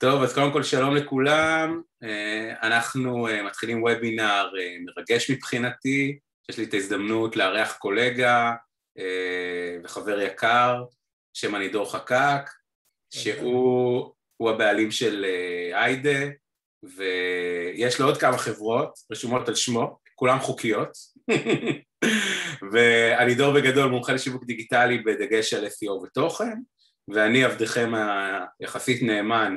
טוב, 0.00 0.22
אז 0.22 0.34
קודם 0.34 0.52
כל 0.52 0.62
שלום 0.62 0.96
לכולם, 0.96 1.82
אה, 2.02 2.54
אנחנו 2.62 3.28
אה, 3.28 3.42
מתחילים 3.42 3.82
וובינר 3.82 4.50
אה, 4.58 4.76
מרגש 4.84 5.30
מבחינתי, 5.30 6.18
יש 6.50 6.58
לי 6.58 6.64
את 6.64 6.74
ההזדמנות 6.74 7.36
לארח 7.36 7.76
קולגה 7.78 8.52
וחבר 9.84 10.20
יקר, 10.20 10.84
שם 11.34 11.56
אני 11.56 11.68
דור 11.68 11.92
חקק, 11.92 12.50
שהוא 13.14 14.50
הבעלים 14.50 14.90
של 14.90 15.26
היידה, 15.72 16.18
ויש 16.82 18.00
לו 18.00 18.06
עוד 18.06 18.16
כמה 18.16 18.38
חברות 18.38 18.98
רשומות 19.12 19.48
על 19.48 19.54
שמו, 19.54 19.98
כולן 20.14 20.38
חוקיות, 20.38 20.92
ואני 22.72 23.34
דור 23.34 23.54
בגדול 23.54 23.90
מומחה 23.90 24.12
לשיווק 24.12 24.44
דיגיטלי 24.44 24.98
בדגש 24.98 25.54
על 25.54 25.66
SEO 25.66 25.90
ותוכן, 25.90 26.58
ואני 27.08 27.44
עבדכם 27.44 27.92
היחסית 28.60 29.02
נאמן 29.02 29.56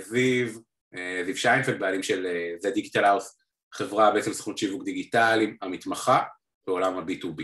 זיו, 0.00 0.48
אה, 0.94 1.22
זיו 1.24 1.36
שיינפלד, 1.36 1.78
בעלים 1.78 2.02
של 2.02 2.26
The 2.58 2.70
Digital 2.70 3.04
House, 3.04 3.38
חברה 3.72 4.10
בעצם 4.10 4.32
סוכנות 4.32 4.58
שיווק 4.58 4.84
דיגיטלי 4.84 5.56
המתמחה 5.62 6.22
בעולם 6.66 6.98
ה-B2B. 6.98 7.42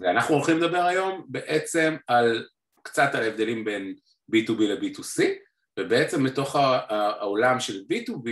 ואנחנו 0.00 0.34
הולכים 0.34 0.58
לדבר 0.58 0.82
היום 0.82 1.26
בעצם 1.28 1.96
על 2.06 2.46
קצת 2.82 3.10
על 3.14 3.22
ההבדלים 3.22 3.64
בין 3.64 3.94
B2B 4.32 4.60
ל-B2C, 4.60 5.22
ובעצם 5.78 6.22
מתוך 6.22 6.56
העולם 6.56 7.60
של 7.60 7.82
B2B, 7.92 8.28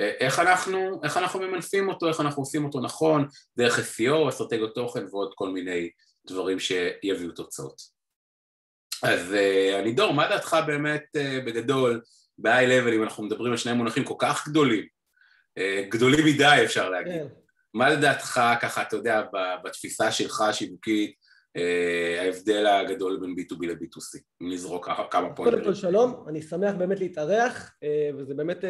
אה, 0.00 0.10
איך 0.20 0.38
אנחנו, 0.38 1.00
איך 1.04 1.16
אנחנו 1.16 1.40
ממנפים 1.40 1.88
אותו, 1.88 2.08
איך 2.08 2.20
אנחנו 2.20 2.42
עושים 2.42 2.64
אותו 2.64 2.80
נכון, 2.80 3.28
דרך 3.56 3.78
SEO, 3.78 4.28
אסטרטגיות 4.28 4.74
תוכן 4.74 5.04
ועוד 5.10 5.32
כל 5.34 5.48
מיני 5.50 5.90
דברים 6.26 6.58
שיביאו 6.58 7.32
תוצאות. 7.32 7.91
אז 9.02 9.32
uh, 9.32 9.78
אני 9.78 9.92
דור, 9.92 10.14
מה 10.14 10.28
דעתך 10.28 10.56
באמת 10.66 11.04
uh, 11.16 11.46
בגדול, 11.46 12.00
ב-high 12.38 12.68
level, 12.68 12.94
אם 12.94 13.02
אנחנו 13.02 13.22
מדברים 13.24 13.52
על 13.52 13.58
שני 13.58 13.72
מונחים 13.72 14.04
כל 14.04 14.14
כך 14.18 14.48
גדולים, 14.48 14.84
uh, 15.58 15.88
גדולים 15.88 16.26
מדי 16.26 16.60
אפשר 16.64 16.90
להגיד. 16.90 17.12
כן. 17.12 17.26
מה 17.74 17.88
לדעתך 17.88 18.40
ככה, 18.60 18.82
אתה 18.82 18.96
יודע, 18.96 19.22
בתפיסה 19.64 20.12
שלך 20.12 20.40
השיווקית, 20.40 21.14
ההבדל 22.20 22.66
הגדול 22.66 23.20
בין 23.20 23.34
B2B 23.38 23.66
ל-B2C, 23.66 24.20
אם 24.42 24.52
נזרוק 24.52 24.88
כמה 25.10 25.34
פוינטים. 25.34 25.58
קודם 25.58 25.64
כל 25.64 25.74
שלום, 25.74 26.24
אני 26.28 26.42
שמח 26.42 26.74
באמת 26.74 27.00
להתארח, 27.00 27.74
uh, 27.84 28.16
וזה 28.16 28.34
באמת 28.34 28.64
uh, 28.64 28.66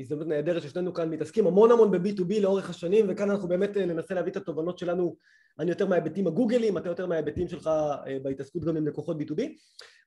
הזדמנות 0.00 0.28
נהדרת 0.28 0.62
ששנינו 0.62 0.94
כאן 0.94 1.10
מתעסקים 1.10 1.46
המון 1.46 1.70
המון 1.70 1.90
ב-B2B 1.90 2.40
לאורך 2.40 2.70
השנים, 2.70 3.06
וכאן 3.08 3.30
אנחנו 3.30 3.48
באמת 3.48 3.76
ננסה 3.76 4.14
להביא 4.14 4.32
את 4.32 4.36
התובנות 4.36 4.78
שלנו 4.78 5.16
אני 5.58 5.70
יותר 5.70 5.86
מההיבטים 5.86 6.26
הגוגלים, 6.26 6.78
אתה 6.78 6.88
יותר 6.88 7.06
מההיבטים 7.06 7.48
שלך 7.48 7.66
אה, 7.66 8.18
בהתעסקות 8.22 8.64
גם 8.64 8.76
עם 8.76 8.86
לקוחות 8.86 9.16
B2B, 9.16 9.42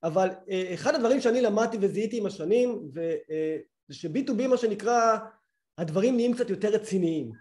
אבל 0.03 0.29
אה, 0.49 0.73
אחד 0.73 0.95
הדברים 0.95 1.21
שאני 1.21 1.41
למדתי 1.41 1.77
וזיהיתי 1.81 2.17
עם 2.17 2.25
השנים 2.25 2.81
זה 2.87 3.15
אה, 3.31 3.57
ש-B2B 3.91 4.47
מה 4.47 4.57
שנקרא 4.57 5.17
הדברים 5.77 6.15
נהיים 6.15 6.33
קצת 6.33 6.49
יותר 6.49 6.69
רציניים. 6.69 7.31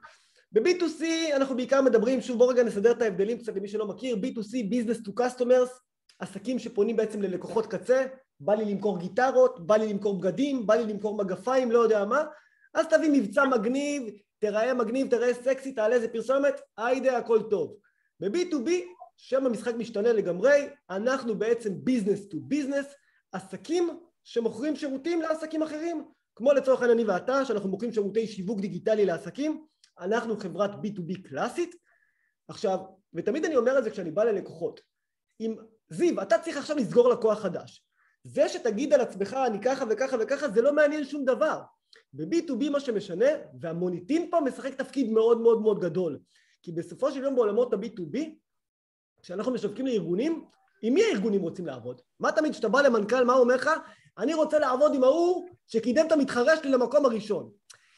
ב-B2C 0.52 1.02
אנחנו 1.36 1.56
בעיקר 1.56 1.82
מדברים, 1.82 2.20
שוב 2.20 2.38
בוא 2.38 2.52
רגע 2.52 2.62
נסדר 2.62 2.90
את 2.90 3.02
ההבדלים 3.02 3.38
קצת 3.38 3.56
למי 3.56 3.68
שלא 3.68 3.86
מכיר, 3.86 4.16
B2C, 4.16 4.72
Business 4.72 5.08
to 5.08 5.12
Customers, 5.20 5.70
עסקים 6.18 6.58
שפונים 6.58 6.96
בעצם 6.96 7.22
ללקוחות 7.22 7.66
קצה, 7.66 8.06
בא 8.40 8.54
לי 8.54 8.64
למכור 8.64 8.98
גיטרות, 8.98 9.66
בא 9.66 9.76
לי 9.76 9.92
למכור 9.92 10.18
בגדים, 10.18 10.66
בא 10.66 10.74
לי 10.74 10.92
למכור 10.92 11.16
מגפיים, 11.16 11.70
לא 11.70 11.78
יודע 11.78 12.04
מה, 12.04 12.24
אז 12.74 12.86
תביא 12.86 13.10
מבצע 13.12 13.44
מגניב, 13.44 14.02
תראה 14.38 14.74
מגניב, 14.74 15.10
תראה 15.10 15.34
סקסי, 15.34 15.72
תעלה 15.72 15.94
איזה 15.94 16.08
פרסומת, 16.08 16.60
היידה 16.76 17.16
הכל 17.16 17.42
טוב. 17.50 17.76
ב-B2B 18.20 18.70
שם 19.16 19.46
המשחק 19.46 19.74
משתנה 19.74 20.12
לגמרי, 20.12 20.68
אנחנו 20.90 21.38
בעצם 21.38 21.70
business 21.74 22.28
to 22.28 22.40
business, 22.40 22.86
עסקים 23.32 23.90
שמוכרים 24.24 24.76
שירותים 24.76 25.22
לעסקים 25.22 25.62
אחרים, 25.62 26.04
כמו 26.36 26.52
לצורך 26.52 26.80
העניין 26.82 26.98
אני 26.98 27.08
ואתה, 27.08 27.44
שאנחנו 27.44 27.68
מוכרים 27.68 27.92
שירותי 27.92 28.26
שיווק 28.26 28.60
דיגיטלי 28.60 29.06
לעסקים, 29.06 29.64
אנחנו 30.00 30.40
חברת 30.40 30.70
B2B 30.70 31.28
קלאסית. 31.28 31.74
עכשיו, 32.48 32.78
ותמיד 33.14 33.44
אני 33.44 33.56
אומר 33.56 33.78
את 33.78 33.84
זה 33.84 33.90
כשאני 33.90 34.10
בא 34.10 34.24
ללקוחות, 34.24 34.80
אם 35.40 35.56
זיו, 35.88 36.22
אתה 36.22 36.38
צריך 36.38 36.56
עכשיו 36.56 36.76
לסגור 36.76 37.08
לקוח 37.08 37.38
חדש. 37.38 37.84
זה 38.24 38.48
שתגיד 38.48 38.92
על 38.92 39.00
עצמך 39.00 39.36
אני 39.46 39.60
ככה 39.62 39.84
וככה 39.90 40.16
וככה 40.20 40.48
זה 40.48 40.62
לא 40.62 40.72
מעניין 40.72 41.04
שום 41.04 41.24
דבר. 41.24 41.62
ב-B2B 42.12 42.70
מה 42.70 42.80
שמשנה, 42.80 43.26
והמוניטין 43.60 44.30
פה 44.30 44.40
משחק 44.40 44.74
תפקיד 44.74 45.10
מאוד 45.10 45.40
מאוד 45.40 45.60
מאוד 45.62 45.80
גדול. 45.80 46.18
כי 46.62 46.72
בסופו 46.72 47.12
של 47.12 47.22
יום 47.22 47.34
בעולמות 47.36 47.72
ה-B2B, 47.72 48.18
כשאנחנו 49.22 49.52
משווקים 49.52 49.86
לארגונים, 49.86 50.44
עם 50.82 50.94
מי 50.94 51.04
הארגונים 51.04 51.40
רוצים 51.40 51.66
לעבוד? 51.66 52.00
מה 52.20 52.32
תמיד 52.32 52.52
כשאתה 52.52 52.68
בא 52.68 52.82
למנכ"ל, 52.82 53.24
מה 53.24 53.32
הוא 53.32 53.42
אומר 53.42 53.54
לך? 53.54 53.70
אני 54.18 54.34
רוצה 54.34 54.58
לעבוד 54.58 54.94
עם 54.94 55.04
ההוא 55.04 55.48
שקידם 55.66 56.06
את 56.06 56.12
המתחרה 56.12 56.56
שלי 56.56 56.70
למקום 56.70 57.04
הראשון. 57.04 57.50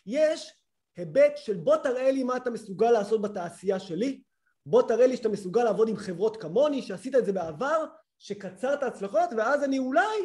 יש 0.06 0.52
היבט 0.96 1.36
של 1.36 1.56
בוא 1.56 1.76
תראה 1.76 2.10
לי 2.10 2.22
מה 2.22 2.36
אתה 2.36 2.50
מסוגל 2.50 2.90
לעשות 2.90 3.22
בתעשייה 3.22 3.80
שלי, 3.80 4.22
בוא 4.66 4.82
תראה 4.88 5.06
לי 5.06 5.16
שאתה 5.16 5.28
מסוגל 5.28 5.64
לעבוד 5.64 5.88
עם 5.88 5.96
חברות 5.96 6.36
כמוני, 6.36 6.82
שעשית 6.82 7.14
את 7.14 7.26
זה 7.26 7.32
בעבר, 7.32 7.84
שקצרת 8.18 8.82
הצלחות, 8.82 9.30
ואז 9.36 9.64
אני 9.64 9.78
אולי 9.78 10.16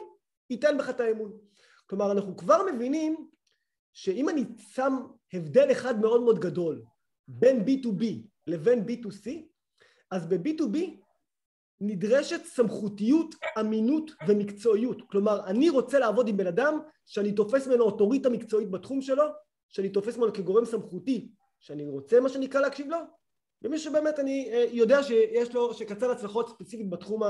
אתן 0.53 0.77
בך 0.77 0.89
את 0.89 0.99
האמון. 0.99 1.37
כלומר, 1.85 2.11
אנחנו 2.11 2.37
כבר 2.37 2.65
מבינים 2.73 3.27
שאם 3.93 4.29
אני 4.29 4.43
שם 4.57 4.97
הבדל 5.33 5.71
אחד 5.71 5.99
מאוד 5.99 6.21
מאוד 6.21 6.39
גדול 6.39 6.83
בין 7.27 7.65
B2B 7.65 8.03
לבין 8.47 8.85
B2C, 8.87 9.29
אז 10.11 10.27
ב-B2B 10.27 10.77
נדרשת 11.81 12.45
סמכותיות, 12.45 13.35
אמינות 13.59 14.11
ומקצועיות. 14.27 15.01
כלומר, 15.07 15.45
אני 15.45 15.69
רוצה 15.69 15.99
לעבוד 15.99 16.27
עם 16.27 16.37
בן 16.37 16.47
אדם 16.47 16.79
שאני 17.05 17.31
תופס 17.31 17.67
ממנו 17.67 17.83
אוטוריטה 17.83 18.29
מקצועית 18.29 18.71
בתחום 18.71 19.01
שלו, 19.01 19.23
שאני 19.69 19.89
תופס 19.89 20.17
ממנו 20.17 20.33
כגורם 20.33 20.65
סמכותי, 20.65 21.31
שאני 21.59 21.87
רוצה 21.87 22.19
מה 22.19 22.29
שנקרא 22.29 22.61
להקשיב 22.61 22.87
לו, 22.87 22.97
ומי 23.61 23.79
שבאמת 23.79 24.19
אני 24.19 24.49
אה, 24.53 24.65
יודע 24.71 25.03
שיש 25.03 25.53
לו, 25.53 25.73
שקצר 25.73 26.11
הצלחות 26.11 26.49
ספציפית 26.49 26.89
בתחום 26.89 27.21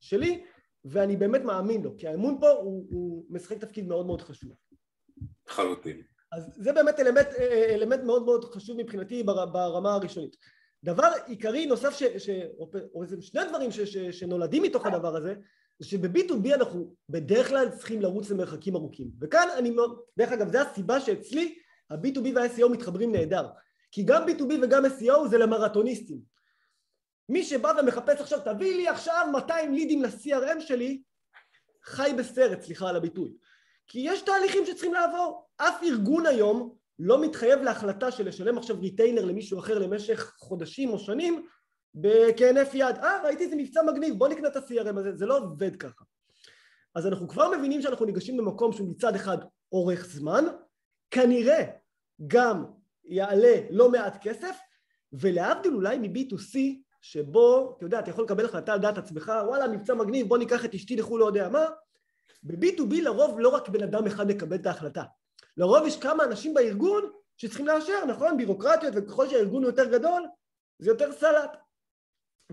שלי, 0.00 0.44
ואני 0.84 1.16
באמת 1.16 1.40
מאמין 1.40 1.82
לו, 1.82 1.96
כי 1.98 2.08
האמון 2.08 2.38
פה 2.40 2.50
הוא, 2.50 2.86
הוא 2.90 3.24
משחק 3.30 3.58
תפקיד 3.58 3.88
מאוד 3.88 4.06
מאוד 4.06 4.22
חשוב. 4.22 4.52
לחלוטין. 5.48 6.02
אז 6.32 6.50
זה 6.56 6.72
באמת 6.72 7.00
אלמנט, 7.00 7.26
אה, 7.26 7.52
אה, 7.52 7.74
אלמנט 7.74 8.00
מאוד 8.00 8.24
מאוד 8.24 8.44
חשוב 8.44 8.76
מבחינתי 8.76 9.22
ברמה 9.22 9.94
הראשונית. 9.94 10.36
דבר 10.84 11.08
עיקרי 11.26 11.66
נוסף, 11.66 11.94
ש, 11.94 12.02
ש, 12.02 12.30
או 12.94 13.02
איזה 13.02 13.16
שני 13.20 13.40
דברים 13.48 13.70
ש, 13.70 13.80
ש, 13.80 13.96
שנולדים 13.96 14.62
מתוך 14.62 14.86
הדבר 14.86 15.16
הזה, 15.16 15.34
זה 15.80 15.88
שב-B2B 15.88 16.54
אנחנו 16.54 16.94
בדרך 17.08 17.48
כלל 17.48 17.68
צריכים 17.70 18.02
לרוץ 18.02 18.30
למרחקים 18.30 18.76
ארוכים. 18.76 19.10
וכאן 19.20 19.48
אני, 19.58 19.76
דרך 20.18 20.32
אגב, 20.32 20.52
זו 20.52 20.58
הסיבה 20.58 21.00
שאצלי 21.00 21.58
ה-B2B 21.90 22.28
וה-SEO 22.34 22.68
מתחברים 22.68 23.12
נהדר. 23.12 23.46
כי 23.92 24.02
גם 24.02 24.24
B2B 24.28 24.52
וגם 24.62 24.84
SEO 24.84 25.28
זה 25.28 25.38
למרתוניסטים. 25.38 26.18
מי 27.28 27.42
שבא 27.42 27.72
ומחפש 27.80 28.20
עכשיו, 28.20 28.40
תביא 28.44 28.76
לי 28.76 28.88
עכשיו 28.88 29.26
200 29.32 29.74
לידים 29.74 30.02
ל-CRM 30.02 30.60
שלי, 30.60 31.02
חי 31.84 32.10
בסרט, 32.18 32.62
סליחה 32.62 32.88
על 32.88 32.96
הביטוי. 32.96 33.32
כי 33.86 33.98
יש 34.04 34.22
תהליכים 34.22 34.66
שצריכים 34.66 34.94
לעבור. 34.94 35.46
אף 35.56 35.82
ארגון 35.82 36.26
היום 36.26 36.74
לא 36.98 37.22
מתחייב 37.22 37.62
להחלטה 37.62 38.10
של 38.10 38.28
לשלם 38.28 38.58
עכשיו 38.58 38.80
ריטיינר 38.80 39.24
למישהו 39.24 39.58
אחר 39.58 39.78
למשך 39.78 40.34
חודשים 40.38 40.90
או 40.90 40.98
שנים 40.98 41.46
בכהינף 41.94 42.74
יד. 42.74 42.96
אה, 42.96 43.22
ראיתי 43.24 43.44
איזה 43.44 43.56
מבצע 43.56 43.82
מגניב, 43.82 44.18
בוא 44.18 44.28
נקנה 44.28 44.48
את 44.48 44.56
ה-CRM 44.56 44.98
הזה, 44.98 45.16
זה 45.16 45.26
לא 45.26 45.38
עובד 45.38 45.76
ככה. 45.76 46.04
אז 46.94 47.06
אנחנו 47.06 47.28
כבר 47.28 47.50
מבינים 47.58 47.82
שאנחנו 47.82 48.06
ניגשים 48.06 48.38
למקום 48.38 48.72
שהוא 48.72 48.90
מצד 48.90 49.14
אחד 49.14 49.38
אורך 49.72 50.06
זמן, 50.06 50.44
כנראה 51.10 51.64
גם 52.26 52.64
יעלה 53.04 53.56
לא 53.70 53.90
מעט 53.90 54.16
כסף, 54.22 54.58
ולהבדיל 55.12 55.74
אולי 55.74 55.98
מ-B2C, 55.98 56.58
שבו, 57.02 57.74
אתה 57.76 57.84
יודע, 57.84 57.98
אתה 57.98 58.10
יכול 58.10 58.24
לקבל 58.24 58.44
החלטה 58.44 58.72
על 58.72 58.80
דעת 58.80 58.98
עצמך, 58.98 59.32
וואלה, 59.46 59.68
מבצע 59.68 59.94
מגניב, 59.94 60.28
בוא 60.28 60.38
ניקח 60.38 60.64
את 60.64 60.74
אשתי 60.74 60.96
לחו"ל 60.96 61.20
לא 61.20 61.26
יודע 61.26 61.48
מה, 61.48 61.66
ב-B2B 62.42 63.02
לרוב 63.02 63.40
לא 63.40 63.48
רק 63.48 63.68
בן 63.68 63.82
אדם 63.82 64.06
אחד 64.06 64.28
מקבל 64.28 64.56
את 64.56 64.66
ההחלטה. 64.66 65.04
לרוב 65.56 65.86
יש 65.86 66.00
כמה 66.00 66.24
אנשים 66.24 66.54
בארגון 66.54 67.10
שצריכים 67.36 67.66
לאשר, 67.66 68.04
נכון? 68.08 68.36
בירוקרטיות, 68.36 68.94
וככל 68.96 69.28
שהארגון 69.28 69.62
הוא 69.62 69.70
יותר 69.70 69.84
גדול, 69.84 70.22
זה 70.78 70.90
יותר 70.90 71.12
סלט. 71.12 71.56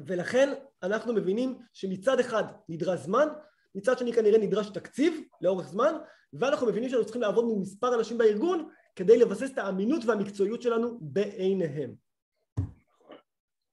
ולכן 0.06 0.54
אנחנו 0.84 1.14
מבינים 1.14 1.58
שמצד 1.74 2.20
אחד 2.20 2.44
נדרש 2.70 3.00
זמן, 3.00 3.28
מצד 3.76 3.98
שני 3.98 4.14
כנראה 4.14 4.38
נדרש 4.38 4.70
תקציב 4.70 5.22
לאורך 5.42 5.68
זמן, 5.68 5.94
ואנחנו 6.34 6.68
מבינים 6.68 6.90
שאנחנו 6.90 7.06
צריכים 7.06 7.22
לעבוד 7.22 7.46
עם 7.52 7.62
מספר 7.62 7.96
אנשים 7.96 8.18
בארגון 8.18 8.70
כדי 8.96 9.18
לבסס 9.18 9.52
את 9.54 9.58
האמינות 9.58 10.06
והמקצועיות 10.06 10.62
שלנו 10.62 10.98
בעיניהם. 11.02 11.94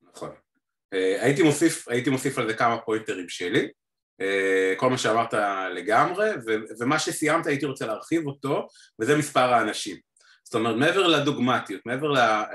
נכון. 0.02 0.30
אה, 0.92 1.22
הייתי 1.22 1.42
מוסיף, 1.42 1.88
הייתי 1.88 2.10
מוסיף 2.10 2.38
על 2.38 2.48
זה 2.48 2.54
כמה 2.54 2.78
פוינטרים 2.80 3.28
שלי. 3.28 3.68
אה, 4.20 4.74
כל 4.76 4.90
מה 4.90 4.98
שאמרת 4.98 5.34
לגמרי, 5.74 6.30
ומה 6.80 6.98
שסיימת 6.98 7.46
הייתי 7.46 7.66
רוצה 7.66 7.86
להרחיב 7.86 8.26
אותו, 8.26 8.66
וזה 9.00 9.16
מספר 9.16 9.54
האנשים. 9.54 9.96
זאת 10.44 10.54
אומרת, 10.54 10.76
מעבר 10.76 11.06
לדוגמטיות, 11.06 11.80
מעבר 11.86 12.12
ל... 12.12 12.16
אה, 12.16 12.46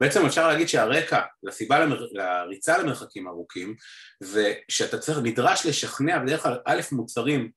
בעצם 0.00 0.26
אפשר 0.26 0.48
להגיד 0.48 0.68
שהרקע 0.68 1.20
לסיבה 1.42 1.78
למר... 1.78 2.06
לריצה 2.12 2.78
למרחקים 2.78 3.28
ארוכים, 3.28 3.74
זה 4.22 4.54
שאתה 4.68 4.98
צריך, 4.98 5.18
נדרש 5.22 5.66
לשכנע 5.66 6.18
בדרך 6.18 6.42
כלל 6.42 6.58
א' 6.66 6.80
מוצרים 6.92 7.50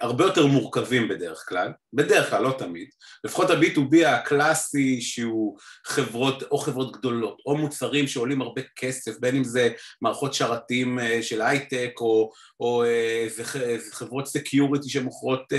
הרבה 0.00 0.24
יותר 0.24 0.46
מורכבים 0.46 1.08
בדרך 1.08 1.44
כלל, 1.48 1.72
בדרך 1.92 2.30
כלל, 2.30 2.42
לא 2.42 2.54
תמיד, 2.58 2.88
לפחות 3.24 3.50
ה-B2B 3.50 4.06
הקלאסי 4.06 5.00
שהוא 5.00 5.58
חברות, 5.86 6.42
או 6.42 6.58
חברות 6.58 6.96
גדולות, 6.96 7.38
או 7.46 7.56
מוצרים 7.56 8.06
שעולים 8.06 8.42
הרבה 8.42 8.62
כסף, 8.76 9.18
בין 9.20 9.36
אם 9.36 9.44
זה 9.44 9.70
מערכות 10.02 10.34
שרתים 10.34 10.98
אה, 10.98 11.22
של 11.22 11.42
הייטק, 11.42 11.92
או, 12.00 12.30
או 12.60 12.84
איזה 12.84 13.44
חברות 13.92 14.26
security 14.26 14.88
שמוכרות 14.88 15.52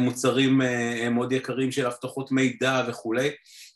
מוצרים 0.00 0.60
מאוד 1.10 1.32
יקרים 1.32 1.72
של 1.72 1.86
אבטחות 1.86 2.32
מידע 2.32 2.82
וכולי, 2.88 3.30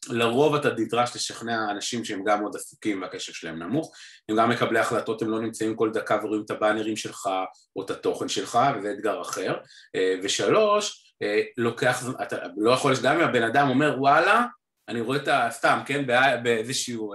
לרוב 0.09 0.55
אתה 0.55 0.69
נדרש 0.79 1.17
לשכנע 1.17 1.71
אנשים 1.71 2.05
שהם 2.05 2.25
גם 2.25 2.41
מאוד 2.41 2.57
עסוקים 2.57 3.03
והקשב 3.03 3.33
שלהם 3.33 3.63
נמוך, 3.63 3.93
הם 4.29 4.37
גם 4.37 4.51
מקבלי 4.51 4.79
החלטות, 4.79 5.23
הם 5.23 5.31
לא 5.31 5.41
נמצאים 5.41 5.77
כל 5.77 5.91
דקה 5.93 6.19
ורואים 6.23 6.43
את 6.45 6.51
הבאנרים 6.51 6.97
שלך 6.97 7.29
או 7.77 7.83
את 7.83 7.91
התוכן 7.91 8.29
שלך, 8.29 8.59
וזה 8.79 8.93
אתגר 8.93 9.23
אחר. 9.23 9.57
אה, 9.97 10.15
ושלוש, 10.23 11.15
אה, 11.23 11.41
לוקח, 11.57 12.05
אתה 12.23 12.37
לא 12.57 12.71
יכול, 12.71 12.93
גם 13.03 13.21
אם 13.21 13.29
הבן 13.29 13.43
אדם 13.43 13.69
אומר 13.69 13.97
וואלה, 13.99 14.45
אני 14.89 15.01
רואה 15.01 15.19
את 15.19 15.29
ה... 15.29 15.49
סתם, 15.51 15.81
כן, 15.87 16.07
באיזשהו... 16.43 17.15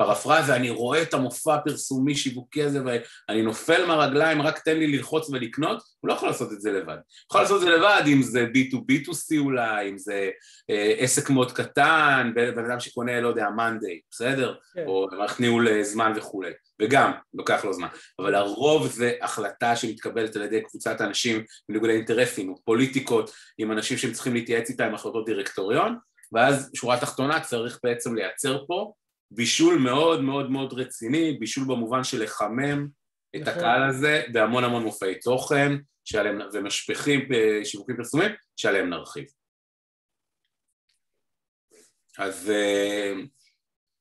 פרפרזה, 0.00 0.56
אני 0.56 0.70
רואה 0.70 1.02
את 1.02 1.14
המופע 1.14 1.54
הפרסומי 1.54 2.14
שיווקי 2.14 2.62
הזה 2.62 2.80
ואני 2.84 3.42
נופל 3.42 3.86
מהרגליים, 3.86 4.42
רק 4.42 4.58
תן 4.58 4.76
לי 4.76 4.86
ללחוץ 4.86 5.30
ולקנות, 5.30 5.82
הוא 6.00 6.08
לא 6.08 6.14
יכול 6.14 6.28
לעשות 6.28 6.52
את 6.52 6.60
זה 6.60 6.72
לבד. 6.72 6.86
הוא 6.86 7.26
יכול 7.30 7.40
לעשות 7.40 7.62
את 7.62 7.66
זה 7.66 7.70
לבד 7.70 8.02
אם 8.06 8.22
זה 8.22 8.46
B2B2C 8.54 9.38
אולי, 9.38 9.90
אם 9.90 9.98
זה 9.98 10.30
אה, 10.70 10.94
עסק 10.98 11.30
מאוד 11.30 11.52
קטן, 11.52 12.32
בן 12.34 12.64
אדם 12.64 12.80
שקונה, 12.80 13.20
לא 13.20 13.28
יודע, 13.28 13.50
מאנדיי, 13.56 14.00
בסדר? 14.10 14.54
כן. 14.74 14.84
או 14.86 15.06
מערכת 15.12 15.40
ניהול 15.40 15.68
אה, 15.68 15.84
זמן 15.84 16.12
וכולי, 16.16 16.50
וגם, 16.82 17.12
לוקח 17.34 17.64
לו 17.64 17.72
זמן. 17.72 17.88
אבל 18.18 18.34
הרוב 18.34 18.86
זה 18.86 19.12
החלטה 19.22 19.76
שמתקבלת 19.76 20.36
על 20.36 20.42
ידי 20.42 20.62
קבוצת 20.62 21.00
אנשים 21.00 21.44
בניגוד 21.68 21.88
לאינטרסים, 21.88 22.48
או 22.48 22.54
פוליטיקות, 22.64 23.30
עם 23.58 23.72
אנשים 23.72 23.96
שהם 23.96 24.12
צריכים 24.12 24.34
להתייעץ 24.34 24.70
איתם 24.70 24.94
החלטות 24.94 25.26
דירקטוריון, 25.26 25.96
ואז 26.32 26.70
שורה 26.74 27.00
תחתונה 27.00 27.40
צריך 27.40 27.78
בעצם 27.84 28.14
לייצר 28.14 28.64
פה 28.66 28.92
בישול 29.30 29.78
מאוד 29.78 30.20
מאוד 30.20 30.50
מאוד 30.50 30.72
רציני, 30.72 31.32
בישול 31.32 31.64
במובן 31.64 32.04
של 32.04 32.22
לחמם 32.22 32.88
את 33.36 33.40
נכון. 33.40 33.52
הקהל 33.52 33.88
הזה 33.88 34.22
בהמון 34.32 34.64
המון 34.64 34.82
מופעי 34.82 35.18
תוכן 35.18 35.72
שעליהם, 36.04 36.38
ומשפכים 36.52 37.28
שיווקים 37.64 37.96
פרסומים 37.96 38.30
שעליהם 38.56 38.90
נרחיב. 38.90 39.24
אז, 42.18 42.50
אה, 42.50 43.12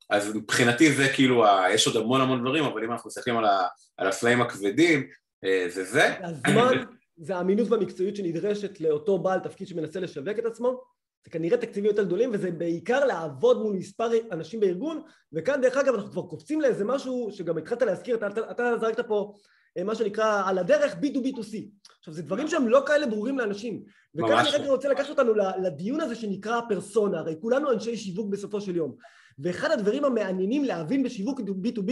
אז 0.10 0.36
מבחינתי 0.36 0.92
זה 0.92 1.08
כאילו, 1.16 1.46
יש 1.74 1.88
עוד 1.88 1.96
המון 1.96 2.22
המון 2.22 2.42
דברים, 2.42 2.64
אבל 2.64 2.84
אם 2.84 2.92
אנחנו 2.92 3.08
מסתכלים 3.08 3.38
על, 3.38 3.46
ה, 3.46 3.68
על 3.98 4.08
הסלעים 4.08 4.42
הכבדים, 4.42 5.10
אה, 5.44 5.66
זה 5.70 5.84
זה. 5.84 6.26
הזמן 6.26 6.84
זה 7.18 7.36
האמינות 7.36 7.72
והמקצועיות 7.72 8.16
שנדרשת 8.16 8.82
לאותו 8.82 9.20
בעל 9.20 9.40
תפקיד 9.40 9.68
שמנסה 9.68 10.00
לשווק 10.00 10.40
את 10.40 10.46
עצמו, 10.46 10.84
זה 11.24 11.32
כנראה 11.32 11.58
תקציבים 11.58 11.86
יותר 11.86 12.04
גדולים 12.04 12.30
וזה 12.34 12.52
בעיקר 12.52 13.06
לעבוד 13.06 13.62
מול 13.62 13.76
מספר 13.76 14.10
אנשים 14.32 14.60
בארגון 14.60 15.02
וכאן 15.34 15.62
דרך 15.62 15.78
אגב 15.78 15.94
אנחנו 15.94 16.12
כבר 16.12 16.22
קופצים 16.22 16.62
לאיזה 16.62 16.86
משהו 16.86 17.30
שגם 17.32 17.58
התחלת 17.58 17.82
להזכיר, 17.82 18.16
אתה, 18.16 18.28
אתה, 18.28 18.52
אתה 18.52 18.78
זרקת 18.80 19.08
פה 19.08 19.34
אה, 19.78 19.84
מה 19.84 19.96
שנקרא 19.96 20.44
על 20.46 20.58
הדרך 20.58 20.94
B2B2C 20.94 21.58
עכשיו 22.00 22.14
זה 22.14 22.22
דברים 22.22 22.48
שהם 22.48 22.68
לא 22.68 22.84
כאלה 22.86 23.08
ברורים 23.08 23.40
לאנשים. 23.40 23.84
וכאן 24.16 24.38
אני 24.38 24.50
רגע 24.50 24.70
רוצה 24.70 24.90
לקחת 24.90 25.10
אותנו 25.10 25.34
לדיון 25.64 26.02
הזה 26.02 26.16
שנקרא 26.16 26.62
פרסונה. 26.70 27.20
הרי 27.20 27.36
כולנו 27.42 27.72
אנשי 27.72 27.98
שיווק 27.98 28.30
בסופו 28.30 28.62
של 28.62 28.76
יום. 28.76 28.96
ואחד 29.40 29.72
הדברים 29.72 30.06
המעניינים 30.06 30.64
להבין 30.64 31.04
בשיווק 31.04 31.40
B2B 31.40 31.92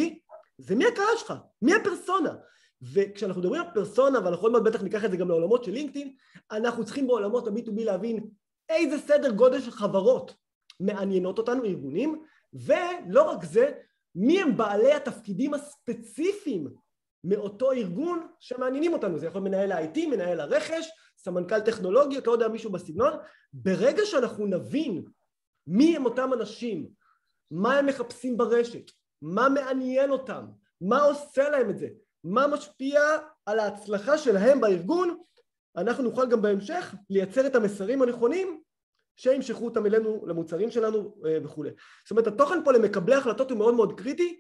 זה 0.57 0.75
מי 0.75 0.85
הקהל 0.85 1.17
שלך, 1.17 1.33
מי 1.61 1.73
הפרסונה. 1.75 2.33
וכשאנחנו 2.93 3.41
מדברים 3.41 3.61
על 3.61 3.67
פרסונה 3.73 4.19
ואנחנו 4.25 4.43
עוד 4.43 4.51
מעט 4.51 4.61
בטח 4.61 4.83
ניקח 4.83 5.05
את 5.05 5.11
זה 5.11 5.17
גם 5.17 5.27
לעולמות 5.27 5.63
של 5.63 5.71
לינקדאין 5.71 6.13
אנחנו 6.51 6.85
צריכים 6.85 7.07
בעולמות 7.07 7.47
ה-B2B 7.47 7.83
להבין 7.83 8.27
איזה 8.69 8.97
סדר 8.97 9.31
גודל 9.31 9.61
של 9.61 9.71
חברות 9.71 10.33
מעניינות 10.79 11.37
אותנו, 11.37 11.63
ארגונים, 11.63 12.23
ולא 12.53 13.23
רק 13.31 13.43
זה, 13.43 13.71
מי 14.15 14.41
הם 14.41 14.57
בעלי 14.57 14.93
התפקידים 14.93 15.53
הספציפיים 15.53 16.67
מאותו 17.23 17.71
ארגון 17.71 18.27
שמעניינים 18.39 18.93
אותנו, 18.93 19.19
זה 19.19 19.25
יכול 19.25 19.41
להיות 19.41 19.53
מנהל 19.53 19.71
ה-IT, 19.71 20.07
מנהל 20.07 20.39
הרכש, 20.39 20.89
סמנכ"ל 21.17 21.59
טכנולוגיות, 21.59 22.27
לא 22.27 22.31
יודע 22.31 22.47
מישהו 22.47 22.71
בסגנון, 22.71 23.13
ברגע 23.53 24.05
שאנחנו 24.05 24.45
נבין 24.45 25.05
מי 25.67 25.95
הם 25.95 26.05
אותם 26.05 26.33
אנשים, 26.33 26.89
מה 27.51 27.77
הם 27.77 27.85
מחפשים 27.85 28.37
ברשת, 28.37 28.91
מה 29.21 29.49
מעניין 29.49 30.11
אותם, 30.11 30.45
מה 30.81 31.01
עושה 31.03 31.49
להם 31.49 31.69
את 31.69 31.77
זה, 31.77 31.87
מה 32.23 32.47
משפיע 32.47 33.01
על 33.45 33.59
ההצלחה 33.59 34.17
שלהם 34.17 34.61
בארגון, 34.61 35.17
אנחנו 35.77 36.03
נוכל 36.03 36.29
גם 36.29 36.41
בהמשך 36.41 36.95
לייצר 37.09 37.47
את 37.47 37.55
המסרים 37.55 38.01
הנכונים 38.01 38.61
שימשכו 39.15 39.65
אותם 39.65 39.85
אלינו 39.85 40.25
למוצרים 40.27 40.71
שלנו 40.71 41.15
אה, 41.25 41.37
וכולי. 41.43 41.69
זאת 42.03 42.11
אומרת 42.11 42.27
התוכן 42.27 42.63
פה 42.65 42.71
למקבלי 42.71 43.15
החלטות 43.15 43.51
הוא 43.51 43.57
מאוד 43.57 43.73
מאוד 43.73 43.99
קריטי 43.99 44.39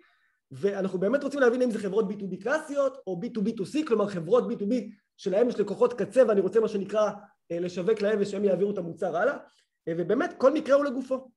ואנחנו 0.51 0.99
באמת 0.99 1.23
רוצים 1.23 1.39
להבין 1.39 1.61
אם 1.61 1.71
זה 1.71 1.79
חברות 1.79 2.05
B2B 2.11 2.43
קלאסיות 2.43 2.97
או 3.07 3.21
B2B2C 3.23 3.87
כלומר 3.87 4.07
חברות 4.07 4.43
B2B 4.51 4.73
שלהם 5.17 5.49
יש 5.49 5.59
לקוחות 5.59 5.93
קצה 5.93 6.27
ואני 6.27 6.41
רוצה 6.41 6.59
מה 6.59 6.67
שנקרא 6.67 7.11
אה, 7.51 7.59
לשווק 7.59 8.01
להם 8.01 8.17
ושהם 8.21 8.45
יעבירו 8.45 8.71
את 8.71 8.77
המוצר 8.77 9.17
הלאה 9.17 9.37
אה, 9.87 9.93
ובאמת 9.97 10.33
כל 10.37 10.53
מקרה 10.53 10.75
הוא 10.75 10.85
לגופו. 10.85 11.27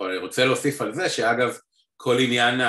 אני 0.00 0.16
רוצה 0.16 0.44
להוסיף 0.44 0.82
על 0.82 0.94
זה 0.94 1.08
שאגב 1.08 1.58
כל 1.96 2.16
עניין, 2.18 2.60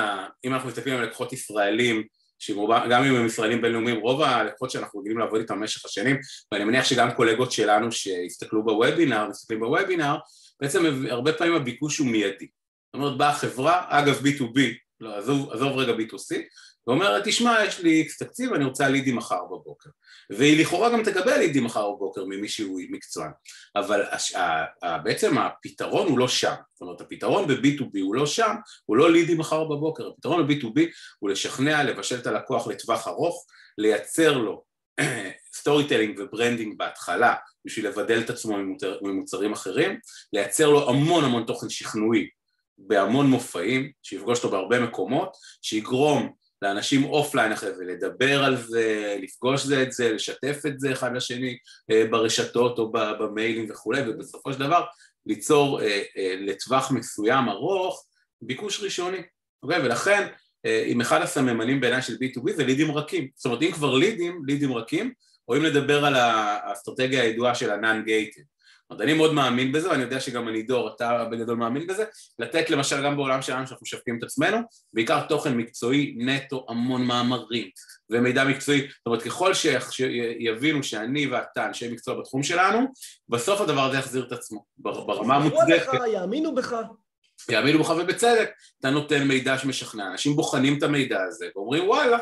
אם 0.44 0.54
אנחנו 0.54 0.68
מסתכלים 0.68 0.96
על 0.96 1.04
לקוחות 1.04 1.32
ישראלים 1.32 2.06
שגם 2.38 3.04
אם 3.04 3.14
הם 3.14 3.26
ישראלים 3.26 3.62
בינלאומיים, 3.62 4.00
רוב 4.00 4.22
הלקוחות 4.22 4.70
שאנחנו 4.70 5.00
רגילים 5.00 5.18
לעבוד 5.18 5.40
איתם 5.40 5.60
במשך 5.60 5.84
השנים, 5.84 6.16
ואני 6.52 6.64
מניח 6.64 6.84
שגם 6.84 7.10
קולגות 7.10 7.52
שלנו 7.52 7.92
שהסתכלו 7.92 8.64
בוובינר, 8.64 9.28
מסתכלים 9.28 9.60
בוובינר, 9.60 10.16
בעצם 10.60 11.06
הרבה 11.10 11.32
פעמים 11.32 11.54
הביקוש 11.54 11.98
הוא 11.98 12.06
מיידי. 12.06 12.46
זאת 12.86 12.94
אומרת, 12.94 13.18
באה 13.18 13.34
חברה, 13.34 13.84
אגב 13.88 14.18
B2B, 14.26 14.58
לא, 15.00 15.18
עזוב, 15.18 15.52
עזוב 15.52 15.78
רגע 15.78 15.92
B2C, 15.92 16.36
ואומרת, 16.88 17.22
תשמע, 17.24 17.64
יש 17.66 17.80
לי 17.80 17.90
איקס 17.90 18.18
תקציב, 18.18 18.52
אני 18.52 18.64
רוצה 18.64 18.88
לידים 18.88 19.16
מחר 19.16 19.44
בבוקר. 19.44 19.90
והיא 20.30 20.60
לכאורה 20.60 20.90
גם 20.92 21.02
תקבל 21.04 21.38
לידים 21.38 21.64
מחר 21.64 21.90
בבוקר 21.90 22.24
ממישהו 22.24 22.78
מקצוען. 22.90 23.30
אבל 23.76 24.02
הש, 24.10 24.34
ה, 24.34 24.64
ה, 24.84 24.98
בעצם 24.98 25.38
הפתרון 25.38 26.08
הוא 26.08 26.18
לא 26.18 26.28
שם. 26.28 26.54
זאת 26.74 26.80
אומרת, 26.80 27.00
הפתרון 27.00 27.46
ב-B2B 27.48 28.00
הוא 28.02 28.14
לא 28.14 28.26
שם, 28.26 28.54
הוא 28.86 28.96
לא 28.96 29.12
לידים 29.12 29.38
מחר 29.38 29.64
בבוקר. 29.64 30.08
הפתרון 30.08 30.46
ב-B2B 30.46 30.80
הוא 31.18 31.30
לשכנע, 31.30 31.84
לבשל 31.84 32.18
את 32.18 32.26
הלקוח 32.26 32.66
לטווח 32.66 33.08
ארוך, 33.08 33.46
לייצר 33.78 34.38
לו 34.38 34.62
storytelling 35.56 36.18
ו-branding 36.18 36.78
בהתחלה 36.78 37.34
בשביל 37.64 37.88
לבדל 37.88 38.20
את 38.20 38.30
עצמו 38.30 38.56
ממוצר, 38.56 38.98
ממוצרים 39.02 39.52
אחרים, 39.52 39.98
לייצר 40.32 40.68
לו 40.68 40.90
המון 40.90 41.24
המון 41.24 41.44
תוכן 41.44 41.70
שכנועי 41.70 42.28
בהמון 42.78 43.26
מופעים, 43.26 43.92
שיפגוש 44.02 44.38
אותו 44.38 44.50
בהרבה 44.50 44.80
מקומות, 44.80 45.36
שיגרום 45.62 46.32
לאנשים 46.62 47.04
אופליין 47.04 47.52
אחרי 47.52 47.74
זה, 47.74 47.84
לדבר 47.84 48.44
על 48.44 48.56
זה, 48.56 49.16
לפגוש 49.22 49.64
זה 49.64 49.82
את 49.82 49.92
זה, 49.92 50.12
לשתף 50.12 50.62
את 50.66 50.80
זה 50.80 50.92
אחד 50.92 51.16
לשני 51.16 51.58
אה, 51.90 52.04
ברשתות 52.10 52.78
או 52.78 52.92
במיילים 52.92 53.66
וכולי, 53.70 54.02
ובסופו 54.08 54.52
של 54.52 54.58
דבר 54.58 54.84
ליצור 55.26 55.82
אה, 55.82 56.02
אה, 56.16 56.34
לטווח 56.38 56.90
מסוים 56.90 57.48
ארוך 57.48 58.06
ביקוש 58.42 58.82
ראשוני, 58.82 59.22
אוקיי? 59.62 59.80
ולכן 59.80 60.28
אם 60.86 61.00
אחד 61.00 61.22
הסממנים 61.22 61.80
בעיניי 61.80 62.02
של 62.02 62.14
B2B 62.14 62.52
זה 62.52 62.64
לידים 62.64 62.90
רכים, 62.90 63.28
זאת 63.34 63.46
אומרת 63.46 63.62
אם 63.62 63.72
כבר 63.72 63.94
לידים, 63.94 64.42
לידים 64.46 64.72
רכים, 64.72 65.12
או 65.48 65.56
אם 65.56 65.66
נדבר 65.66 66.04
על 66.04 66.14
האסטרטגיה 66.14 67.22
הידועה 67.22 67.54
של 67.54 67.70
ה-non-gated 67.70 68.57
אומרת, 68.90 69.02
אני 69.04 69.14
מאוד 69.14 69.34
מאמין 69.34 69.72
בזה, 69.72 69.90
ואני 69.90 70.02
יודע 70.02 70.20
שגם 70.20 70.48
אני 70.48 70.62
דור, 70.62 70.88
אתה 70.96 71.24
בגדול 71.24 71.56
מאמין 71.56 71.86
בזה, 71.86 72.04
לתת 72.38 72.70
למשל 72.70 73.04
גם 73.04 73.16
בעולם 73.16 73.42
שלנו 73.42 73.66
שאנחנו 73.66 73.84
משווקים 73.84 74.18
את 74.18 74.22
עצמנו, 74.22 74.58
בעיקר 74.92 75.26
תוכן 75.26 75.54
מקצועי 75.54 76.14
נטו, 76.18 76.66
המון 76.68 77.04
מאמרים 77.04 77.68
ומידע 78.10 78.44
מקצועי, 78.44 78.80
זאת 78.80 79.06
אומרת 79.06 79.22
ככל 79.22 79.52
שיבינו 79.54 80.82
שאני 80.82 81.26
ואתה 81.26 81.66
אנשי 81.66 81.92
מקצוע 81.92 82.20
בתחום 82.20 82.42
שלנו, 82.42 82.86
בסוף 83.28 83.60
הדבר 83.60 83.80
הזה 83.80 83.98
יחזיר 83.98 84.26
את 84.26 84.32
עצמו, 84.32 84.64
ברמה 84.78 85.36
המוצדקת. 85.36 85.92
יאמינו 86.12 86.54
בך. 86.54 86.76
יאמינו 87.50 87.78
בך 87.78 87.90
ובצדק, 87.90 88.50
אתה 88.80 88.90
נותן 88.90 89.28
מידע 89.28 89.58
שמשכנע, 89.58 90.06
אנשים 90.06 90.36
בוחנים 90.36 90.78
את 90.78 90.82
המידע 90.82 91.22
הזה 91.22 91.46
ואומרים 91.56 91.88
וואלה, 91.88 92.18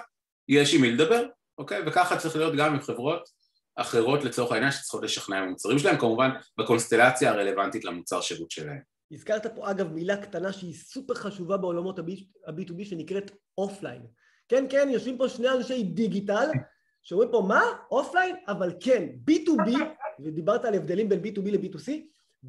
יש 0.48 0.74
עם 0.74 0.80
מי 0.80 0.92
לדבר, 0.92 1.26
אוקיי? 1.58 1.82
וככה 1.86 2.16
צריך 2.16 2.36
להיות 2.36 2.56
גם 2.56 2.74
עם 2.74 2.80
חברות 2.80 3.28
אחרות 3.76 4.24
לצורך 4.24 4.52
העניין 4.52 4.72
שצריכות 4.72 5.02
לשכנע 5.02 5.38
עם 5.38 5.44
המוצרים 5.44 5.78
שלהם, 5.78 5.98
כמובן 5.98 6.30
בקונסטלציה 6.58 7.30
הרלוונטית 7.30 7.84
למוצר 7.84 8.20
שירות 8.20 8.50
שלהם. 8.50 8.80
הזכרת 9.12 9.46
פה 9.56 9.70
אגב 9.70 9.92
מילה 9.92 10.16
קטנה 10.16 10.52
שהיא 10.52 10.74
סופר 10.74 11.14
חשובה 11.14 11.56
בעולמות 11.56 11.98
ה-B2B 11.98 12.84
שנקראת 12.84 13.30
אופליין. 13.58 14.02
כן, 14.48 14.66
כן, 14.70 14.88
יושבים 14.92 15.18
פה 15.18 15.28
שני 15.28 15.48
אנשי 15.48 15.82
דיגיטל 15.82 16.48
שאומרים 17.02 17.30
פה 17.30 17.44
מה? 17.48 17.62
אופליין? 17.90 18.36
אבל 18.48 18.72
כן, 18.80 19.08
B2B, 19.30 19.70
ודיברת 20.24 20.64
על 20.64 20.74
הבדלים 20.74 21.08
בין 21.08 21.20
B2B 21.20 21.50
ל-B2C, 21.50 21.90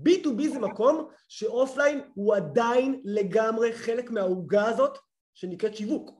B2B 0.06 0.50
זה 0.54 0.60
מקום 0.60 1.08
שאופליין 1.28 2.02
הוא 2.14 2.36
עדיין 2.36 3.02
לגמרי 3.06 3.74
חלק 3.74 4.12
מהעוגה 4.12 4.66
הזאת 4.66 4.98
שנקראת 5.34 5.76
שיווק. 5.76 6.12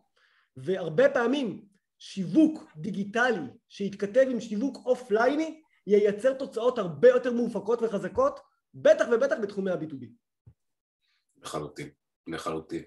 והרבה 0.58 1.10
פעמים 1.10 1.62
שיווק 2.00 2.72
דיגיטלי 2.78 3.48
שיתכתב 3.70 4.26
עם 4.30 4.42
שיווק 4.42 4.78
אופלייני 4.86 5.62
ייצר 5.88 6.34
תוצאות 6.34 6.80
הרבה 6.80 7.08
יותר 7.10 7.34
מאופקות 7.34 7.82
וחזקות, 7.82 8.40
בטח 8.74 9.06
ובטח 9.12 9.36
בתחומי 9.42 9.72
ה-B2B. 9.72 10.06
לחלוטין, 11.44 11.90
לחלוטין. 12.28 12.84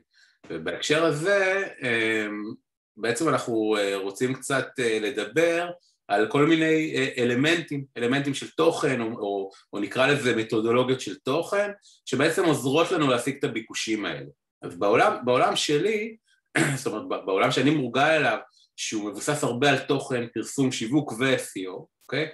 ובהקשר 0.50 1.05
הזה, 1.05 1.69
אמ, 1.83 2.55
בעצם 2.97 3.29
אנחנו 3.29 3.76
אה, 3.79 3.97
רוצים 3.97 4.35
קצת 4.35 4.67
אה, 4.79 4.99
לדבר 5.00 5.71
על 6.09 6.29
כל 6.31 6.47
מיני 6.47 6.95
אה, 6.97 7.09
אלמנטים, 7.19 7.85
אלמנטים 7.97 8.35
של 8.35 8.50
תוכן, 8.50 9.00
או, 9.00 9.07
או, 9.07 9.50
או 9.73 9.79
נקרא 9.79 10.07
לזה 10.07 10.37
מתודולוגיות 10.37 11.00
של 11.00 11.19
תוכן, 11.19 11.71
שבעצם 12.07 12.45
עוזרות 12.45 12.90
לנו 12.90 13.11
להשיג 13.11 13.37
את 13.38 13.45
הביקושים 13.45 14.05
האלה. 14.05 14.31
אז 14.62 14.79
בעולם, 14.79 15.17
בעולם 15.25 15.57
שלי, 15.57 16.17
זאת 16.76 16.87
אומרת, 16.87 17.25
בעולם 17.26 17.50
שאני 17.50 17.71
מורגל 17.71 18.02
אליו, 18.02 18.38
שהוא 18.80 19.10
מבוסס 19.10 19.44
הרבה 19.44 19.70
על 19.70 19.78
תוכן, 19.78 20.26
פרסום, 20.34 20.72
שיווק 20.72 21.12
ו-SEO, 21.12 21.84
אוקיי? 22.04 22.28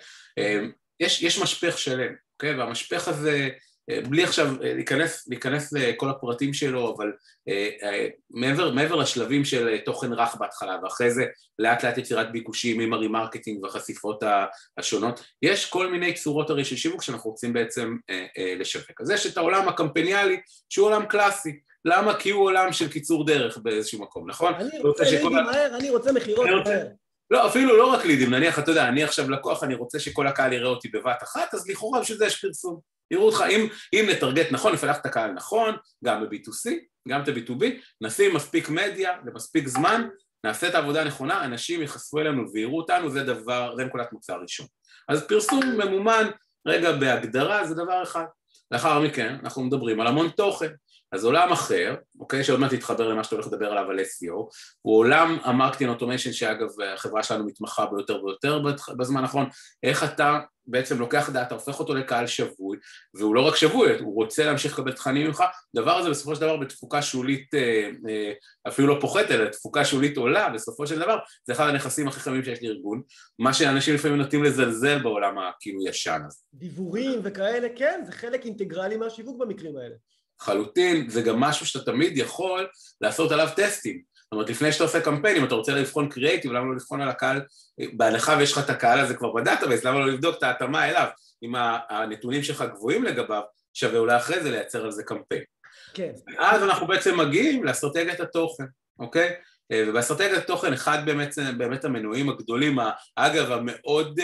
יש, 1.01 1.23
יש 1.23 1.43
משפך 1.43 1.79
שלם, 1.79 2.13
אוקיי? 2.35 2.57
והמשפך 2.57 3.09
הזה 3.09 3.49
בלי 4.09 4.25
עכשיו 4.25 4.47
אה, 4.63 4.75
להיכנס, 4.75 5.29
להיכנס 5.29 5.73
לכל 5.73 6.11
הפרטים 6.11 6.55
שלו, 6.55 6.95
אבל 6.97 7.13
אה, 7.49 7.69
אה, 7.83 8.09
מעבר, 8.31 8.73
מעבר 8.73 8.97
לשלבים 8.97 9.45
של 9.45 9.79
תוכן 9.85 10.13
רך 10.13 10.35
בהתחלה, 10.35 10.79
ואחרי 10.83 11.11
זה 11.11 11.25
לאט 11.59 11.85
לאט 11.85 11.99
יצירת 11.99 12.33
ביקושים 12.33 12.81
עם 12.81 12.93
ה-remarketing 12.93 13.63
והחשיפות 13.63 14.23
השונות, 14.79 15.25
יש 15.43 15.71
כל 15.71 15.91
מיני 15.91 16.15
צורות 16.15 16.51
הרי 16.51 16.65
של 16.65 16.77
שיווק 16.77 17.03
שאנחנו 17.03 17.31
רוצים 17.31 17.53
בעצם 17.53 17.97
לשווק. 18.59 19.01
אז 19.01 19.11
יש 19.11 19.27
את 19.27 19.37
העולם 19.37 19.69
הקמפניאלי, 19.69 20.41
שהוא 20.69 20.87
עולם 20.87 21.07
קלאסי. 21.07 21.61
למה? 21.87 22.15
כי 22.15 22.31
הוא 22.31 22.45
עולם 22.45 22.73
של 22.73 22.89
קיצור 22.89 23.27
דרך 23.27 23.59
באיזשהו 23.59 24.01
מקום, 24.01 24.31
נכון? 24.31 24.55
אני 24.55 24.79
רוצה 24.81 25.05
לידים 25.05 25.33
מהר, 25.33 25.77
אני 25.77 25.91
רוצה 25.91 26.13
מכירות 26.13 26.49
מהר. 26.49 26.87
לא, 27.31 27.47
אפילו 27.47 27.77
לא 27.77 27.93
רק 27.93 28.05
לידים, 28.05 28.35
נניח, 28.35 28.59
אתה 28.59 28.71
יודע, 28.71 28.89
אני 28.89 29.05
עכשיו 29.05 29.31
לקוח, 29.31 29.65
אני 29.65 29.75
רוצה 29.75 29.99
שכל 29.99 30.27
הקהל 30.27 30.53
יראה 30.53 30.69
אותי 30.69 30.89
בבת 30.89 31.23
אחת, 31.23 31.55
אז 31.55 31.69
לכאורה 31.69 32.01
בשביל 32.01 32.19
זה 32.19 32.27
יש 32.27 32.41
פרסום. 32.41 32.81
יראו 33.11 33.27
אותך, 33.27 33.45
אם, 33.51 33.69
אם 33.93 34.07
נטרגט 34.11 34.47
נכון, 34.51 34.73
נפלח 34.73 34.97
את 34.99 35.07
הקהל 35.07 35.31
נכון, 35.31 35.77
גם 36.05 36.23
ב-B2C, 36.23 36.71
גם 37.09 37.23
את 37.23 37.29
ה-B2B, 37.29 37.65
נשים 38.01 38.35
מספיק 38.35 38.69
מדיה 38.69 39.13
ומספיק 39.27 39.69
זמן, 39.69 40.09
נעשה 40.45 40.69
את 40.69 40.75
העבודה 40.75 41.03
הנכונה, 41.03 41.45
אנשים 41.45 41.83
יחשפו 41.83 42.19
אלינו 42.19 42.53
ויראו 42.53 42.77
אותנו, 42.77 43.11
זה 43.11 43.25
דבר, 43.25 43.75
זה 43.77 43.85
נקודת 43.85 44.13
מוצא 44.13 44.35
ראשון. 44.35 44.67
אז 45.09 45.27
פרסום 45.27 45.61
ממומן, 45.65 46.31
רגע, 46.67 46.93
בהגדרה 46.93 47.67
זה 47.67 47.75
דבר 47.75 48.03
אחד. 48.03 48.25
לאחר 48.71 49.01
מכן 49.01 49.37
אנחנו 49.43 49.65
מדברים 49.65 50.01
על 50.01 50.07
המון 50.07 50.29
תוכן. 50.29 50.71
אז 51.17 51.25
עולם 51.25 51.53
אחר, 51.53 51.95
אוקיי, 52.21 52.45
שעוד 52.45 52.61
מעט 52.61 52.75
תתחבר 52.75 53.09
למה 53.09 53.25
שאתה 53.25 53.37
הולך 53.37 53.47
לדבר 53.47 53.73
עליו 53.73 53.91
על 53.91 54.01
SEO, 54.01 54.35
הוא 54.83 54.99
עולם 54.99 55.39
ה-marketing 55.43 55.91
automation 55.91 56.33
שאגב 56.33 56.69
החברה 56.95 57.23
שלנו 57.23 57.47
מתמחה 57.47 57.87
ביותר 57.87 58.25
ויותר 58.25 58.59
בזמן 58.97 59.23
האחרון, 59.23 59.49
איך 59.83 60.05
אתה 60.05 60.39
בעצם 60.67 60.99
לוקח 60.99 61.31
דאטה, 61.31 61.55
הופך 61.55 61.81
אותו 61.81 61.95
לקהל 61.95 62.27
שבוי, 62.27 62.79
והוא 63.15 63.35
לא 63.35 63.41
רק 63.41 63.57
שבוי, 63.57 63.99
הוא 63.99 64.15
רוצה 64.15 64.45
להמשיך 64.47 64.73
לקבל 64.73 64.93
תכנים 64.93 65.27
ממך, 65.27 65.45
הדבר 65.75 65.97
הזה 65.97 66.11
בסופו 66.11 66.35
של 66.35 66.41
דבר 66.41 66.57
בתפוקה 66.57 67.03
שולית, 67.03 67.55
אה, 67.55 67.91
אה, 68.09 68.33
אפילו 68.69 68.89
לא 68.89 68.99
פוחת, 69.01 69.31
אלא 69.31 69.51
תפוקה 69.51 69.85
שולית 69.85 70.17
עולה, 70.17 70.49
בסופו 70.49 70.87
של 70.87 70.99
דבר 70.99 71.19
זה 71.45 71.53
אחד 71.53 71.69
הנכסים 71.69 72.09
הכי 72.09 72.21
חמים 72.21 72.45
שיש 72.45 72.63
לארגון, 72.63 73.03
מה 73.39 73.53
שאנשים 73.53 73.95
לפעמים 73.95 74.19
נוטים 74.19 74.45
לזלזל 74.45 75.03
בעולם 75.03 75.39
הכאילו 75.39 75.87
ישן 75.87 76.21
הזה. 76.27 76.39
דיוורים 76.55 77.21
וכאלה, 77.23 77.69
כן, 77.77 78.01
זה 78.07 78.13
חלק 78.13 78.45
אינטגרלי 78.45 78.97
מהשיווק 78.97 79.39
במקרים 79.39 79.77
האלה. 79.77 79.95
לחלוטין, 80.41 81.09
זה 81.09 81.23
גם 81.23 81.41
משהו 81.41 81.67
שאתה 81.67 81.93
תמיד 81.93 82.19
יכול 82.19 82.69
לעשות 83.01 83.33
עליו 83.33 83.49
טסטים. 83.57 84.03
זאת 84.23 84.33
אומרת, 84.33 84.51
לפני 84.51 84.73
שאתה 84.73 84.85
עושה 84.85 85.01
קמפיין, 85.01 85.37
אם 85.37 85.45
אתה 85.45 85.55
רוצה 85.55 85.73
לבחון 85.73 86.09
קריאייטיב, 86.09 86.53
למה 86.53 86.67
לא 86.67 86.75
לבחון 86.75 87.01
על 87.01 87.09
הקהל, 87.09 87.41
בהנחה 87.93 88.37
ויש 88.39 88.53
לך 88.53 88.59
את 88.59 88.71
הקהל 88.71 89.01
הזה 89.01 89.15
כבר 89.15 89.33
ב-database, 89.33 89.85
למה 89.85 89.99
לא 89.99 90.07
לבדוק 90.07 90.39
את 90.39 90.43
ההתאמה 90.43 90.89
אליו? 90.89 91.07
אם 91.43 91.53
הנתונים 91.91 92.43
שלך 92.43 92.65
גבוהים 92.75 93.05
לגביו, 93.05 93.43
שווה 93.75 93.99
אולי 93.99 94.17
אחרי 94.17 94.43
זה 94.43 94.51
לייצר 94.51 94.85
על 94.85 94.91
זה 94.91 95.03
קמפיין. 95.03 95.43
כן. 95.95 96.11
אז 96.39 96.63
אנחנו 96.63 96.87
בעצם 96.87 97.21
מגיעים 97.21 97.65
לאסטרטגיית 97.65 98.21
התוכן, 98.21 98.65
אוקיי? 98.99 99.35
ובאסטרטגיית 99.73 100.33
התוכן, 100.33 100.73
אחד 100.73 100.99
באמת, 101.07 101.35
באמת 101.59 101.85
המנועים 101.85 102.29
הגדולים, 102.29 102.79
אגב, 103.17 103.53
המאוד, 103.53 104.21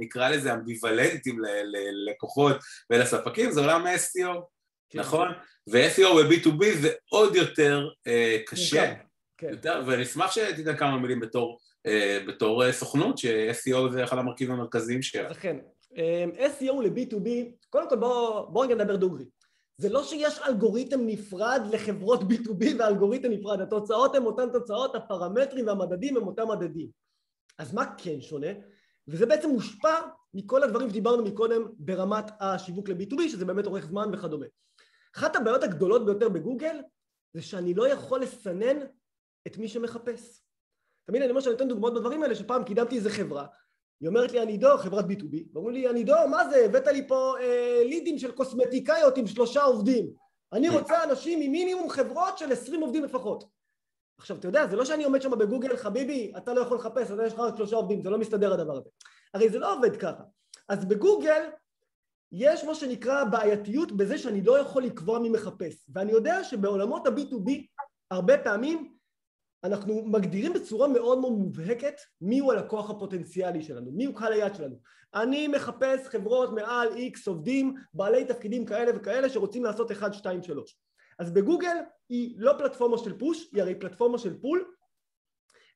נקרא 0.00 0.28
לזה, 0.28 0.52
אמביוולנטיים 0.52 1.38
ללקוחות 1.72 2.56
ולספקים, 2.90 3.52
זה 3.52 3.60
עולם 3.60 3.86
ה-SEO. 3.86 4.59
כן. 4.90 4.98
נכון? 4.98 5.28
ו-SEO 5.68 6.14
ב-B2B 6.14 6.64
זה 6.80 6.92
עוד 7.10 7.36
יותר 7.36 7.88
אה, 8.06 8.38
קשה, 8.46 8.94
כן. 9.38 9.50
יותר, 9.50 9.82
ואני 9.86 10.02
אשמח 10.02 10.32
שתיתן 10.32 10.76
כמה 10.76 10.98
מילים 10.98 11.20
בתור, 11.20 11.58
אה, 11.86 12.18
בתור 12.28 12.64
אה, 12.64 12.72
סוכנות, 12.72 13.18
ש-SEO 13.18 13.92
זה 13.92 14.04
אחד 14.04 14.18
המרכיבים 14.18 14.54
המרכזיים 14.54 15.02
שלה. 15.02 15.34
כן. 15.34 15.56
SEO 16.36 16.82
ל-B2B, 16.82 17.28
קודם 17.70 17.88
כל 17.88 17.96
בואו 17.96 18.52
בוא 18.52 18.64
רגע 18.64 18.74
נדבר 18.74 18.96
דוגרי. 18.96 19.24
זה 19.78 19.88
לא 19.88 20.04
שיש 20.04 20.38
אלגוריתם 20.48 21.06
נפרד 21.06 21.62
לחברות 21.72 22.20
B2B 22.20 22.64
ואלגוריתם 22.78 23.30
נפרד, 23.30 23.60
התוצאות 23.60 24.14
הן 24.14 24.22
אותן 24.22 24.52
תוצאות, 24.52 24.94
הפרמטרים 24.94 25.66
והמדדים 25.66 26.16
הם 26.16 26.26
אותם 26.26 26.48
מדדים. 26.48 26.88
אז 27.58 27.74
מה 27.74 27.84
כן 27.98 28.20
שונה? 28.20 28.46
וזה 29.08 29.26
בעצם 29.26 29.50
מושפע 29.50 29.94
מכל 30.34 30.62
הדברים 30.62 30.90
שדיברנו 30.90 31.24
מקודם 31.24 31.62
ברמת 31.78 32.24
השיווק 32.40 32.88
ל-B2B, 32.88 33.28
שזה 33.28 33.44
באמת 33.44 33.66
אורך 33.66 33.86
זמן 33.86 34.10
וכדומה. 34.12 34.46
אחת 35.16 35.36
הבעיות 35.36 35.62
הגדולות 35.62 36.06
ביותר 36.06 36.28
בגוגל 36.28 36.76
זה 37.34 37.42
שאני 37.42 37.74
לא 37.74 37.88
יכול 37.88 38.22
לסנן 38.22 38.76
את 39.46 39.56
מי 39.58 39.68
שמחפש. 39.68 40.42
תמיד 41.06 41.22
אני 41.22 41.30
אומר 41.30 41.40
שאני 41.40 41.52
נותן 41.52 41.68
דוגמאות 41.68 41.94
בדברים 41.94 42.22
האלה, 42.22 42.34
שפעם 42.34 42.64
קידמתי 42.64 42.96
איזה 42.96 43.10
חברה, 43.10 43.46
היא 44.00 44.08
אומרת 44.08 44.32
לי, 44.32 44.42
אני 44.42 44.56
דור, 44.56 44.76
חברת 44.76 45.04
B2B, 45.04 45.36
ואומרים 45.52 45.74
לי, 45.74 45.90
אני 45.90 46.04
דור, 46.04 46.26
מה 46.26 46.50
זה, 46.50 46.64
הבאת 46.64 46.86
לי 46.86 47.08
פה 47.08 47.34
אה, 47.40 47.82
לידים 47.84 48.18
של 48.18 48.32
קוסמטיקאיות 48.32 49.16
עם 49.18 49.26
שלושה 49.26 49.62
עובדים. 49.62 50.10
אני 50.52 50.68
רוצה 50.68 51.04
אנשים 51.04 51.40
עם 51.40 51.52
מינימום 51.52 51.90
חברות 51.90 52.38
של 52.38 52.52
עשרים 52.52 52.80
עובדים 52.80 53.04
לפחות. 53.04 53.44
עכשיו, 54.18 54.36
אתה 54.36 54.48
יודע, 54.48 54.66
זה 54.66 54.76
לא 54.76 54.84
שאני 54.84 55.04
עומד 55.04 55.22
שם 55.22 55.38
בגוגל, 55.38 55.76
חביבי, 55.76 56.32
אתה 56.36 56.54
לא 56.54 56.60
יכול 56.60 56.76
לחפש, 56.76 57.10
אתה 57.10 57.26
יש 57.26 57.32
לך 57.32 57.38
רק 57.38 57.56
שלושה 57.56 57.76
עובדים, 57.76 58.02
זה 58.02 58.10
לא 58.10 58.18
מסתדר 58.18 58.52
הדבר 58.52 58.76
הזה. 58.76 58.88
הרי 59.34 59.48
זה 59.48 59.58
לא 59.58 59.76
עובד 59.76 59.96
ככה. 59.96 60.22
אז 60.68 60.84
בגוגל 60.84 61.50
יש 62.32 62.64
מה 62.64 62.74
שנקרא 62.74 63.24
בעייתיות 63.24 63.92
בזה 63.92 64.18
שאני 64.18 64.42
לא 64.42 64.58
יכול 64.58 64.82
לקבוע 64.82 65.18
מי 65.18 65.28
מחפש 65.28 65.88
ואני 65.94 66.12
יודע 66.12 66.44
שבעולמות 66.44 67.06
ה-B2B 67.06 67.50
הרבה 68.10 68.38
פעמים 68.38 68.92
אנחנו 69.64 70.02
מגדירים 70.06 70.52
בצורה 70.52 70.88
מאוד 70.88 71.18
מאוד 71.18 71.32
מובהקת 71.32 71.94
מיהו 72.20 72.50
הלקוח 72.52 72.90
הפוטנציאלי 72.90 73.62
שלנו, 73.62 73.90
מיהו 73.92 74.14
קהל 74.14 74.32
היד 74.32 74.54
שלנו. 74.54 74.76
אני 75.14 75.48
מחפש 75.48 76.08
חברות 76.08 76.52
מעל 76.52 76.88
X 76.88 77.18
עובדים, 77.26 77.74
בעלי 77.94 78.24
תפקידים 78.24 78.64
כאלה 78.64 78.92
וכאלה 78.96 79.28
שרוצים 79.28 79.64
לעשות 79.64 79.92
1, 79.92 80.14
2, 80.14 80.42
3. 80.42 80.78
אז 81.18 81.30
בגוגל 81.30 81.76
היא 82.08 82.34
לא 82.38 82.52
פלטפורמה 82.58 82.98
של 82.98 83.18
פוש, 83.18 83.48
היא 83.52 83.62
הרי 83.62 83.74
פלטפורמה 83.74 84.18
של 84.18 84.40
פול. 84.40 84.64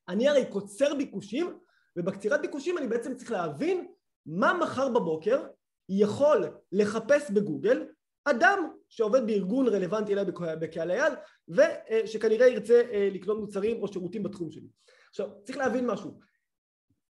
אני 0.07 0.27
הרי 0.27 0.45
קוצר 0.45 0.95
ביקושים, 0.95 1.59
ובקצירת 1.97 2.41
ביקושים 2.41 2.77
אני 2.77 2.87
בעצם 2.87 3.15
צריך 3.15 3.31
להבין 3.31 3.87
מה 4.25 4.53
מחר 4.53 4.89
בבוקר 4.89 5.43
יכול 5.89 6.47
לחפש 6.71 7.31
בגוגל 7.31 7.85
אדם 8.25 8.69
שעובד 8.89 9.27
בארגון 9.27 9.67
רלוונטי 9.67 10.13
אליי 10.13 10.25
בקהל 10.59 10.91
היד 10.91 11.13
ושכנראה 11.47 12.47
ירצה 12.47 12.81
אה, 12.91 13.09
לקנות 13.11 13.39
מוצרים 13.39 13.83
או 13.83 13.87
שירותים 13.87 14.23
בתחום 14.23 14.51
שלי. 14.51 14.67
עכשיו 15.09 15.29
צריך 15.43 15.57
להבין 15.57 15.87
משהו 15.87 16.19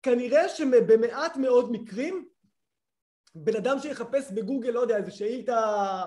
כנראה 0.04 0.50
שבמעט 0.50 1.38
מאוד 1.38 1.72
מקרים 1.72 2.28
בן 3.36 3.56
אדם 3.56 3.80
שיחפש 3.80 4.32
בגוגל, 4.32 4.70
לא 4.70 4.80
יודע, 4.80 4.98
איזה 4.98 5.12
שאילתה 5.12 5.58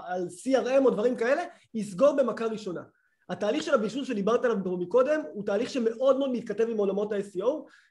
על 0.06 0.26
CRM 0.26 0.84
או 0.84 0.90
דברים 0.90 1.16
כאלה, 1.16 1.44
יסגור 1.75 2.16
במכה 2.16 2.46
ראשונה. 2.46 2.82
התהליך 3.28 3.62
של 3.62 3.75
הבישול 3.75 4.04
שדיברת 4.04 4.44
עליו 4.44 4.56
מקודם 4.56 5.20
הוא 5.32 5.47
תהליך 5.47 5.70
שמאוד 5.70 6.18
מאוד 6.18 6.30
מתכתב 6.30 6.66
עם 6.68 6.76
עולמות 6.76 7.12
ה-SEO 7.12 7.47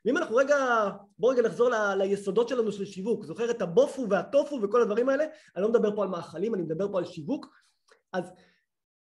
ואם 0.05 0.17
אנחנו 0.17 0.35
רגע, 0.35 0.89
בואו 1.19 1.31
רגע 1.31 1.41
נחזור 1.41 1.69
ל- 1.69 1.95
ליסודות 1.97 2.49
שלנו 2.49 2.71
של 2.71 2.85
שיווק. 2.85 3.25
זוכר 3.25 3.51
את 3.51 3.61
הבופו 3.61 4.09
והטופו 4.09 4.59
וכל 4.61 4.81
הדברים 4.81 5.09
האלה? 5.09 5.25
אני 5.55 5.63
לא 5.63 5.69
מדבר 5.69 5.95
פה 5.95 6.03
על 6.03 6.09
מאכלים, 6.09 6.55
אני 6.55 6.61
מדבר 6.61 6.91
פה 6.91 6.97
על 6.97 7.05
שיווק. 7.05 7.47
אז 8.13 8.31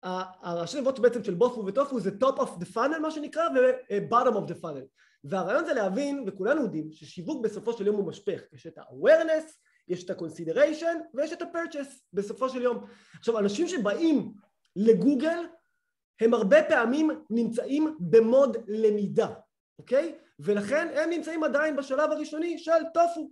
הראשי 0.03 0.79
נבואות 0.79 0.99
בעצם 0.99 1.23
של 1.23 1.33
בופו 1.33 1.65
וטופו 1.65 1.99
זה 1.99 2.09
top 2.23 2.37
of 2.37 2.49
the 2.61 2.75
funnel 2.75 2.99
מה 3.01 3.11
שנקרא 3.11 3.43
ו-bottom 3.55 4.33
of 4.33 4.51
the 4.51 4.63
funnel. 4.63 4.85
והרעיון 5.23 5.65
זה 5.65 5.73
להבין 5.73 6.25
וכולנו 6.27 6.61
יודעים 6.61 6.91
ששיווק 6.91 7.43
בסופו 7.43 7.73
של 7.73 7.87
יום 7.87 7.95
הוא 7.95 8.07
משפך. 8.07 8.41
יש 8.53 8.67
את 8.67 8.77
ה-awareness, 8.77 9.51
יש 9.87 10.03
את 10.03 10.09
ה-consideration 10.09 10.97
ויש 11.13 11.33
את 11.33 11.41
ה-purchase 11.41 11.99
בסופו 12.13 12.49
של 12.49 12.61
יום. 12.61 12.85
עכשיו 13.19 13.39
אנשים 13.39 13.67
שבאים 13.67 14.33
לגוגל 14.75 15.37
הם 16.21 16.33
הרבה 16.33 16.63
פעמים 16.63 17.11
נמצאים 17.29 17.95
במוד 17.99 18.57
למידה, 18.67 19.27
אוקיי? 19.79 20.15
ולכן 20.39 20.87
הם 20.95 21.09
נמצאים 21.09 21.43
עדיין 21.43 21.75
בשלב 21.75 22.11
הראשוני 22.11 22.57
של 22.57 22.71
טופו. 22.93 23.29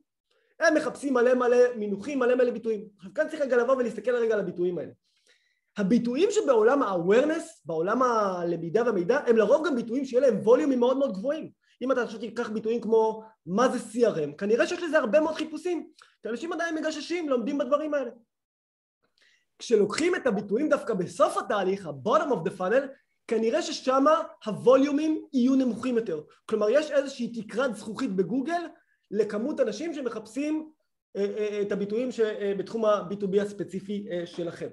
הם 0.60 0.74
מחפשים 0.76 1.14
מלא 1.14 1.34
מלא 1.34 1.58
מינוחים, 1.76 2.20
מלא 2.20 2.36
מלא 2.36 2.52
ביטויים. 2.52 2.88
עכשיו 2.98 3.14
כאן 3.14 3.28
צריך 3.30 3.42
רגע 3.42 3.58
לבוא 3.58 3.76
ולהסתכל 3.76 4.16
רגע 4.16 4.34
על 4.34 4.40
הביטויים 4.40 4.78
האלה. 4.78 4.92
הביטויים 5.78 6.30
שבעולם 6.32 6.84
ה-awareness, 6.84 7.44
בעולם 7.66 8.04
הלמידה 8.04 8.84
והמידע, 8.86 9.20
הם 9.28 9.38
לרוב 9.38 9.68
גם 9.68 9.76
ביטויים 9.76 10.06
שיהיה 10.06 10.22
להם 10.22 10.40
ווליומים 10.40 10.80
מאוד 10.80 10.98
מאוד 10.98 11.14
גבוהים. 11.14 11.52
אם 11.82 11.92
אתה 11.92 12.04
עכשיו 12.04 12.20
תיקח 12.20 12.50
ביטויים 12.50 12.82
כמו 12.82 13.24
מה 13.46 13.68
זה 13.70 13.78
CRM, 13.78 14.36
כנראה 14.38 14.68
שיש 14.68 14.84
לזה 14.84 14.98
הרבה 14.98 15.20
מאוד 15.20 15.36
חיפושים, 15.36 15.88
כי 16.24 16.30
אנשים 16.30 16.54
עדיין 16.54 16.76
מגששים, 16.76 17.30
לומדים 17.30 17.58
בדברים 17.58 17.94
האלה. 17.94 18.12
כשלוקחים 19.62 20.16
את 20.16 20.28
הביטויים 20.28 20.70
דווקא 20.70 20.94
בסוף 20.94 21.38
התהליך, 21.38 21.88
ה-bottom 21.88 22.32
of 22.32 22.48
the 22.48 22.60
funnel, 22.60 22.88
כנראה 23.28 23.62
ששם 23.62 24.06
הווליומים 24.46 25.26
יהיו 25.34 25.56
נמוכים 25.56 25.96
יותר. 25.96 26.22
כלומר, 26.46 26.70
יש 26.70 26.92
איזושהי 26.92 27.42
תקרת 27.42 27.76
זכוכית 27.76 28.16
בגוגל 28.16 28.62
לכמות 29.12 29.60
אנשים 29.60 29.94
שמחפשים 29.94 30.72
אה, 31.16 31.26
אה, 31.38 31.62
את 31.62 31.72
הביטויים 31.72 32.10
אה, 32.24 32.54
בתחום 32.58 32.86
ה-B2B 32.86 33.42
הספציפי 33.42 34.08
שלכם. 34.26 34.68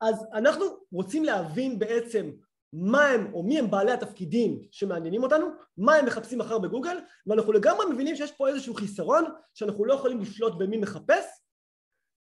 אז 0.00 0.26
אנחנו 0.32 0.64
רוצים 0.92 1.24
להבין 1.24 1.78
בעצם 1.78 2.30
מה 2.72 3.06
הם 3.06 3.34
או 3.34 3.42
מי 3.42 3.58
הם 3.58 3.70
בעלי 3.70 3.92
התפקידים 3.92 4.60
שמעניינים 4.70 5.22
אותנו, 5.22 5.46
מה 5.76 5.94
הם 5.94 6.06
מחפשים 6.06 6.38
מחר 6.38 6.58
בגוגל, 6.58 6.96
ואנחנו 7.26 7.52
לגמרי 7.52 7.86
מבינים 7.92 8.16
שיש 8.16 8.32
פה 8.32 8.48
איזשהו 8.48 8.74
חיסרון 8.74 9.24
שאנחנו 9.54 9.84
לא 9.84 9.94
יכולים 9.94 10.20
לשלוט 10.20 10.52
במי 10.58 10.76
מחפש 10.76 11.24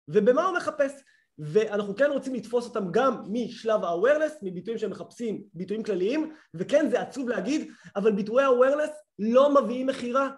ובמה 0.08 0.46
הוא 0.46 0.58
מחפש. 0.58 0.92
ואנחנו 1.40 1.96
כן 1.96 2.10
רוצים 2.12 2.36
לתפוס 2.36 2.66
אותם 2.66 2.92
גם 2.92 3.16
משלב 3.30 3.84
ה-awareness, 3.84 4.34
מביטויים 4.42 4.80
שהם 4.80 4.92
מחפשים 4.92 5.44
ביטויים 5.54 5.84
כלליים, 5.84 6.34
וכן 6.54 6.90
זה 6.90 7.02
עצוב 7.02 7.30
להגיד, 7.30 7.72
אבל 7.96 8.12
ביטויי 8.12 8.46
ה-awareness 8.46 8.92
לא 9.20 9.64
מביאים 9.64 9.88
מכירה, 9.88 10.30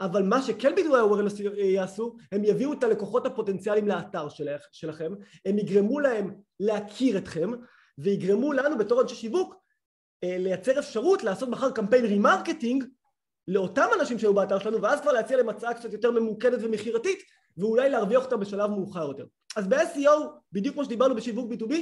אבל 0.00 0.22
מה 0.22 0.42
שכן 0.42 0.74
ביטויי 0.74 1.02
ה-awareness 1.02 1.58
יעשו, 1.58 2.16
הם 2.32 2.44
יביאו 2.44 2.72
את 2.72 2.84
הלקוחות 2.84 3.26
הפוטנציאליים 3.26 3.88
לאתר 3.88 4.28
שלך, 4.28 4.62
שלכם, 4.72 5.12
הם 5.46 5.58
יגרמו 5.58 6.00
להם 6.00 6.34
להכיר 6.60 7.18
אתכם, 7.18 7.50
ויגרמו 7.98 8.52
לנו 8.52 8.78
בתור 8.78 9.02
אנשי 9.02 9.14
שיווק 9.14 9.54
אה, 10.24 10.36
לייצר 10.38 10.78
אפשרות 10.78 11.22
לעשות 11.22 11.48
מחר 11.48 11.70
קמפיין 11.70 12.04
remarketing 12.04 12.84
לאותם 13.48 13.86
אנשים 14.00 14.18
שהיו 14.18 14.34
באתר 14.34 14.58
שלנו, 14.58 14.82
ואז 14.82 15.00
כבר 15.00 15.12
להציע 15.12 15.36
להם 15.36 15.48
הצעה 15.48 15.74
קצת 15.74 15.92
יותר 15.92 16.10
ממוקדת 16.10 16.58
ומכירתית, 16.62 17.18
ואולי 17.58 17.90
להרוויח 17.90 18.24
אותה 18.24 18.36
בשלב 18.36 18.70
מאוחר 18.70 19.06
יותר. 19.08 19.26
אז 19.56 19.66
ב-SEO, 19.66 20.10
בדיוק 20.52 20.74
כמו 20.74 20.84
שדיברנו 20.84 21.14
בשיווק 21.14 21.52
B2B, 21.52 21.74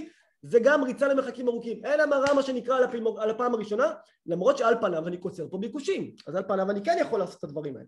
זה 0.42 0.58
גם 0.62 0.84
ריצה 0.84 1.08
למרחקים 1.08 1.48
ארוכים. 1.48 1.84
אין 1.84 2.00
המרה 2.00 2.34
מה 2.34 2.42
שנקרא 2.42 2.76
על, 2.76 2.84
הפעם, 2.84 3.06
על 3.18 3.30
הפעם 3.30 3.54
הראשונה, 3.54 3.92
למרות 4.26 4.58
שעל 4.58 4.74
פניו 4.80 5.08
אני 5.08 5.16
קוצר 5.16 5.48
פה 5.50 5.58
ביקושים, 5.58 6.14
אז 6.26 6.34
על 6.34 6.42
פניו 6.48 6.70
אני 6.70 6.84
כן 6.84 6.96
יכול 7.00 7.20
לעשות 7.20 7.38
את 7.38 7.44
הדברים 7.44 7.76
האלה. 7.76 7.86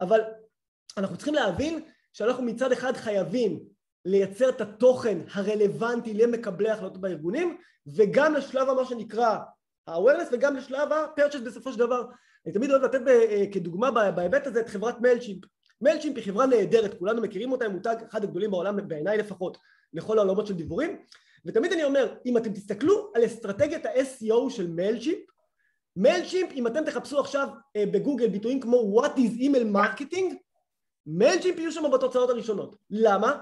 אבל 0.00 0.20
אנחנו 0.96 1.16
צריכים 1.16 1.34
להבין 1.34 1.84
שאנחנו 2.12 2.42
מצד 2.42 2.72
אחד 2.72 2.96
חייבים 2.96 3.60
לייצר 4.04 4.48
את 4.48 4.60
התוכן 4.60 5.18
הרלוונטי 5.34 6.14
למקבלי 6.14 6.70
ההחלטות 6.70 7.00
בארגונים, 7.00 7.58
וגם 7.96 8.34
לשלב 8.34 8.72
מה 8.72 8.84
שנקרא 8.84 9.38
ה-awareness 9.86 10.28
וגם 10.32 10.56
לשלב 10.56 10.92
ה-purchase 10.92 11.44
בסופו 11.46 11.72
של 11.72 11.78
דבר. 11.78 12.02
אני 12.46 12.54
תמיד 12.54 12.70
אוהב 12.70 12.82
לתת 12.82 13.00
אה, 13.08 13.44
כדוגמה 13.52 14.10
בהיבט 14.10 14.46
הזה 14.46 14.60
את 14.60 14.68
חברת 14.68 15.00
Mailchimp. 15.00 15.44
Mailchimp 15.80 16.16
היא 16.16 16.24
חברה 16.24 16.46
נהדרת, 16.46 16.98
כולנו 16.98 17.22
מכירים 17.22 17.52
אותה, 17.52 17.64
היא 17.64 17.72
מותג 17.72 17.96
אחד 18.10 18.24
הגדולים 18.24 18.50
בעולם, 18.50 18.88
בעיניי 18.88 19.18
לפחות, 19.18 19.58
לכל 19.92 20.18
העולמות 20.18 20.46
של 20.46 20.54
דיוורים, 20.54 20.96
ותמיד 21.46 21.72
אני 21.72 21.84
אומר, 21.84 22.14
אם 22.26 22.36
אתם 22.36 22.52
תסתכלו 22.52 23.10
על 23.14 23.26
אסטרטגיית 23.26 23.86
ה-SEO 23.86 24.50
של 24.50 24.66
Mailchimp, 24.66 25.18
Mailchimp, 25.96 26.52
אם 26.52 26.66
אתם 26.66 26.84
תחפשו 26.84 27.20
עכשיו 27.20 27.48
אה, 27.76 27.84
בגוגל 27.86 28.28
ביטויים 28.28 28.60
כמו 28.60 29.02
What 29.02 29.18
is 29.18 29.40
email 29.40 29.76
marketing, 29.76 30.34
Mailchimp 31.06 31.58
יהיו 31.58 31.72
שם 31.72 31.90
בתוצאות 31.94 32.30
הראשונות. 32.30 32.76
למה? 32.90 33.38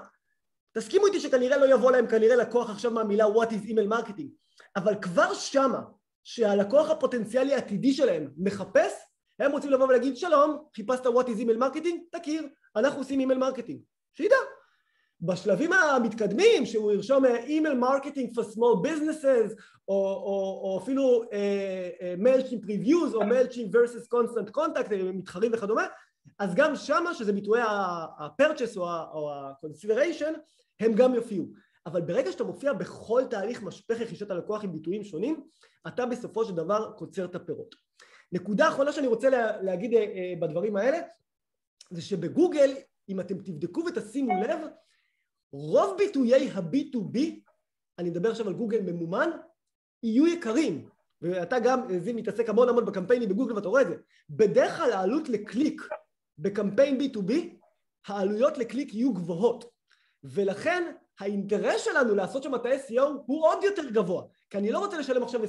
תסכימו 0.71 1.07
איתי 1.07 1.19
שכנראה 1.19 1.57
לא 1.57 1.73
יבוא 1.73 1.91
להם 1.91 2.07
כנראה 2.07 2.35
לקוח 2.35 2.69
עכשיו 2.69 2.91
מהמילה 2.91 3.25
What 3.25 3.47
is 3.49 3.69
email 3.69 3.93
marketing, 3.93 4.27
אבל 4.75 4.95
כבר 5.01 5.33
שמה, 5.33 5.81
שהלקוח 6.23 6.89
הפוטנציאלי 6.89 7.53
העתידי 7.53 7.93
שלהם 7.93 8.29
מחפש, 8.37 8.93
הם 9.39 9.51
רוצים 9.51 9.71
לבוא 9.71 9.87
ולהגיד 9.87 10.17
שלום, 10.17 10.57
חיפשת 10.75 11.05
what 11.05 11.25
is 11.25 11.39
email 11.39 11.59
marketing, 11.59 12.19
תכיר, 12.19 12.47
אנחנו 12.75 12.99
עושים 12.99 13.31
email 13.31 13.35
marketing, 13.43 13.77
שידע. 14.13 14.35
בשלבים 15.21 15.73
המתקדמים 15.73 16.65
שהוא 16.65 16.91
ירשום 16.91 17.25
email 17.25 17.83
marketing 17.83 18.35
for 18.35 18.43
small 18.43 18.87
businesses 18.87 19.61
או, 19.87 19.95
או, 19.95 20.61
או 20.63 20.79
אפילו 20.83 21.23
מיילצ'ים 22.17 22.59
uh, 22.59 22.63
previews 22.63 23.13
או 23.13 23.25
מיילצ'ים 23.25 23.69
versus 23.71 24.07
constant 24.15 24.57
contact 24.57 24.93
מתחרים 25.13 25.51
וכדומה 25.53 25.87
אז 26.39 26.55
גם 26.55 26.75
שמה 26.75 27.13
שזה 27.13 27.33
ביטויי 27.33 27.61
ה-purchase 27.61 28.77
או 28.77 29.31
ה-consideration 29.31 30.33
הם 30.79 30.93
גם 30.93 31.15
יופיעו. 31.15 31.45
אבל 31.85 32.01
ברגע 32.01 32.31
שאתה 32.31 32.43
מופיע 32.43 32.73
בכל 32.73 33.23
תהליך 33.29 33.63
משפך 33.63 34.01
רכישת 34.01 34.31
הלקוח 34.31 34.63
עם 34.63 34.71
ביטויים 34.71 35.03
שונים 35.03 35.43
אתה 35.87 36.05
בסופו 36.05 36.45
של 36.45 36.55
דבר 36.55 36.91
קוצר 36.91 37.25
את 37.25 37.35
הפירות 37.35 37.75
נקודה 38.31 38.69
אחרונה 38.69 38.91
שאני 38.91 39.07
רוצה 39.07 39.29
לה, 39.29 39.61
להגיד 39.61 39.91
uh, 39.93 39.97
בדברים 40.41 40.75
האלה 40.75 40.97
זה 41.89 42.01
שבגוגל 42.01 42.71
אם 43.09 43.19
אתם 43.19 43.37
תבדקו 43.37 43.83
ותשימו 43.87 44.41
לב 44.41 44.59
רוב 45.51 45.97
ביטויי 45.97 46.49
ה-B2B 46.49 47.19
אני 47.99 48.09
מדבר 48.09 48.31
עכשיו 48.31 48.47
על 48.47 48.53
גוגל 48.53 48.81
ממומן 48.81 49.29
יהיו 50.03 50.27
יקרים. 50.27 50.89
ואתה 51.21 51.59
גם 51.59 51.99
זיו 51.99 52.15
מתעסק 52.15 52.49
המון 52.49 52.69
המון 52.69 52.85
בקמפיינים 52.85 53.29
בגוגל 53.29 53.53
ואתה 53.53 53.67
רואה 53.67 53.81
את 53.81 53.87
זה. 53.87 53.95
בדרך 54.29 54.77
כלל 54.77 54.91
העלות 54.91 55.29
לקליק 55.29 55.81
בקמפיין 56.37 56.97
B2B 57.01 57.33
העלויות 58.07 58.57
לקליק 58.57 58.93
יהיו 58.93 59.13
גבוהות. 59.13 59.65
ולכן 60.23 60.93
האינטרס 61.19 61.85
שלנו 61.85 62.15
לעשות 62.15 62.43
שם 62.43 62.55
את 62.55 62.65
ה-SEO 62.65 63.01
הוא 63.25 63.47
עוד 63.47 63.63
יותר 63.63 63.89
גבוה 63.89 64.23
כי 64.49 64.57
אני 64.57 64.71
לא 64.71 64.79
רוצה 64.79 64.97
לשלם 64.97 65.23
עכשיו 65.23 65.43
25-30 65.43 65.47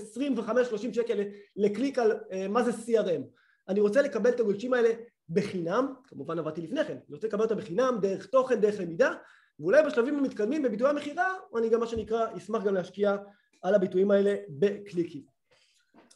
שקל 0.92 1.24
לקליק 1.56 1.98
על 1.98 2.12
uh, 2.12 2.48
מה 2.48 2.62
זה 2.62 2.70
CRM 2.70 3.22
אני 3.68 3.80
רוצה 3.80 4.02
לקבל 4.02 4.30
את 4.30 4.40
הגולשים 4.40 4.74
האלה 4.74 4.88
בחינם, 5.30 5.94
כמובן 6.08 6.38
עבדתי 6.38 6.62
לפני 6.62 6.84
כן, 6.84 6.92
אני 6.92 7.14
רוצה 7.14 7.26
לקבל 7.26 7.42
אותם 7.42 7.56
בחינם 7.56 7.98
דרך 8.02 8.26
תוכן, 8.26 8.60
דרך 8.60 8.80
למידה 8.80 9.12
ואולי 9.60 9.82
בשלבים 9.82 10.18
המתקדמים 10.18 10.62
בביטויי 10.62 10.90
המכירה 10.90 11.34
אני 11.58 11.68
גם 11.68 11.80
מה 11.80 11.86
שנקרא 11.86 12.26
אשמח 12.36 12.64
גם 12.64 12.74
להשקיע 12.74 13.16
על 13.62 13.74
הביטויים 13.74 14.10
האלה 14.10 14.34
בקליקים. 14.48 15.22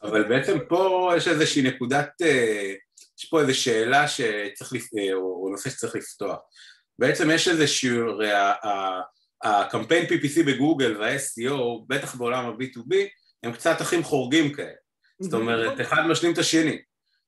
אבל 0.03 0.29
בעצם 0.29 0.59
פה 0.69 1.13
יש 1.17 1.29
איזושהי 1.29 1.63
נקודת, 1.63 2.09
אה, 2.23 2.75
יש 3.19 3.25
פה 3.25 3.41
איזו 3.41 3.61
שאלה 3.61 4.09
שצריך, 4.09 4.85
אה, 4.99 5.15
או 5.15 5.49
נושא 5.51 5.71
שצריך 5.71 5.97
לפתוח. 5.97 6.39
בעצם 6.99 7.31
יש 7.31 7.49
איזשהו, 7.49 8.21
הקמפיין 9.43 10.07
PPC 10.07 10.47
בגוגל 10.47 10.97
וה-SEO, 11.01 11.85
בטח 11.87 12.15
בעולם 12.15 12.47
ה-B2B, 12.47 12.95
הם 13.43 13.53
קצת 13.53 13.81
אחים 13.81 14.03
חורגים 14.03 14.53
כאלה. 14.53 14.73
זאת 15.21 15.35
אומרת, 15.35 15.81
אחד 15.81 16.07
משלים 16.07 16.33
את 16.33 16.39
השני. 16.39 16.79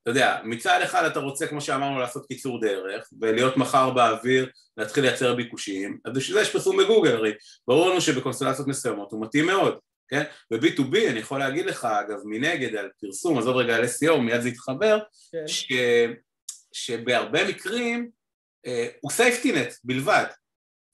אתה 0.01 0.11
יודע, 0.11 0.39
מצד 0.43 0.79
אחד 0.83 1.05
אתה 1.05 1.19
רוצה, 1.19 1.47
כמו 1.47 1.61
שאמרנו, 1.61 1.99
לעשות 1.99 2.25
קיצור 2.27 2.61
דרך 2.61 3.09
ולהיות 3.21 3.57
מחר 3.57 3.89
באוויר, 3.89 4.49
להתחיל 4.77 5.03
לייצר 5.03 5.35
ביקושים, 5.35 5.97
אז 6.05 6.13
בשביל 6.13 6.37
זה 6.37 6.41
יש 6.41 6.51
פרסום 6.51 6.77
בגוגל, 6.77 7.15
הרי 7.15 7.31
ברור 7.67 7.89
לנו 7.89 8.01
שבקונסטלציות 8.01 8.67
מסוימות 8.67 9.11
הוא 9.11 9.25
מתאים 9.25 9.45
מאוד, 9.45 9.79
כן? 10.07 10.23
ב-B2B 10.51 11.09
אני 11.09 11.19
יכול 11.19 11.39
להגיד 11.39 11.65
לך, 11.65 11.85
אגב, 11.85 12.17
מנגד 12.25 12.75
על 12.75 12.89
פרסום, 13.01 13.37
עזוב 13.37 13.55
רגע 13.55 13.75
על 13.75 13.83
SEO, 13.83 14.17
מיד 14.17 14.41
זה 14.41 14.49
יתחבר, 14.49 14.99
כן. 15.31 15.47
ש... 15.47 15.67
שבהרבה 16.73 17.47
מקרים 17.47 18.09
אה, 18.65 18.87
הוא 19.01 19.11
safety 19.11 19.52
net 19.52 19.73
בלבד, 19.83 20.25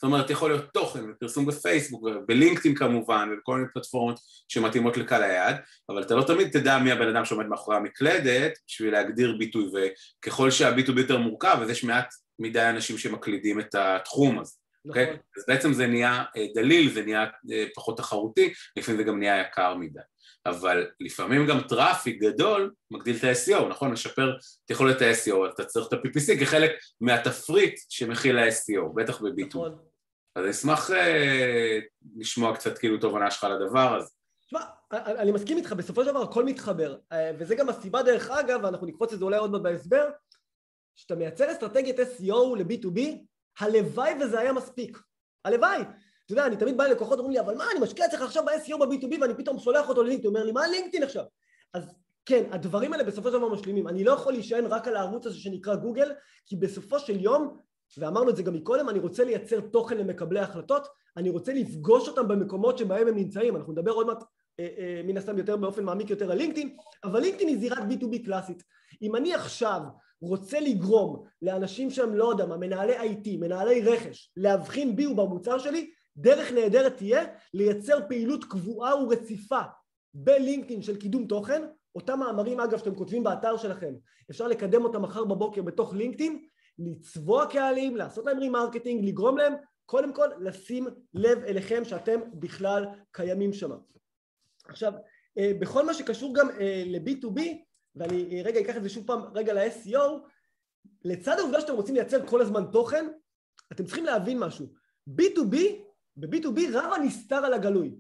זאת 0.02 0.08
אומרת 0.08 0.30
יכול 0.30 0.50
להיות 0.52 0.74
תוכן 0.74 1.00
ופרסום 1.10 1.46
בפייסבוק 1.46 2.04
ובלינקדאין 2.04 2.76
כמובן 2.76 3.30
ובכל 3.34 3.56
מיני 3.56 3.68
פלטפורמות 3.74 4.20
שמתאימות 4.48 4.98
לקהל 4.98 5.24
היעד 5.24 5.56
אבל 5.90 6.02
אתה 6.02 6.16
לא 6.16 6.24
תמיד 6.24 6.50
תדע 6.52 6.78
מי 6.80 6.92
הבן 6.92 7.08
אדם 7.08 7.26
שעומד 7.26 7.46
מאחורי 7.46 7.78
המקלדת 7.78 8.52
בשביל 8.68 8.92
להגדיר 8.92 9.36
ביטוי 9.40 9.72
וככל 9.74 10.52
שהביטוי 10.52 11.02
יותר 11.02 11.18
מורכב 11.18 11.58
אז 11.62 11.70
יש 11.70 11.84
מעט 11.84 12.14
מדי 12.40 12.70
אנשים 12.70 12.98
שמקלידים 12.98 13.60
את 13.60 13.76
התחום 13.76 14.40
הזה 14.40 14.56
נכון. 14.86 15.02
Okay? 15.02 15.06
אוקיי? 15.06 15.18
אז 15.38 15.44
בעצם 15.48 15.74
זה 15.74 15.88
נהיה 15.88 16.24
אה, 16.38 16.46
דליל, 16.56 16.94
זה 16.94 17.02
נהיה 17.02 17.26
אה, 17.52 17.66
פחות 17.76 17.98
תחרותי, 17.98 18.54
לפעמים 18.78 18.98
זה 19.02 19.04
גם 19.04 19.20
נהיה 19.20 19.42
יקר 19.42 19.76
מדי. 19.76 20.00
אבל 20.46 20.88
לפעמים 21.00 21.48
גם 21.48 21.60
traffic 21.62 22.22
גדול 22.22 22.72
מגדיל 22.92 23.16
את 23.16 23.24
ה-SEO, 23.24 23.64
נכון? 23.70 23.92
משפר 23.92 24.38
את 24.66 24.72
יכולת 24.72 25.02
ה-SEO, 25.02 25.54
אתה 25.54 25.66
צריך 25.66 25.88
את 25.88 25.94
ה-PPC 25.94 26.40
כחלק 26.40 26.72
מהתפריט 27.02 27.80
שמכיל 27.90 28.38
ה-SEO, 28.38 28.96
בטח 28.96 29.22
ב-B2B. 29.22 29.48
נכון. 29.48 29.91
אז 30.36 30.44
אני 30.44 30.52
אשמח 30.52 30.92
אה, 30.92 31.80
לשמוע 32.18 32.56
קצת 32.56 32.78
כאילו 32.78 32.98
תובנה 32.98 33.32
שלך 33.32 33.44
על 33.44 33.52
הדבר 33.52 33.96
הזה. 33.96 34.10
תשמע, 34.46 34.60
אני 34.92 35.32
מסכים 35.32 35.58
איתך, 35.58 35.74
בסופו 35.74 36.04
של 36.04 36.10
דבר 36.10 36.22
הכל 36.22 36.46
מתחבר, 36.46 36.98
אה, 37.12 37.32
וזה 37.40 37.56
גם 37.56 37.70
הסיבה 37.70 38.04
דרך 38.04 38.30
אגב, 38.30 38.60
ואנחנו 38.64 38.88
נקפוץ 38.88 39.14
את 39.14 39.20
זה 39.20 39.26
אולי 39.26 39.38
עוד 39.38 39.52
מעט 39.52 39.62
בהסבר, 39.62 40.10
שאתה 40.96 41.16
מייצר 41.16 41.52
אסטרטגיית 41.52 42.00
SEO 42.00 42.58
ל-B2B, 42.58 43.00
הלוואי 43.60 44.14
וזה 44.22 44.40
היה 44.40 44.54
מספיק. 44.54 44.98
הלוואי. 45.46 45.82
אתה 46.26 46.34
יודע, 46.34 46.46
אני 46.46 46.58
תמיד 46.58 46.78
בא 46.78 46.88
ללקוחות, 46.88 47.20
אומרים 47.20 47.34
לי, 47.34 47.40
אבל 47.40 47.56
מה, 47.58 47.66
אני 47.72 47.80
משקיע 47.80 48.06
אצלך 48.06 48.22
עכשיו 48.22 48.46
ב-SEO 48.46 48.78
ב-B2B 48.78 49.22
ואני 49.22 49.36
פתאום 49.38 49.60
שולח 49.60 49.90
אותו 49.90 50.04
ללינקדאין, 50.04 50.36
אומר 50.36 50.46
לי, 50.46 50.52
מה 50.52 50.68
לינקדאין 50.68 51.04
עכשיו? 51.04 51.24
אז 51.74 51.94
כן, 52.26 52.44
הדברים 52.52 52.94
האלה 52.94 53.04
בסופו 53.04 53.32
של 53.32 53.38
דבר 53.38 53.50
משלימים. 53.50 53.88
אני 53.88 54.04
לא 54.04 54.12
יכול 54.12 54.34
להישען 54.34 54.66
רק 54.66 54.88
על 54.88 54.96
הערוץ 54.96 55.26
הזה 55.26 55.38
שנקרא 55.38 55.76
גוגל, 55.76 56.12
כי 56.46 56.56
בסופו 56.56 57.00
של 57.00 57.20
יום 57.20 57.58
ואמרנו 57.98 58.30
את 58.30 58.36
זה 58.36 58.44
גם 58.44 58.54
מקודם, 58.54 58.90
אני 58.90 59.00
רוצה 59.00 59.24
לייצר 59.24 59.60
תוכן 59.60 59.98
למקבלי 59.98 60.40
החלטות, 60.40 60.88
אני 61.18 61.30
רוצה 61.30 61.54
לפגוש 61.54 62.08
אותם 62.08 62.28
במקומות 62.28 62.78
שבהם 62.78 63.08
הם 63.08 63.16
נמצאים, 63.16 63.56
אנחנו 63.56 63.74
נדבר 63.74 63.92
עוד 63.92 64.08
מעט 64.08 64.24
מן 65.04 65.18
הסתם 65.18 65.38
יותר 65.38 65.58
באופן 65.58 65.84
מעמיק 65.84 66.10
יותר 66.10 66.32
על 66.32 66.38
לינקדאין, 66.38 66.76
אבל 67.04 67.20
לינקדאין 67.20 67.48
היא 67.50 67.58
זירת 67.58 67.78
B2B 67.78 68.26
קלאסית. 68.26 68.64
אם 69.02 69.16
אני 69.16 69.34
עכשיו 69.34 69.82
רוצה 70.22 70.60
לגרום 70.60 71.24
לאנשים 71.42 71.90
שהם 71.90 72.16
לא 72.16 72.30
יודע 72.30 72.46
מה, 72.46 72.58
מנהלי 72.58 73.00
IT, 73.00 73.30
מנהלי 73.40 73.82
רכש, 73.82 74.32
להבחין 74.38 74.96
בי 74.96 75.08
ובמוצר 75.08 75.58
שלי, 75.58 75.92
דרך 76.18 76.52
נהדרת 76.52 76.98
תהיה 76.98 77.24
לייצר 77.54 78.00
פעילות 78.08 78.44
קבועה 78.44 79.04
ורציפה 79.04 79.60
בלינקדאין 80.14 80.82
של 80.82 80.98
קידום 80.98 81.26
תוכן, 81.26 81.62
אותם 81.96 82.20
מאמרים 82.20 82.60
אגב 82.60 82.78
שאתם 82.78 82.96
כותבים 82.96 83.24
באתר 83.24 83.58
שלכם, 83.58 83.94
אפשר 84.32 84.48
לקדם 84.48 84.84
אותם 84.84 85.02
מחר 85.02 85.24
בבוקר 85.24 85.62
בתוך 85.62 85.94
לינקדאין, 85.94 86.46
לצבוע 86.86 87.46
קהלים, 87.46 87.96
לעשות 87.96 88.26
להם 88.26 88.40
remarketing, 88.40 89.06
לגרום 89.06 89.38
להם 89.38 89.54
קודם 89.86 90.14
כל 90.14 90.28
לשים 90.40 90.88
לב 91.14 91.44
אליכם 91.44 91.86
שאתם 91.86 92.20
בכלל 92.34 92.86
קיימים 93.12 93.54
שם. 93.54 93.72
עכשיו, 94.66 94.94
אה, 95.38 95.52
בכל 95.60 95.86
מה 95.86 95.94
שקשור 95.94 96.36
גם 96.36 96.50
אה, 96.50 96.84
ל-B2B, 96.86 97.42
ואני 97.96 98.38
אה, 98.38 98.42
רגע 98.44 98.60
אקח 98.60 98.78
את 98.78 98.84
זה 98.84 98.90
שוב 98.90 99.08
פעם 99.08 99.22
רגע 99.34 99.54
ל-SEO, 99.54 100.30
לצד 101.06 101.40
העובדה 101.40 101.62
שאתם 101.62 101.74
רוצים 101.74 101.96
לייצר 101.96 102.28
כל 102.28 102.42
הזמן 102.42 102.64
תוכן, 102.72 103.06
אתם 103.72 103.86
צריכים 103.86 104.06
להבין 104.06 104.40
משהו. 104.40 104.68
B2B, 105.10 105.56
ב-B2B 106.16 106.60
רב 106.74 106.94
הנסתר 106.94 107.36
על 107.36 107.54
הגלוי. 107.54 107.96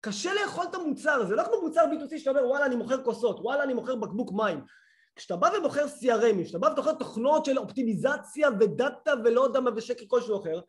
קשה 0.00 0.30
לאכול 0.34 0.64
את 0.70 0.74
המוצר, 0.74 1.24
זה 1.26 1.34
לא 1.34 1.44
כמו 1.44 1.60
מוצר 1.62 1.84
B2C 1.84 2.18
שאתה 2.18 2.30
אומר 2.30 2.48
וואלה 2.48 2.66
אני 2.66 2.76
מוכר 2.76 3.04
כוסות, 3.04 3.40
וואלה 3.40 3.62
אני 3.62 3.74
מוכר 3.74 3.94
בקבוק 3.94 4.32
מים. 4.32 4.60
כשאתה 5.18 5.36
בא 5.36 5.50
ומוכר 5.58 5.84
CRM, 5.84 6.44
כשאתה 6.44 6.58
בא 6.58 6.66
ומוכר 6.66 6.92
תוכנות 6.92 7.44
של 7.44 7.58
אופטימיזציה 7.58 8.48
ודאטה 8.60 9.14
ולא 9.24 9.40
יודע 9.40 9.60
מה 9.60 9.70
ושקר 9.76 10.04
כלשהו 10.08 10.40
אחר, 10.40 10.60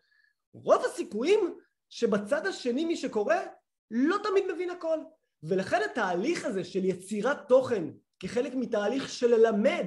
רוב 0.54 0.86
הסיכויים 0.86 1.58
שבצד 1.90 2.48
השני 2.48 2.86
מי 2.86 2.98
שקורא 2.98 3.36
לא 3.92 4.18
תמיד 4.24 4.44
מבין 4.54 4.70
הכל. 4.70 4.98
ולכן 5.44 5.82
התהליך 5.92 6.46
הזה 6.46 6.64
של 6.64 6.86
יצירת 6.86 7.48
תוכן 7.48 7.84
כחלק 8.20 8.56
מתהליך 8.56 9.10
של 9.10 9.28
ללמד 9.28 9.86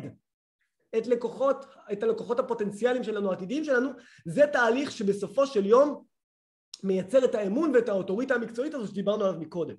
את 0.98 1.07
לקוחות, 1.07 1.66
את 1.92 2.03
הלקוחות 2.03 2.38
הפוטנציאליים 2.38 3.05
שלנו, 3.05 3.31
העתידיים 3.31 3.64
שלנו, 3.64 3.90
זה 4.25 4.46
תהליך 4.53 4.90
שבסופו 4.90 5.46
של 5.46 5.66
יום 5.66 6.05
מייצר 6.83 7.25
את 7.25 7.35
האמון 7.35 7.75
ואת 7.75 7.88
האוטוריטה 7.88 8.35
המקצועית 8.35 8.75
הזו 8.75 8.87
שדיברנו 8.87 9.25
עליו 9.25 9.40
מקודם. 9.40 9.75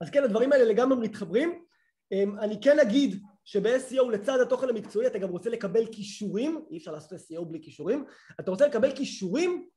אז 0.00 0.10
כן, 0.10 0.24
הדברים 0.24 0.52
האלה 0.52 0.64
לגמרי 0.64 0.98
מתחברים. 1.08 1.64
אמ, 2.12 2.38
אני 2.38 2.60
כן 2.62 2.78
אגיד 2.78 3.22
שב-SEO 3.48 4.10
לצד 4.12 4.40
התוכן 4.40 4.68
המקצועי 4.68 5.06
אתה 5.06 5.18
גם 5.18 5.28
רוצה 5.28 5.50
לקבל 5.50 5.86
כישורים, 5.86 6.64
אי 6.70 6.78
אפשר 6.78 6.92
לעשות 6.92 7.12
SEO 7.12 7.44
בלי 7.44 7.58
כישורים, 7.62 8.04
אתה 8.40 8.50
רוצה 8.50 8.66
לקבל 8.66 8.96
כישורים 8.96 9.68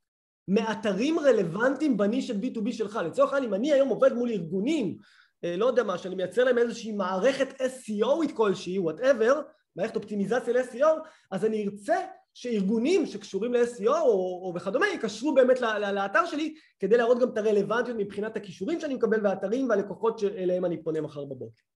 מאתרים 0.48 1.20
רלוונטיים 1.20 1.98
בנישת 1.98 2.36
B2B 2.36 2.72
שלך. 2.72 3.00
לצורך 3.06 3.34
העניין, 3.34 3.50
אם 3.50 3.54
אני 3.54 3.74
היום 3.74 3.90
עובד 3.90 4.14
מול 4.14 4.30
ארגונים, 4.30 4.98
אה, 5.44 5.58
לא 5.58 5.66
יודע 5.66 5.84
מה, 5.84 5.98
שאני 5.98 6.16
מייצר 6.16 6.44
להם 6.44 6.58
איזושהי 6.58 6.92
מערכת 6.92 7.62
SEOית 7.62 8.34
כלשהי, 8.34 8.80
whatever, 8.80 9.36
מערכת 9.76 9.96
אופטימיזציה 9.96 10.54
ל-SEO, 10.54 11.08
אז 11.32 11.46
אני 11.46 11.68
ארצה 11.68 11.96
שארגונים 12.34 13.06
שקשורים 13.06 13.54
ל-SEO 13.54 13.90
או, 13.90 14.42
או 14.46 14.54
וכדומה 14.56 14.88
יקשרו 14.88 15.34
באמת 15.34 15.62
לאתר 15.94 16.26
שלי 16.26 16.56
כדי 16.80 16.98
להראות 16.98 17.20
גם 17.20 17.30
את 17.30 17.38
הרלוונטיות 17.38 17.98
מבחינת 17.98 18.38
הכישורים 18.38 18.80
שאני 18.80 18.94
מקבל 18.94 19.26
והאתרים 19.26 19.70
והלקוחות 19.70 20.20
שאליהם 20.20 20.66
אני 20.66 20.84
פונה 20.84 21.02
מחר 21.02 21.26
בבוקר. 21.26 21.71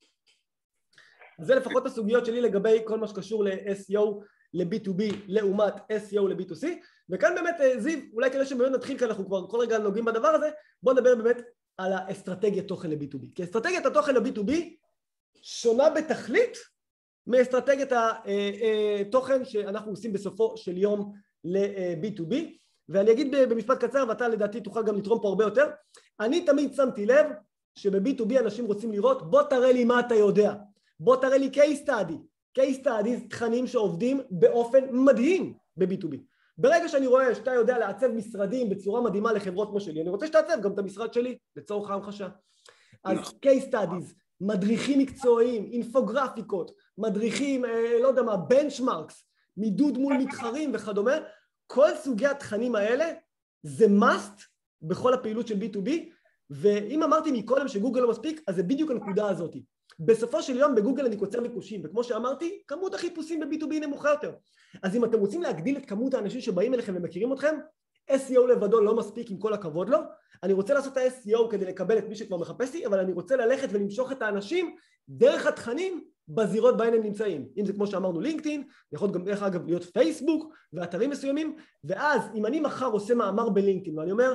זה 1.43 1.55
לפחות 1.55 1.87
הסוגיות 1.87 2.27
שלי 2.27 2.41
לגבי 2.41 2.79
כל 2.85 2.99
מה 2.99 3.09
שקשור 3.09 3.45
ל-SEO 3.45 4.25
ל-B2B 4.55 5.03
לעומת 5.27 5.75
SEO 5.75 6.21
ל-B2C 6.29 6.67
וכאן 7.11 7.35
באמת 7.35 7.55
אה, 7.61 7.81
זיו, 7.81 7.99
אולי 8.13 8.31
כדי 8.31 8.47
שבאמת 8.47 8.73
נתחיל 8.73 8.99
כי 8.99 9.05
אנחנו 9.05 9.27
כבר 9.27 9.47
כל 9.47 9.59
רגע 9.59 9.79
נוגעים 9.79 10.05
בדבר 10.05 10.29
הזה. 10.29 10.51
בוא 10.83 10.93
נדבר 10.93 11.15
באמת 11.15 11.43
על 11.77 11.93
האסטרטגיית 11.93 12.69
תוכן 12.69 12.91
ל-B2B 12.91 13.27
כי 13.35 13.45
אסטרטגיית 13.45 13.87
התוכן 13.87 14.15
ל-B2B 14.15 14.53
שונה 15.43 15.91
בתכלית 15.91 16.59
מאסטרטגיית 17.27 17.93
התוכן 17.93 19.33
אה, 19.33 19.39
אה, 19.39 19.45
שאנחנו 19.45 19.91
עושים 19.91 20.13
בסופו 20.13 20.57
של 20.57 20.79
יום 20.79 21.13
ל-B2B 21.45 22.35
ואני 22.89 23.13
אגיד 23.13 23.35
במשפט 23.51 23.85
קצר 23.85 24.05
ואתה 24.09 24.29
לדעתי 24.29 24.61
תוכל 24.61 24.85
גם 24.85 24.99
לתרום 24.99 25.23
פה 25.23 25.29
הרבה 25.29 25.45
יותר. 25.45 25.67
אני 26.21 26.45
תמיד 26.45 26.75
שמתי 26.75 27.07
לב 27.07 27.27
שב-B2B 27.75 28.41
אנשים 28.41 28.65
רוצים 28.65 28.93
לראות 28.93 29.31
בוא 29.31 29.43
תראה 29.43 29.73
לי 29.73 29.85
מה 29.85 30.01
אתה 30.01 30.15
יודע 30.15 30.55
בוא 31.05 31.17
תראה 31.17 31.39
לי 31.39 31.51
case 31.55 31.89
study 31.89 32.15
case 32.59 32.85
study 32.85 33.29
תכנים 33.29 33.67
שעובדים 33.67 34.21
באופן 34.31 34.85
מדהים 34.91 35.55
ב-B2B 35.77 36.17
ברגע 36.59 36.89
שאני 36.89 37.07
רואה 37.07 37.35
שאתה 37.35 37.55
יודע 37.55 37.79
לעצב 37.79 38.07
משרדים 38.07 38.69
בצורה 38.69 39.01
מדהימה 39.01 39.33
לחברות 39.33 39.69
כמו 39.69 39.81
שלי 39.81 40.01
אני 40.01 40.11
רוצה 40.11 40.27
שתעצב 40.27 40.63
גם 40.63 40.73
את 40.73 40.79
המשרד 40.79 41.13
שלי 41.13 41.39
לצורך 41.57 41.91
ההמחשה 41.91 42.29
אז 43.05 43.19
נכון. 43.19 43.39
case 43.47 43.73
studies 43.73 44.15
מדריכים 44.41 44.99
מקצועיים, 44.99 45.65
אינפוגרפיקות, 45.73 46.71
מדריכים, 46.99 47.65
אה, 47.65 47.99
לא 48.03 48.09
יודע 48.09 48.23
מה, 48.23 48.37
בנצ'מרקס, 48.37 49.25
מידוד 49.57 49.99
מול 49.99 50.15
מתחרים 50.19 50.71
וכדומה, 50.75 51.13
כל 51.67 51.89
סוגי 52.03 52.27
התכנים 52.27 52.75
האלה 52.75 53.05
זה 53.63 53.87
must 53.87 54.43
בכל 54.83 55.15
הפעילות 55.15 55.49
של 55.49 55.59
B2B, 55.59 55.91
ואם 56.51 57.03
אמרתי 57.03 57.33
מקודם 57.33 57.69
שגוגל 57.69 58.01
לא 58.01 58.11
מספיק, 58.11 58.43
אז 58.49 58.57
זה 58.57 58.63
בדיוק 58.63 58.91
הנקודה 58.91 59.29
הזאת. 59.29 59.57
בסופו 60.05 60.43
של 60.43 60.57
יום 60.57 60.75
בגוגל 60.75 61.05
אני 61.05 61.17
קוצר 61.17 61.41
ביקושים, 61.41 61.81
וכמו 61.85 62.05
שאמרתי, 62.05 62.63
כמות 62.67 62.95
החיפושים 62.95 63.41
ב-B2B 63.41 63.75
נמוכה 63.81 64.11
יותר. 64.11 64.33
אז 64.83 64.97
אם 64.97 65.05
אתם 65.05 65.19
רוצים 65.19 65.43
להגדיל 65.43 65.77
את 65.77 65.87
כמות 65.87 66.15
האנשים 66.15 66.41
שבאים 66.41 66.75
אליכם 66.75 66.97
ומכירים 66.97 67.33
אתכם, 67.33 67.57
SEO 68.11 68.41
לבדו 68.51 68.81
לא 68.81 68.97
מספיק 68.97 69.31
עם 69.31 69.39
כל 69.39 69.55
הכבוד 69.55 69.89
לו, 69.89 69.99
אני 70.43 70.53
רוצה 70.53 70.75
לעשות 70.75 70.93
את 70.93 70.97
ה-SEO 70.97 71.51
כדי 71.51 71.65
לקבל 71.65 71.99
את 71.99 72.09
מי 72.09 72.15
שכבר 72.15 72.37
מחפש 72.37 72.75
לי, 72.75 72.87
אבל 72.87 72.99
אני 72.99 73.13
רוצה 73.13 73.37
ללכת 73.37 73.69
ולמשוך 73.71 74.13
את 74.13 74.23
האנשים 74.23 74.77
דרך 75.09 75.47
התכנים 75.47 76.05
בזירות 76.29 76.77
בהן 76.77 76.95
הם 76.95 77.03
נמצאים. 77.03 77.49
אם 77.59 77.67
זה 77.67 77.73
כמו 77.73 77.87
שאמרנו 77.87 78.21
לינקדאין, 78.21 78.63
יכול 78.93 79.11
גם 79.11 79.25
דרך 79.25 79.43
אגב 79.43 79.67
להיות 79.67 79.85
פייסבוק 79.85 80.55
ואתרים 80.73 81.11
מסוימים, 81.11 81.57
ואז 81.85 82.23
אם 82.35 82.47
אני 82.47 82.61
מחר 82.61 82.87
עושה 82.87 83.15
מאמר 83.15 83.49
בלינקדאין 83.49 83.99
ואני 83.99 84.13
אומר 84.13 84.35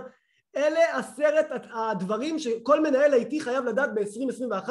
אלה 0.56 0.97
עשרת 0.97 1.45
הדברים 1.73 2.39
שכל 2.39 2.84
מנהל 2.84 3.13
IT 3.13 3.36
חייב 3.39 3.65
לדעת 3.65 3.89
ב-2021 3.93 4.69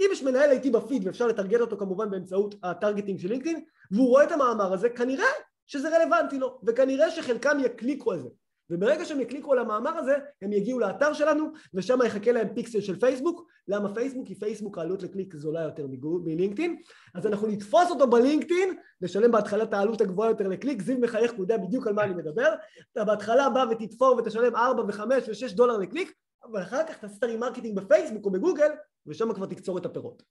אם 0.00 0.08
יש 0.12 0.22
מנהל 0.22 0.50
IT 0.58 0.70
בפיד 0.70 1.06
ואפשר 1.06 1.26
לטרגט 1.26 1.60
אותו 1.60 1.76
כמובן 1.76 2.10
באמצעות 2.10 2.54
הטרגטינג 2.62 3.18
של 3.18 3.28
לינקדאין 3.28 3.64
והוא 3.90 4.08
רואה 4.08 4.24
את 4.24 4.32
המאמר 4.32 4.72
הזה 4.72 4.90
כנראה 4.90 5.26
שזה 5.66 5.98
רלוונטי 5.98 6.38
לו 6.38 6.60
וכנראה 6.66 7.10
שחלקם 7.10 7.58
יקליקו 7.60 8.12
על 8.12 8.20
זה. 8.20 8.28
וברגע 8.70 9.04
שהם 9.04 9.20
יקליקו 9.20 9.52
על 9.52 9.58
המאמר 9.58 9.90
הזה 9.90 10.16
הם 10.42 10.52
יגיעו 10.52 10.78
לאתר 10.78 11.12
שלנו 11.12 11.52
ושם 11.74 11.98
יחכה 12.06 12.32
להם 12.32 12.48
פיקסל 12.54 12.80
של 12.80 13.00
פייסבוק. 13.00 13.46
למה 13.68 13.94
פייסבוק? 13.94 14.26
כי 14.26 14.34
פייסבוק 14.34 14.78
העלות 14.78 15.02
לקליק 15.02 15.34
זולה 15.36 15.62
יותר 15.62 15.86
מלינקדאין. 16.24 16.76
אז 17.14 17.26
אנחנו 17.26 17.48
נתפוס 17.48 17.90
אותו 17.90 18.06
בלינקדאין 18.10 18.76
נשלם 19.00 19.30
בהתחלה 19.30 19.64
את 19.64 19.74
העלות 19.74 20.00
הגבוהה 20.00 20.30
יותר 20.30 20.48
לקליק 20.48 20.82
זיו 20.82 20.98
מחייך 20.98 21.32
הוא 21.32 21.40
יודע 21.44 21.56
בדיוק 21.56 21.86
על 21.86 21.92
מה 21.92 22.04
אני 22.04 22.14
מדבר. 22.14 22.54
אתה 22.92 23.04
בהתחלה 23.04 23.50
בא 23.50 23.64
ותתפוס 23.70 24.16
ותשלם 24.16 24.56
4 24.56 24.82
ו-5 24.82 25.00
ו-6 25.00 25.54
דולר 25.54 25.76
לקליק 25.76 26.12
אבל 26.44 26.62
אחר 26.62 26.86
כך 26.88 26.98
תעשה 26.98 27.14
את 27.18 27.22
ה 27.22 27.27
remarketing 27.27 27.76
בפייסבוק 27.76 28.24
או 28.24 28.30
בגוגל 28.30 28.70
ושם 29.06 29.34
כבר 29.34 29.46
תקצור 29.46 29.78
את 29.78 29.86
הפירות. 29.86 30.22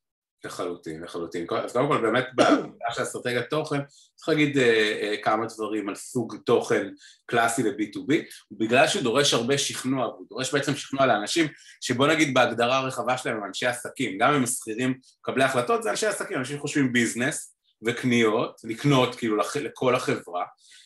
לחלוטין, 0.45 1.03
לחלוטין. 1.03 1.47
אז 1.63 1.71
קודם 1.71 1.87
כל 1.87 2.01
באמת 2.01 2.25
בעבודה 2.35 2.85
של 2.91 3.03
אסטרטגיית 3.03 3.49
תוכן 3.49 3.79
צריך 4.15 4.29
להגיד 4.29 4.57
אה, 4.57 4.99
אה, 5.01 5.15
כמה 5.23 5.45
דברים 5.45 5.89
על 5.89 5.95
סוג 5.95 6.35
תוכן 6.45 6.89
קלאסי 7.25 7.63
ל-B2B 7.63 8.13
בגלל 8.51 8.87
שהוא 8.87 9.03
דורש 9.03 9.33
הרבה 9.33 9.57
שכנוע, 9.57 10.05
הוא 10.05 10.25
דורש 10.29 10.53
בעצם 10.53 10.75
שכנוע 10.75 11.05
לאנשים 11.05 11.47
שבוא 11.81 12.07
נגיד 12.07 12.33
בהגדרה 12.33 12.77
הרחבה 12.77 13.17
שלהם 13.17 13.37
הם 13.37 13.43
אנשי 13.43 13.65
עסקים, 13.65 14.17
גם 14.17 14.29
אם 14.29 14.35
הם 14.35 14.45
שכירים 14.45 14.99
מקבלי 15.19 15.43
החלטות 15.43 15.83
זה 15.83 15.89
אנשי 15.91 16.07
עסקים, 16.07 16.37
אנשים 16.37 16.59
חושבים 16.59 16.93
ביזנס 16.93 17.55
וקניות, 17.85 18.61
לקנות 18.63 19.15
כאילו 19.15 19.37
לכל 19.55 19.95
החברה. 19.95 20.45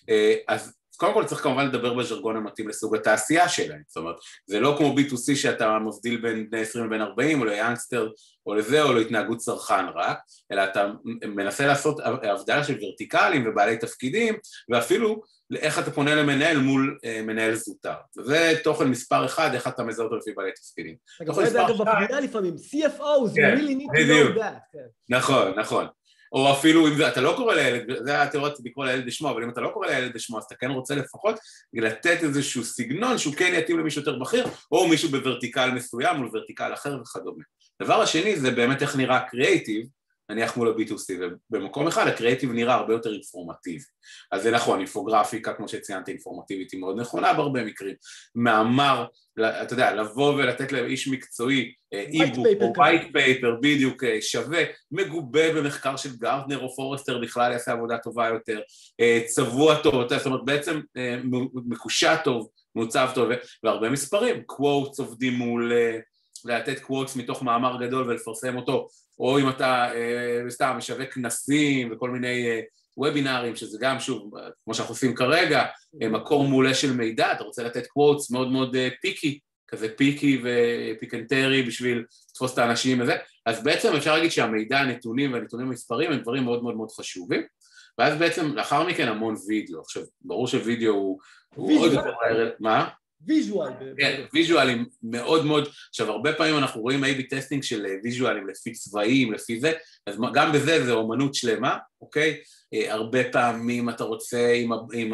אה, 0.10 0.36
אז 0.48 0.74
קודם 1.02 1.14
כל 1.14 1.26
צריך 1.26 1.44
כמובן 1.44 1.68
לדבר 1.68 1.94
בז'רגון 1.94 2.38
המתאים 2.38 2.68
לסוג 2.68 2.96
התעשייה 2.96 3.50
שלהם, 3.50 3.82
זאת 3.88 3.98
אומרת 3.98 4.16
זה 4.46 4.60
לא 4.60 4.76
כמו 4.78 4.96
B2C 4.98 5.36
שאתה 5.36 5.80
מבדיל 5.80 6.22
בין 6.22 6.50
בני 6.50 6.62
20 6.62 6.86
לבין 6.86 7.02
40 7.02 7.40
או 7.40 7.46
ליאנגסטר 7.46 8.10
או 8.46 8.56
לזה 8.56 8.82
או 8.82 8.94
להתנהגות 8.94 9.38
צרכן 9.38 9.86
רק, 9.96 10.18
אלא 10.52 10.64
אתה 10.64 10.92
מנסה 11.26 11.68
לעשות 11.68 12.00
הבדלה 12.24 12.64
של 12.64 12.78
ורטיקלים 12.82 13.48
ובעלי 13.48 13.78
תפקידים 13.78 14.36
ואפילו 14.70 15.22
איך 15.56 15.80
אתה 15.80 15.92
פונה 15.92 16.16
למנהל 16.16 16.58
מול 16.58 16.98
אה, 17.06 17.22
מנהל 17.22 17.56
זוטר. 17.56 17.94
זה 18.12 18.54
תוכן 18.64 18.88
מספר 18.88 19.26
אחד, 19.26 19.54
איך 19.54 19.68
אתה 19.68 19.84
מזהה 19.84 20.06
אותו 20.06 20.16
לפי 20.16 20.32
בעלי 20.32 20.52
תפקידים. 20.52 20.96
אגב, 21.22 21.46
זה 21.46 21.66
אגב 21.66 21.82
בפנייה 21.82 22.22
לפעמים, 22.22 22.56
really 23.36 23.76
need 23.76 23.98
to 23.98 24.08
know 24.08 24.40
that. 24.40 24.60
כן. 24.74 24.80
נכון, 25.10 25.60
נכון. 25.60 25.88
או 26.32 26.52
אפילו 26.52 26.88
אם 26.88 26.94
אתה 27.08 27.22
לא 27.22 27.34
קורא 27.38 27.54
לילד, 27.54 28.06
זה 28.06 28.22
התיאוריות 28.22 28.58
לקרוא 28.65 28.86
לילד 28.86 29.06
בשמו, 29.06 29.30
אבל 29.30 29.44
אם 29.44 29.50
אתה 29.50 29.62
לא 29.62 29.70
קורא 29.74 29.88
לילד 29.88 30.13
בשמו 30.13 30.38
אז 30.38 30.44
אתה 30.44 30.56
כן 30.56 30.72
רוצה 30.72 30.96
לפחות 30.96 31.36
לתת 31.74 32.24
איזשהו 32.24 32.63
סגנון 32.63 33.17
שהוא 33.17 33.34
כן 33.34 33.54
יתאים 33.58 33.80
למישהו 33.80 34.02
יותר 34.02 34.20
בכיר, 34.20 34.48
או 34.72 34.88
מישהו 34.88 35.10
בוורטיקל 35.10 35.72
מסוים 35.72 36.17
מול 36.17 36.30
ורטיקל 36.34 36.74
אחר 36.74 36.98
וכדומה. 37.02 37.44
הדבר 37.80 38.02
השני 38.02 38.39
זה 38.39 38.52
באמת 38.52 38.82
איך 38.82 38.96
נראה 38.96 39.20
קריאייטיב, 39.20 39.88
נניח 40.32 40.58
מול 40.58 40.67
ה-B2C, 40.67 41.13
ובמקום 41.50 41.88
אחד 41.88 42.08
הקריאיטיב 42.08 42.52
נראה 42.52 42.74
הרבה 42.74 42.94
יותר 42.94 43.13
אינפורמטיבי. 43.13 43.84
אז 44.32 44.44
זה 44.44 44.52
נכון, 44.52 44.78
אינפוגרפיקה, 44.78 45.54
כמו 45.54 45.67
שציינתי, 45.67 46.12
אינפורמטיבית 46.12 46.72
היא 46.72 46.80
מאוד 46.80 47.00
נכונה 47.00 47.34
בהרבה 47.34 47.63
מקרים. 47.63 47.96
מאמר, 48.36 49.06
אתה 49.39 49.74
יודע, 49.74 49.96
לבוא 49.96 50.34
ולתת 50.34 50.72
לאיש 50.72 51.08
מקצועי 51.08 51.74
e-book 51.94 52.48
או 52.62 52.74
white 52.78 53.02
paper, 53.14 53.56
בדיוק, 53.62 54.04
אה, 54.04 54.22
שווה, 54.22 54.63
מגובה 54.91 55.54
במחקר 55.54 55.96
של 55.98 56.17
גארטנר 56.17 56.60
או 56.60 56.76
פורסטר, 56.76 57.17
בכלל 57.17 57.52
יעשה 57.52 57.72
עבודה 57.72 57.98
טובה 57.98 58.28
יותר, 58.28 58.60
אה, 59.00 59.22
צבוע 59.26 59.82
טוב, 59.84 60.08
זאת 60.10 60.26
אומרת 60.26 60.46
בעצם 60.46 60.82
אה, 60.98 61.17
מקושט 61.54 62.20
טוב, 62.24 62.50
מוצב 62.76 63.10
טוב, 63.15 63.30
והרבה 63.63 63.89
מספרים, 63.89 64.44
quotes 64.46 65.00
עובדים 65.00 65.34
מול... 65.34 65.72
לתת 66.46 66.80
quotes 66.80 67.16
מתוך 67.15 67.44
מאמר 67.44 67.86
גדול 67.86 68.10
ולפרסם 68.10 68.58
אותו, 68.58 68.88
או 69.22 69.40
אם 69.40 69.50
אתה 69.50 69.94
אה, 69.96 70.50
סתם 70.50 70.76
משווק 70.78 71.10
כנסים 71.10 71.92
וכל 71.92 72.10
מיני 72.10 72.50
אה, 72.50 72.62
וובינרים, 72.98 73.56
שזה 73.56 73.78
גם 73.82 74.00
שוב, 74.00 74.32
כמו 74.64 74.74
שאנחנו 74.74 74.94
עושים 74.94 75.16
כרגע, 75.16 75.66
אה, 76.02 76.10
מקור 76.10 76.48
מעולה 76.48 76.74
של 76.74 76.94
מידע, 76.94 77.32
אתה 77.32 77.44
רוצה 77.44 77.64
לתת 77.64 77.88
quotes 77.88 78.32
מאוד 78.32 78.52
מאוד 78.52 78.76
picky, 79.02 79.40
כזה 79.68 79.90
picky 79.90 80.42
ופיקנטרי 80.44 81.64
בשביל 81.64 82.04
לתפוס 82.32 82.54
את 82.54 82.58
האנשים 82.58 83.02
וזה, 83.02 83.16
אז 83.46 83.64
בעצם 83.64 83.96
אפשר 83.96 84.16
להגיד 84.16 84.32
שהמידע, 84.32 84.80
הנתונים 84.80 85.34
והנתונים 85.34 85.68
המספרים 85.68 86.12
הם 86.12 86.20
דברים 86.20 86.44
מאוד 86.44 86.64
מאוד 86.64 86.76
מאוד 86.76 86.92
חשובים, 86.92 87.42
ואז 87.98 88.18
בעצם 88.18 88.56
לאחר 88.56 88.88
מכן 88.88 89.08
המון 89.08 89.36
וידאו, 89.48 89.82
עכשיו 89.82 90.04
ברור 90.22 90.48
שווידאו 90.48 90.94
הוא, 90.94 91.20
הוא 91.56 91.80
עוד 91.80 91.92
יותר, 91.92 92.14
מה? 92.60 92.90
visual. 93.28 93.72
כן, 93.98 94.22
ויז'ואלים 94.34 94.86
מאוד 95.04 95.46
מאוד, 95.46 95.70
עכשיו 95.90 96.12
הרבה 96.12 96.34
פעמים 96.34 96.58
אנחנו 96.58 96.82
רואים 96.82 97.04
A-B 97.04 97.22
testing 97.30 97.64
של 97.64 97.86
אה, 97.86 97.96
ויז'ואלים 98.04 98.48
לפי 98.48 98.72
צבעים, 98.72 99.34
לפי 99.34 99.60
זה, 99.60 99.72
אז 100.08 100.16
גם 100.34 100.52
בזה 100.52 100.86
זה 100.86 100.92
אומנות 100.92 101.36
שלמה, 101.36 101.78
אוקיי? 102.02 102.38
אה, 102.74 102.94
הרבה 102.94 103.24
פעמים 103.32 103.90
אתה 103.90 104.04
רוצה, 104.04 104.54
עם, 104.54 104.72
עם 104.94 105.14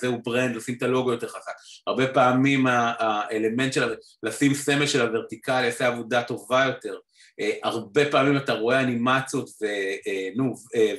זה 0.00 0.22
brand, 0.22 0.56
לשים 0.56 0.74
את 0.78 0.82
הלוגו 0.82 1.12
יותר 1.12 1.28
חזק, 1.28 1.52
הרבה 1.86 2.06
פעמים 2.06 2.66
האלמנט 2.66 3.72
של, 3.72 3.94
לשים 4.22 4.54
סמל 4.54 4.86
של 4.86 5.00
הוורטיקל 5.00 5.64
יעשה 5.64 5.86
עבודה 5.86 6.22
טובה 6.22 6.64
יותר, 6.66 6.98
אה, 7.40 7.50
הרבה 7.62 8.10
פעמים 8.10 8.36
אתה 8.36 8.52
רואה 8.52 8.80
אנימציות 8.80 9.50
ונו, 9.60 10.54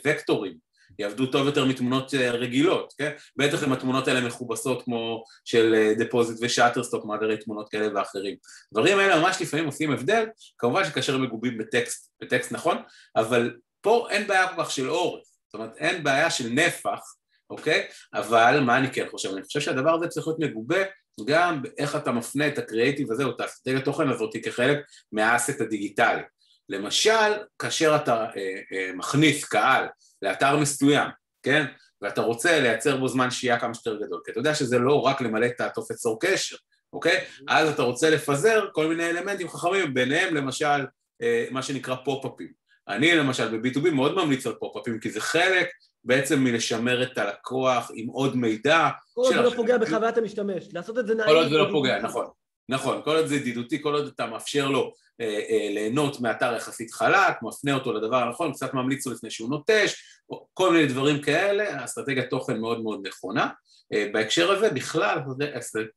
וקטורים 0.06 0.67
יעבדו 1.00 1.26
טוב 1.26 1.46
יותר 1.48 1.66
מתמונות 1.66 2.14
אה, 2.14 2.32
רגילות, 2.32 2.94
כן? 2.98 3.12
בטח 3.36 3.64
אם 3.64 3.74
התמונות 3.74 4.08
האלה 4.08 4.22
מכובסות 4.22 4.84
כמו 4.84 5.24
של 5.46 5.94
Deposit 6.00 6.38
ו 6.42 6.46
Shutterstock, 6.46 7.06
מאגרי 7.06 7.38
תמונות 7.38 7.70
כאלה 7.70 7.88
ואחרים. 7.96 8.36
דברים 8.74 9.00
האלה 9.00 9.20
ממש 9.20 9.42
לפעמים 9.42 9.66
עושים 9.66 9.92
הבדל, 9.92 10.26
כמובן 10.58 10.86
שכאשר 10.86 11.16
הם 11.16 11.24
מגובים 11.24 11.58
בטקסט, 11.58 12.12
בטקסט 12.22 12.52
נכון, 12.52 12.78
אבל 13.16 13.56
פה 13.82 14.08
אין 14.10 14.28
בעיה 14.28 14.48
כל 14.48 14.64
כך 14.64 14.72
של 14.72 14.90
אורך, 14.90 15.24
זאת 15.46 15.54
אומרת 15.54 15.78
אין 15.78 16.04
בעיה 16.04 16.30
של 16.30 16.50
נפח, 16.50 17.00
אוקיי? 17.50 17.88
אבל 18.14 18.60
מה 18.60 18.78
אני 18.78 18.92
כן 18.92 19.06
חושב? 19.12 19.34
אני 19.34 19.44
חושב 19.44 19.60
שהדבר 19.60 19.96
הזה 19.96 20.08
צריך 20.08 20.28
להיות 20.28 20.40
מגובה 20.40 20.84
גם 21.26 21.62
באיך 21.62 21.96
אתה 21.96 22.12
מפנה 22.12 22.48
את 22.48 22.58
הקריאיטיב 22.58 23.12
הזה 23.12 23.24
או 23.24 23.30
את 23.30 23.42
האסטרטגיית 23.42 23.86
תוכן 23.86 24.10
הזאת 24.10 24.36
כחלק 24.44 24.78
מהאסט 25.12 25.62
הדיגיטלי. 25.62 26.22
למשל, 26.70 27.34
כאשר 27.60 27.96
אתה 27.96 28.26
אה, 28.38 28.60
אה, 28.74 28.92
מכניס 28.96 29.46
קהל 29.46 29.86
לאתר 30.22 30.58
מסוים, 30.58 31.10
כן? 31.44 31.66
ואתה 32.02 32.22
רוצה 32.22 32.60
לייצר 32.60 32.98
בו 32.98 33.08
זמן 33.08 33.32
שהייה 33.32 33.60
כמה 33.60 33.74
שיותר 33.74 34.06
גדול, 34.06 34.22
כי 34.26 34.32
אתה 34.32 34.40
יודע 34.40 34.56
שזה 34.56 34.80
לא 34.80 35.02
רק 35.02 35.22
למלא 35.22 35.46
את 35.46 35.62
הטופס 35.62 35.96
צור 35.96 36.20
קשר, 36.20 36.56
אוקיי? 36.94 37.24
אז 37.48 37.70
אתה 37.70 37.82
רוצה 37.82 38.10
לפזר 38.10 38.66
כל 38.74 38.88
מיני 38.88 39.10
אלמנטים 39.10 39.50
חכמים, 39.50 39.94
ביניהם 39.94 40.36
למשל 40.36 40.86
אה, 41.22 41.46
מה 41.52 41.62
שנקרא 41.62 41.96
פופ-אפים. 42.06 42.52
אני 42.88 43.16
למשל 43.16 43.58
ב-B2B 43.58 43.90
מאוד 43.90 44.16
ממליץ 44.16 44.48
על 44.48 44.54
פופ-אפים, 44.54 45.00
כי 45.00 45.10
זה 45.10 45.22
חלק 45.22 45.68
בעצם 46.04 46.40
מלשמר 46.40 47.04
את 47.04 47.18
הלקוח 47.18 47.92
עם 47.94 48.08
עוד 48.08 48.36
מידע. 48.36 48.90
כל 49.14 49.22
עוד 49.22 49.34
זה 49.34 49.42
לא 49.42 49.50
פוגע 49.56 49.78
בחוויית 49.78 50.18
המשתמש, 50.18 50.74
לעשות 50.74 50.98
את 51.00 51.08
זה 51.08 51.16
נעים. 51.16 51.30
כל 51.30 51.36
עוד 51.36 51.50
זה 51.50 51.58
לא 51.58 51.68
פוגע, 51.72 52.02
נכון. 52.02 52.26
נכון, 52.70 53.02
כל 53.04 53.16
עוד 53.16 53.26
זה 53.26 53.36
ידידותי, 53.36 53.82
כל 53.82 53.94
עוד 53.94 54.08
אתה 54.08 54.26
מאפשר 54.26 54.68
לו 54.68 54.94
ליהנות 55.74 56.22
מאתר 56.22 56.56
יחסית 56.56 56.94
חלק, 56.94 57.36
מפנה 57.42 57.74
אותו 57.74 57.94
לדבר 57.94 58.18
הנכון, 58.18 58.54
קצת 58.54 58.74
ממליץ 58.74 59.08
לו 59.08 59.14
לפני 59.14 59.30
שהוא 59.30 59.50
נוטש, 59.50 59.96
כל 60.54 60.74
מיני 60.74 60.88
דברים 60.88 61.22
כאלה, 61.22 61.86
אסטרטגיית 61.86 62.30
תוכן 62.30 62.60
מאוד 62.60 62.84
מאוד 62.84 63.08
נכונה. 63.08 63.48
אה, 63.94 64.08
בהקשר 64.14 64.52
הזה 64.52 64.70
בכלל 64.70 65.20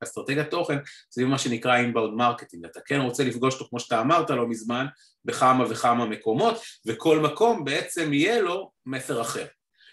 אסטרטגיית 0.03 0.51
תוכן 0.51 0.79
זה 1.11 1.25
מה 1.25 1.39
שנקרא 1.39 1.77
inbound 1.77 2.15
marketing, 2.15 2.65
אתה 2.65 2.81
כן 2.87 3.01
רוצה 3.01 3.25
לפגוש 3.25 3.55
אותו 3.55 3.67
כמו 3.71 3.81
שאתה 3.81 4.01
אמרת 4.01 4.31
לא 4.31 4.49
מזמן 4.49 4.87
בכמה 5.25 5.65
וכמה 5.71 6.07
מקומות 6.07 6.61
וכל 6.87 7.19
מקום 7.19 7.65
בעצם 7.65 8.13
יהיה 8.13 8.41
לו 8.41 8.71
מסר 8.87 9.21
אחר. 9.21 9.47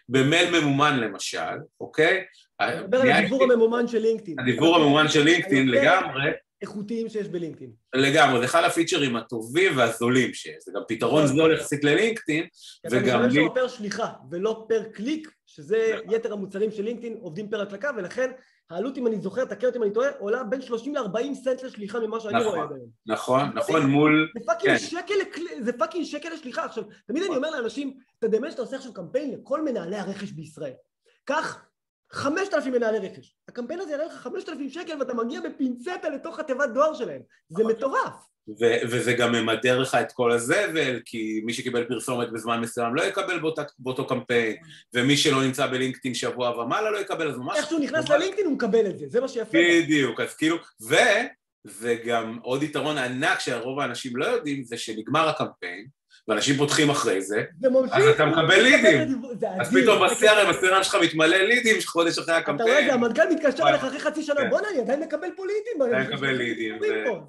במייל 0.09 0.59
ממומן 0.59 0.99
למשל, 0.99 1.57
אוקיי? 1.81 2.23
אני 2.59 2.81
מדבר 2.81 3.01
על 3.01 3.11
הדיבור 3.11 3.43
הממומן 3.43 3.87
של 3.87 3.99
לינקדאין. 3.99 4.39
הדיבור 4.39 4.75
הממומן 4.75 5.07
של 5.07 5.23
לינקדאין 5.23 5.69
לגמרי. 5.69 6.31
איכותיים 6.61 7.09
שיש 7.09 7.27
בלינקדאין. 7.27 7.71
לגמרי, 7.95 8.39
זה 8.39 8.45
אחד 8.45 8.63
הפיצ'רים 8.63 9.15
הטובים 9.15 9.77
והזולים 9.77 10.33
שיש, 10.33 10.55
זה 10.65 10.71
גם 10.75 10.81
פתרון 10.87 11.23
נכון. 11.23 11.35
זול 11.35 11.53
יחסית 11.53 11.83
ללינקדאין, 11.83 12.45
וגם... 12.91 13.19
אתה 13.19 13.27
משתמש 13.27 13.37
לו 13.37 13.53
per 13.53 13.67
שליחה, 13.67 14.07
ולא 14.31 14.65
per 14.69 14.83
קליק, 14.83 15.31
שזה 15.45 15.91
נכון. 15.95 16.15
יתר 16.15 16.33
המוצרים 16.33 16.71
של 16.71 16.83
לינקדאין 16.83 17.17
עובדים 17.21 17.49
per 17.49 17.61
הקלקה, 17.61 17.89
ולכן 17.97 18.31
העלות, 18.69 18.97
אם 18.97 19.07
אני 19.07 19.19
זוכר, 19.19 19.45
תקן 19.45 19.67
אותי 19.67 19.77
אם 19.77 19.83
אני 19.83 19.93
טועה, 19.93 20.09
עולה 20.19 20.43
בין 20.43 20.61
30 20.61 20.95
ל-40 20.95 21.33
סנט 21.33 21.63
לשליחה 21.63 21.99
ממה 21.99 22.19
שאני 22.19 22.43
רואה 22.43 22.63
עד 22.63 22.71
היום. 22.71 22.89
נכון, 23.05 23.41
נכון, 23.55 23.85
מול... 23.85 24.31
זה 24.39 24.45
פאקינג 24.45 24.77
כן. 24.77 24.77
שקל, 24.77 25.13
זה 25.61 25.73
fucking 25.73 26.05
שקל 26.05 26.29
לשליחה. 26.33 26.65
עכשיו, 26.65 26.83
תמיד 27.07 27.23
אני 27.23 27.35
אומר 27.35 27.49
לאנשים, 27.49 27.97
אתה 28.19 28.27
דמיין 28.27 28.51
שאתה 28.51 28.61
עושה 28.61 28.75
עכשיו 28.75 28.93
קמפיין 28.93 29.31
לכל 29.31 29.63
מנהלי 29.63 29.95
הרכש 29.95 30.31
בישראל. 30.31 30.73
קח 31.25 31.66
חמשת 32.11 32.53
אלפים 32.53 32.73
מנהלי 32.73 32.99
רכש. 32.99 33.35
הקמפיין 33.47 33.79
הזה 33.79 33.91
יעלה 33.91 34.05
לך 34.05 34.13
חמשת 34.13 34.49
אלפים 34.49 34.69
שקל 34.69 34.99
ואתה 34.99 35.13
מגיע 35.13 35.41
בפינצטה 35.41 36.09
לתוך 36.09 36.39
התיבת 36.39 36.69
דואר 36.69 36.93
שלהם. 36.93 37.21
זה 37.49 37.63
נכון. 37.63 37.75
מטורף. 37.75 38.13
ו- 38.49 38.87
וזה 38.89 39.13
גם 39.13 39.31
ממדר 39.31 39.79
לך 39.79 39.95
את 39.95 40.11
כל 40.11 40.31
הזבל, 40.31 40.99
כי 41.05 41.41
מי 41.45 41.53
שקיבל 41.53 41.85
פרסומת 41.85 42.31
בזמן 42.31 42.61
מסוים 42.61 42.95
לא 42.95 43.01
יקבל 43.01 43.39
באותה, 43.39 43.61
באותו 43.79 44.07
קמפיין, 44.07 44.55
ומי 44.93 45.17
שלא 45.17 45.43
נמצא 45.43 45.67
בלינקדאין 45.67 46.13
שבוע 46.13 46.59
ומעלה 46.59 46.91
לא 46.91 46.97
יקבל, 46.97 47.29
אז 47.29 47.37
ממש... 47.37 47.57
איך 47.57 47.69
שהוא 47.69 47.79
נכנס 47.79 48.09
ממש... 48.09 48.09
ללינקדאין 48.09 48.45
הוא 48.45 48.53
מקבל 48.53 48.85
את 48.89 48.99
זה, 48.99 49.05
זה 49.09 49.21
מה 49.21 49.27
שיפה. 49.27 49.57
בדיוק, 49.57 50.19
אז 50.19 50.35
כאילו, 50.35 50.57
ו... 50.89 50.95
וגם 51.65 52.39
עוד 52.41 52.63
יתרון 52.63 52.97
ענק 52.97 53.39
שרוב 53.39 53.79
האנשים 53.79 54.17
לא 54.17 54.25
יודעים, 54.25 54.63
זה 54.63 54.77
שנגמר 54.77 55.29
הקמפיין, 55.29 55.87
ואנשים 56.27 56.57
פותחים 56.57 56.89
אחרי 56.89 57.21
זה, 57.21 57.43
אז 57.91 58.07
אתה 58.07 58.25
מקבל 58.25 58.61
לידים. 58.61 59.21
אז 59.59 59.73
פתאום 59.73 60.05
ב 60.05 60.14
CRM, 60.14 60.49
ה 60.49 60.58
CRM 60.58 60.83
שלך 60.83 60.95
מתמלא 60.95 61.37
לידים 61.37 61.75
חודש 61.85 62.17
אחרי 62.17 62.35
הקמפיין. 62.35 62.69
אתה 62.69 62.79
רואה, 62.79 62.93
המנכ"ל 62.93 63.29
מתקשר 63.31 63.67
אליך 63.67 63.83
אחרי 63.83 63.99
חצי 63.99 64.23
שנה, 64.23 64.35
כן. 64.35 64.49
בוא'נה, 64.49 64.67
אני 64.69 64.81
עדיין 64.81 64.99
מקבל 64.99 65.27
פה 65.35 65.43
לידים. 65.45 65.81
עדיין 65.81 66.13
מקבל 66.13 66.31
לידים. 66.31 66.79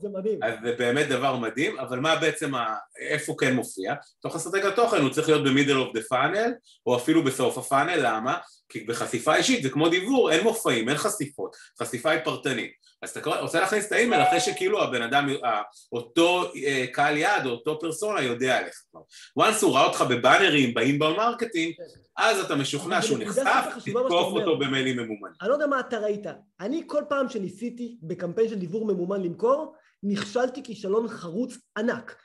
זה 0.01 0.09
מדהים. 0.09 0.43
אז 0.43 0.55
זה 0.65 0.73
באמת 0.79 1.09
דבר 1.09 1.37
מדהים, 1.37 1.79
אבל 1.79 1.99
מה 1.99 2.17
בעצם, 2.17 2.53
איפה 2.99 3.35
כן 3.39 3.55
מופיע? 3.55 3.95
תוך 4.23 4.37
אסטרטגיית 4.37 4.75
תוכן 4.75 5.01
הוא 5.01 5.11
צריך 5.11 5.29
להיות 5.29 5.45
ב 5.45 5.49
middle 5.49 5.77
of 5.77 5.95
the 5.95 6.01
funnel, 6.09 6.53
או 6.87 6.97
אפילו 6.97 7.25
בסוף 7.25 7.59
ה 7.59 7.64
funnel, 7.64 7.99
למה? 8.03 8.37
כי 8.69 8.81
בחשיפה 8.81 9.37
אישית 9.37 9.63
זה 9.63 9.71
כמו 9.71 9.89
דיוור, 9.89 10.31
אין 10.31 10.45
מופעים, 10.45 10.89
אין 10.89 10.97
חשיפות, 10.97 11.57
חשיפה 11.83 12.11
היא 12.11 12.21
פרטנית. 12.25 12.73
אז 13.03 13.11
אתה 13.11 13.41
רוצה 13.41 13.61
להכניס 13.61 13.87
את 13.87 13.93
האימייל 13.93 14.23
אחרי 14.23 14.41
שכאילו 14.41 14.83
הבן 14.83 15.03
אדם, 15.03 15.29
אותו 15.93 16.43
אה, 16.67 16.87
קהל 16.93 17.17
יעד 17.17 17.47
או 17.47 17.51
אותו 17.51 17.79
פרסונה 17.81 18.23
יודע 18.23 18.59
עליך 18.59 18.83
כבר. 18.91 19.01
once 19.41 19.63
הוא 19.63 19.75
ראה 19.75 19.85
אותך 19.85 20.05
בבאנרים, 20.11 20.75
ב 20.75 20.80
inbound 20.80 21.17
marketing, 21.17 21.75
אז 22.17 22.41
אתה 22.41 22.55
משוכנע 22.55 23.03
שהוא 23.03 23.19
נחשף, 23.19 23.65
תתקוף 23.85 24.33
אותו 24.33 24.59
במיילים 24.59 24.97
ממומנים. 24.97 25.35
אני 25.41 25.49
לא 25.49 25.55
יודע 25.55 25.67
מה 25.67 25.81
אתה 25.81 25.99
ראית, 25.99 26.27
אני 26.61 26.83
כל 26.87 27.03
פעם 27.09 27.29
שניסיתי 27.29 27.99
בקמפיין 28.03 28.49
של 28.49 28.59
דיוור 28.59 28.87
ממומן 28.87 29.23
למכור, 29.23 29.75
נכשלתי 30.03 30.63
כישלון 30.63 31.09
חרוץ 31.09 31.59
ענק. 31.79 32.17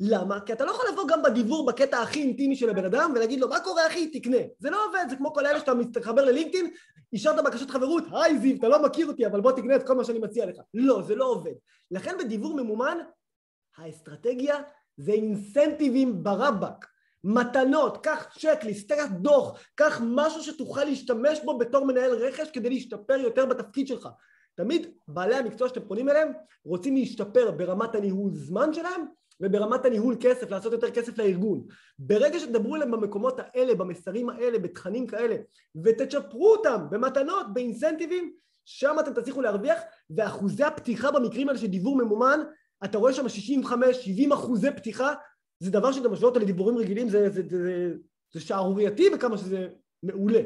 למה? 0.00 0.40
כי 0.40 0.52
אתה 0.52 0.64
לא 0.64 0.70
יכול 0.70 0.86
לבוא 0.92 1.08
גם 1.08 1.22
בדיבור 1.22 1.66
בקטע 1.66 2.02
הכי 2.02 2.22
אינטימי 2.22 2.56
של 2.56 2.70
הבן 2.70 2.84
אדם 2.84 3.12
ולהגיד 3.14 3.40
לו 3.40 3.48
מה 3.48 3.60
קורה 3.60 3.86
אחי 3.86 4.06
תקנה 4.06 4.36
זה 4.58 4.70
לא 4.70 4.86
עובד 4.88 5.04
זה 5.10 5.16
כמו 5.16 5.34
כל 5.34 5.46
אלה 5.46 5.60
שאתה 5.60 5.74
מתחבר 5.74 6.24
ללינקדאין 6.24 6.70
אישרת 7.14 7.44
בקשת 7.44 7.70
חברות? 7.70 8.04
היי 8.12 8.38
זיו 8.38 8.56
אתה 8.56 8.68
לא 8.68 8.82
מכיר 8.82 9.06
אותי 9.06 9.26
אבל 9.26 9.40
בוא 9.40 9.52
תקנה 9.52 9.76
את 9.76 9.86
כל 9.86 9.94
מה 9.94 10.04
שאני 10.04 10.18
מציע 10.18 10.46
לך. 10.46 10.56
לא 10.74 11.02
זה 11.02 11.14
לא 11.14 11.24
עובד. 11.24 11.54
לכן 11.90 12.16
בדיבור 12.18 12.54
ממומן 12.56 12.98
האסטרטגיה 13.76 14.56
זה 14.96 15.12
אינסנטיבים 15.12 16.22
ברבק. 16.22 16.86
מתנות, 17.24 18.06
קח 18.06 18.26
צ'קליסט, 18.38 18.92
קח 18.92 19.06
דוח, 19.20 19.60
קח 19.74 20.00
משהו 20.04 20.42
שתוכל 20.42 20.84
להשתמש 20.84 21.40
בו 21.44 21.58
בתור 21.58 21.86
מנהל 21.86 22.10
רכש 22.12 22.50
כדי 22.50 22.68
להשתפר 22.68 23.14
יותר 23.14 23.46
בתפקיד 23.46 23.86
שלך. 23.86 24.08
תמיד 24.54 24.86
בעלי 25.08 25.34
המקצוע 25.34 25.68
שאתם 25.68 25.88
פונים 25.88 26.08
אליהם 26.08 26.32
רוצים 26.64 26.96
להשתפר 26.96 27.50
ברמת 27.50 27.94
הניהול 27.94 28.34
זמן 28.34 28.72
שלהם 28.72 29.04
וברמת 29.40 29.84
הניהול 29.84 30.16
כסף, 30.20 30.50
לעשות 30.50 30.72
יותר 30.72 30.90
כסף 30.90 31.18
לארגון. 31.18 31.66
ברגע 31.98 32.38
שתדברו 32.38 32.76
אליהם 32.76 32.90
במקומות 32.90 33.40
האלה, 33.40 33.74
במסרים 33.74 34.30
האלה, 34.30 34.58
בתכנים 34.58 35.06
כאלה, 35.06 35.36
ותצ'פרו 35.84 36.52
אותם 36.52 36.86
במתנות, 36.90 37.46
באינסנטיבים, 37.54 38.32
שם 38.64 38.96
אתם 39.00 39.14
תצליחו 39.14 39.42
להרוויח, 39.42 39.78
ואחוזי 40.16 40.64
הפתיחה 40.64 41.10
במקרים 41.10 41.48
האלה 41.48 41.58
של 41.58 41.66
דיבור 41.66 41.96
ממומן, 41.96 42.40
אתה 42.84 42.98
רואה 42.98 43.12
שם 43.12 43.26
65-70 44.30 44.34
אחוזי 44.34 44.70
פתיחה, 44.76 45.14
זה 45.60 45.70
דבר 45.70 45.92
שאתה 45.92 46.08
משווה 46.08 46.28
אותו 46.28 46.40
לדיבורים 46.40 46.78
רגילים, 46.78 47.08
זה, 47.08 47.30
זה, 47.30 47.42
זה, 47.48 47.58
זה, 47.58 47.92
זה 48.32 48.40
שערורייתי 48.40 49.10
בכמה 49.10 49.38
שזה 49.38 49.68
מעולה. 50.02 50.40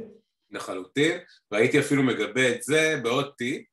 לחלוטין, 0.51 1.18
והייתי 1.51 1.81
אפילו 1.81 2.03
מגבה 2.03 2.51
את 2.51 2.62
זה 2.62 3.01
בעוד 3.03 3.33
טיפ. 3.38 3.66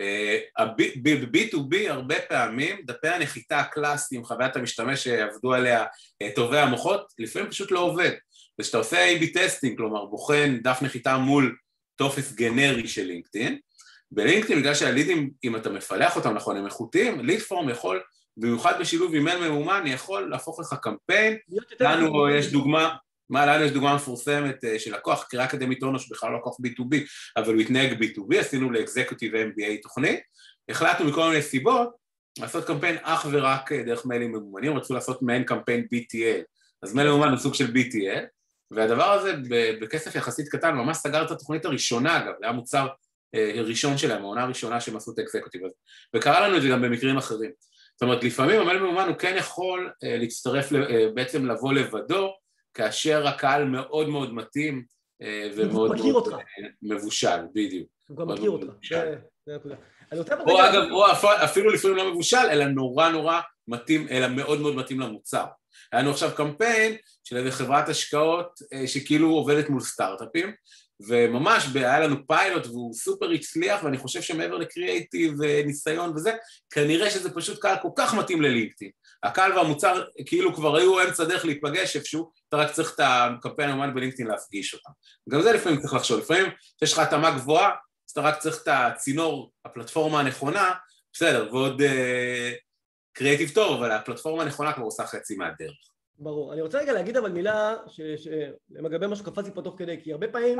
ב-B2B 0.00 1.76
הרבה 1.88 2.14
פעמים 2.28 2.76
דפי 2.84 3.08
הנחיתה 3.08 3.60
הקלאסיים, 3.60 4.24
חוויית 4.24 4.56
המשתמש 4.56 5.04
שעבדו 5.04 5.54
עליה 5.54 5.84
אה, 6.22 6.30
טובי 6.34 6.58
המוחות, 6.58 7.06
לפעמים 7.18 7.50
פשוט 7.50 7.70
לא 7.70 7.80
עובד. 7.80 8.10
וכשאתה 8.60 8.78
עושה 8.78 9.16
A-B 9.16 9.24
testing, 9.34 9.76
כלומר 9.76 10.04
בוחן 10.04 10.58
דף 10.62 10.78
נחיתה 10.82 11.16
מול 11.16 11.56
טופס 11.96 12.32
גנרי 12.32 12.88
של 12.88 13.02
לינקדאין, 13.02 13.58
בלינקדאין 14.10 14.60
בגלל 14.60 14.74
שהלידים, 14.74 15.30
אם 15.44 15.56
אתה 15.56 15.70
מפלח 15.70 16.16
אותם 16.16 16.34
נכון, 16.34 16.56
הם 16.56 16.66
איכותיים, 16.66 17.20
lead 17.20 17.40
form 17.40 17.68
יכול, 17.68 18.02
במיוחד 18.36 18.80
בשילוב 18.80 19.14
עם 19.14 19.24
מייל 19.24 19.48
ממומן, 19.48 19.84
יכול 19.86 20.30
להפוך 20.30 20.60
לך 20.60 20.74
קמפיין, 20.82 21.36
לנו 21.80 22.28
יש 22.28 22.52
דוגמה 22.52 22.96
מה, 23.30 23.46
לנו 23.46 23.64
יש 23.64 23.70
דוגמה 23.70 23.94
מפורסמת 23.94 24.64
אה, 24.64 24.78
של 24.78 24.94
לקוח, 24.94 25.24
קריה 25.30 25.44
אקדמית 25.44 25.82
אונו 25.82 25.98
שבכלל 25.98 26.30
לא 26.30 26.38
לקוח 26.38 26.56
B2B, 26.66 26.96
אבל 27.36 27.54
הוא 27.54 27.60
התנהג 27.60 28.02
B2B, 28.02 28.36
עשינו 28.38 28.70
ל 28.70 28.76
executive 28.76 29.34
MBA 29.34 29.82
תוכנית, 29.82 30.20
החלטנו 30.68 31.06
מכל 31.06 31.28
מיני 31.28 31.42
סיבות 31.42 31.88
לעשות 32.38 32.66
קמפיין 32.66 32.96
אך 33.02 33.26
ורק 33.30 33.72
אה, 33.72 33.82
דרך 33.82 34.06
מיילים 34.06 34.32
ממומנים, 34.32 34.76
רצו 34.76 34.94
לעשות 34.94 35.22
מעין 35.22 35.44
קמפיין 35.44 35.86
BTL, 35.94 36.42
אז 36.82 36.94
מייל 36.94 37.08
ממומן 37.08 37.28
הוא 37.28 37.38
סוג 37.38 37.54
של 37.54 37.66
BTL, 37.66 38.24
והדבר 38.70 39.10
הזה 39.10 39.34
בכסף 39.80 40.14
יחסית 40.14 40.48
קטן, 40.48 40.74
ממש 40.74 40.96
סגר 40.96 41.24
את 41.24 41.30
התוכנית 41.30 41.64
הראשונה 41.64 42.18
אגב, 42.18 42.32
זה 42.38 42.44
היה 42.46 42.52
מוצר 42.52 42.86
אה, 43.34 43.52
ראשון 43.56 43.98
שלהם, 43.98 44.22
העונה 44.22 44.42
הראשונה 44.42 44.80
שהם 44.80 44.96
עשו 44.96 45.12
את 45.12 45.18
האקזקוטיב 45.18 45.64
הזה, 45.64 45.74
וקרה 46.16 46.48
לנו 46.48 46.56
את 46.56 46.62
זה 46.62 46.68
גם 46.68 46.82
במקרים 46.82 47.16
אחרים. 47.16 47.50
זאת 47.94 48.02
אומרת, 48.02 48.24
לפעמים 48.24 48.60
המייל 48.60 48.78
ממומן 48.78 49.08
הוא 49.08 49.16
כן 49.16 49.34
יכול 49.38 49.90
להצטרף, 50.02 50.72
בעצם 51.14 51.46
לבוא 51.46 51.72
לבדו, 51.72 52.32
כאשר 52.74 53.26
הקהל 53.26 53.64
מאוד 53.64 54.08
מאוד 54.08 54.34
מתאים 54.34 54.84
אה, 55.22 55.50
ומאוד 55.56 55.96
מאוד 55.96 56.32
אה, 56.32 56.38
מבושל, 56.82 57.40
בדיוק. 57.54 57.88
הוא 58.08 58.16
גם 58.16 58.28
מכיר 58.28 58.50
אותך, 58.50 58.72
או 60.46 60.60
אגב, 60.60 60.82
או 60.90 61.06
אפילו 61.44 61.70
לפעמים 61.70 61.96
לא 61.96 62.10
מבושל, 62.10 62.36
אלא 62.36 62.64
נורא 62.64 63.08
נורא 63.08 63.40
מתאים, 63.68 64.08
אלא 64.10 64.28
מאוד 64.28 64.60
מאוד 64.60 64.74
מתאים 64.74 65.00
למוצר. 65.00 65.44
היה 65.92 66.02
לנו 66.02 66.10
עכשיו 66.10 66.30
קמפיין 66.36 66.96
של 67.24 67.36
איזה 67.36 67.50
חברת 67.50 67.88
השקעות 67.88 68.60
אה, 68.72 68.86
שכאילו 68.86 69.28
עובדת 69.30 69.68
מול 69.68 69.80
סטארט-אפים, 69.80 70.52
וממש 71.08 71.64
היה 71.74 72.00
לנו 72.00 72.26
פיילוט 72.26 72.66
והוא 72.66 72.94
סופר 72.94 73.30
הצליח, 73.30 73.84
ואני 73.84 73.98
חושב 73.98 74.22
שמעבר 74.22 74.56
לקריאייטיב 74.56 75.34
וניסיון 75.40 76.12
וזה, 76.16 76.32
כנראה 76.70 77.10
שזה 77.10 77.34
פשוט 77.34 77.58
קהל 77.58 77.76
כל 77.82 77.88
כך 77.96 78.14
מתאים 78.14 78.42
ללינקדאין. 78.42 78.90
הקהל 79.22 79.52
והמוצר 79.52 80.04
כאילו 80.26 80.54
כבר 80.54 80.76
היו 80.76 81.02
אמצע 81.02 81.24
דרך 81.24 81.44
להיפגש 81.44 81.96
איפשהו, 81.96 82.30
אתה 82.54 82.62
רק 82.62 82.70
צריך 82.72 82.94
את 82.94 83.00
הקמפיין 83.04 83.70
האומן 83.70 83.94
בלינקדאין 83.94 84.28
להפגיש 84.28 84.74
אותם. 84.74 84.90
גם 85.28 85.42
זה 85.42 85.52
לפעמים 85.52 85.80
צריך 85.80 85.94
לחשוב, 85.94 86.20
לפעמים 86.20 86.46
יש 86.82 86.92
לך 86.92 86.98
התאמה 86.98 87.30
גבוהה, 87.30 87.70
אז 87.70 88.10
אתה 88.12 88.20
רק 88.20 88.38
צריך 88.38 88.62
את 88.62 88.68
הצינור, 88.68 89.52
הפלטפורמה 89.64 90.20
הנכונה, 90.20 90.74
בסדר, 91.12 91.48
ועוד 91.52 91.82
קריאיטיב 93.12 93.48
uh, 93.48 93.54
טוב, 93.54 93.76
אבל 93.82 93.90
הפלטפורמה 93.92 94.42
הנכונה 94.42 94.72
כבר 94.72 94.84
עושה 94.84 95.06
חצי 95.06 95.36
מהדרך. 95.36 95.90
ברור. 96.18 96.52
אני 96.52 96.60
רוצה 96.60 96.78
רגע 96.78 96.92
להגיד 96.92 97.16
אבל 97.16 97.32
מילה 97.32 97.76
לגבי 98.70 99.06
מה 99.06 99.16
שקפצתי 99.16 99.50
פה 99.54 99.62
תוך 99.62 99.74
כדי, 99.78 100.02
כי 100.02 100.12
הרבה 100.12 100.28
פעמים 100.28 100.58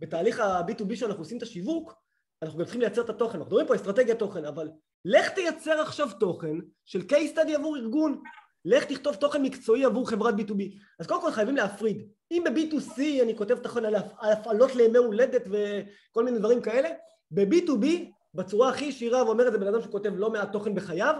בתהליך 0.00 0.40
ה-B2B 0.40 0.96
שאנחנו 0.96 1.22
עושים 1.22 1.38
את 1.38 1.42
השיווק, 1.42 1.94
אנחנו 2.42 2.58
גם 2.58 2.64
צריכים 2.64 2.80
לייצר 2.80 3.00
את 3.00 3.10
התוכן, 3.10 3.38
אנחנו 3.38 3.44
מדברים 3.44 3.66
פה 3.66 3.74
אסטרטגיית 3.74 4.18
תוכן, 4.18 4.44
אבל 4.44 4.68
לך 5.04 5.28
תייצר 5.28 5.80
עכשיו 5.80 6.08
תוכן 6.20 6.56
של 6.84 7.00
case 7.00 7.36
study 7.36 7.54
עבור 7.54 7.76
ארגון, 7.76 8.22
לך 8.64 8.84
תכתוב 8.84 9.14
תוכן 9.14 9.42
מקצועי 9.42 9.84
עבור 9.84 10.10
חברת 10.10 10.34
B2B. 10.34 10.62
אז 10.98 11.06
קודם 11.06 11.20
כל 11.20 11.30
חייבים 11.30 11.56
להפריד. 11.56 12.08
אם 12.30 12.44
ב-B2C 12.44 13.22
אני 13.22 13.36
כותב 13.36 13.58
תוכן 13.58 13.84
על 13.84 13.94
הפעלות 14.32 14.74
לימי 14.74 14.98
הולדת 14.98 15.42
וכל 15.46 16.24
מיני 16.24 16.38
דברים 16.38 16.62
כאלה, 16.62 16.88
ב-B2B, 17.30 17.86
בצורה 18.34 18.68
הכי 18.68 18.84
ישירה, 18.84 19.24
ואומר 19.24 19.46
את 19.46 19.52
זה 19.52 19.58
בן 19.58 19.66
אדם 19.66 19.82
שכותב 19.82 20.12
לא 20.16 20.30
מעט 20.30 20.52
תוכן 20.52 20.74
בחייו, 20.74 21.14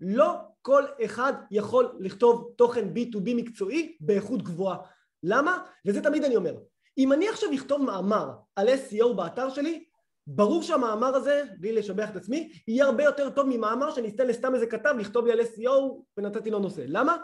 לא 0.00 0.34
כל 0.62 0.84
אחד 1.04 1.32
יכול 1.50 1.96
לכתוב 2.00 2.52
תוכן 2.56 2.88
B2B 2.96 3.34
מקצועי 3.36 3.96
באיכות 4.00 4.42
גבוהה. 4.42 4.78
למה? 5.22 5.58
וזה 5.86 6.02
תמיד 6.02 6.24
אני 6.24 6.36
אומר. 6.36 6.54
אם 6.98 7.12
אני 7.12 7.28
עכשיו 7.28 7.48
אכתוב 7.54 7.82
מאמר 7.82 8.30
על 8.56 8.68
SEO 8.68 9.12
באתר 9.12 9.50
שלי, 9.50 9.84
ברור 10.26 10.62
שהמאמר 10.62 11.14
הזה, 11.14 11.42
בלי 11.58 11.72
לשבח 11.72 12.10
את 12.10 12.16
עצמי, 12.16 12.52
יהיה 12.68 12.84
הרבה 12.84 13.04
יותר 13.04 13.30
טוב 13.30 13.46
ממאמר 13.48 13.90
שאני 13.90 14.08
אתן 14.08 14.26
לסתם 14.26 14.54
איזה 14.54 14.66
כתב 14.66 14.94
לכתוב 14.98 15.26
לי 15.26 15.32
על 15.32 15.40
SEO 15.40 16.02
ונתתי 16.16 16.50
לו 16.50 16.58
נושא. 16.58 16.84
למה? 16.86 17.16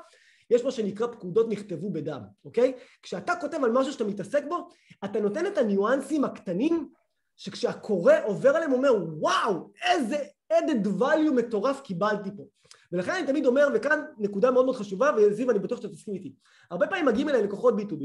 יש 0.50 0.64
מה 0.64 0.70
שנקרא 0.70 1.06
פקודות 1.06 1.48
נכתבו 1.48 1.90
בדם, 1.90 2.20
אוקיי? 2.44 2.72
כשאתה 3.02 3.32
כותב 3.40 3.64
על 3.64 3.72
משהו 3.72 3.92
שאתה 3.92 4.04
מתעסק 4.04 4.44
בו, 4.48 4.68
אתה 5.04 5.20
נותן 5.20 5.46
את 5.46 5.58
הניואנסים 5.58 6.24
הקטנים 6.24 6.88
שכשהקורא 7.36 8.14
עובר 8.24 8.50
עליהם 8.50 8.72
אומר 8.72 8.90
וואו, 9.18 9.70
איזה 9.90 10.16
added 10.52 10.86
value 11.00 11.32
מטורף 11.36 11.80
קיבלתי 11.80 12.30
פה. 12.36 12.46
ולכן 12.92 13.12
אני 13.12 13.26
תמיד 13.26 13.46
אומר, 13.46 13.68
וכאן 13.74 14.00
נקודה 14.18 14.50
מאוד 14.50 14.64
מאוד 14.64 14.76
חשובה, 14.76 15.10
וזיו 15.16 15.50
אני 15.50 15.58
בטוח 15.58 15.80
שאתה 15.80 15.88
תסכים 15.88 16.14
איתי. 16.14 16.34
הרבה 16.70 16.86
פעמים 16.86 17.06
מגיעים 17.06 17.28
אליי 17.28 17.42
לקוחות 17.42 17.74
B2B, 17.74 18.04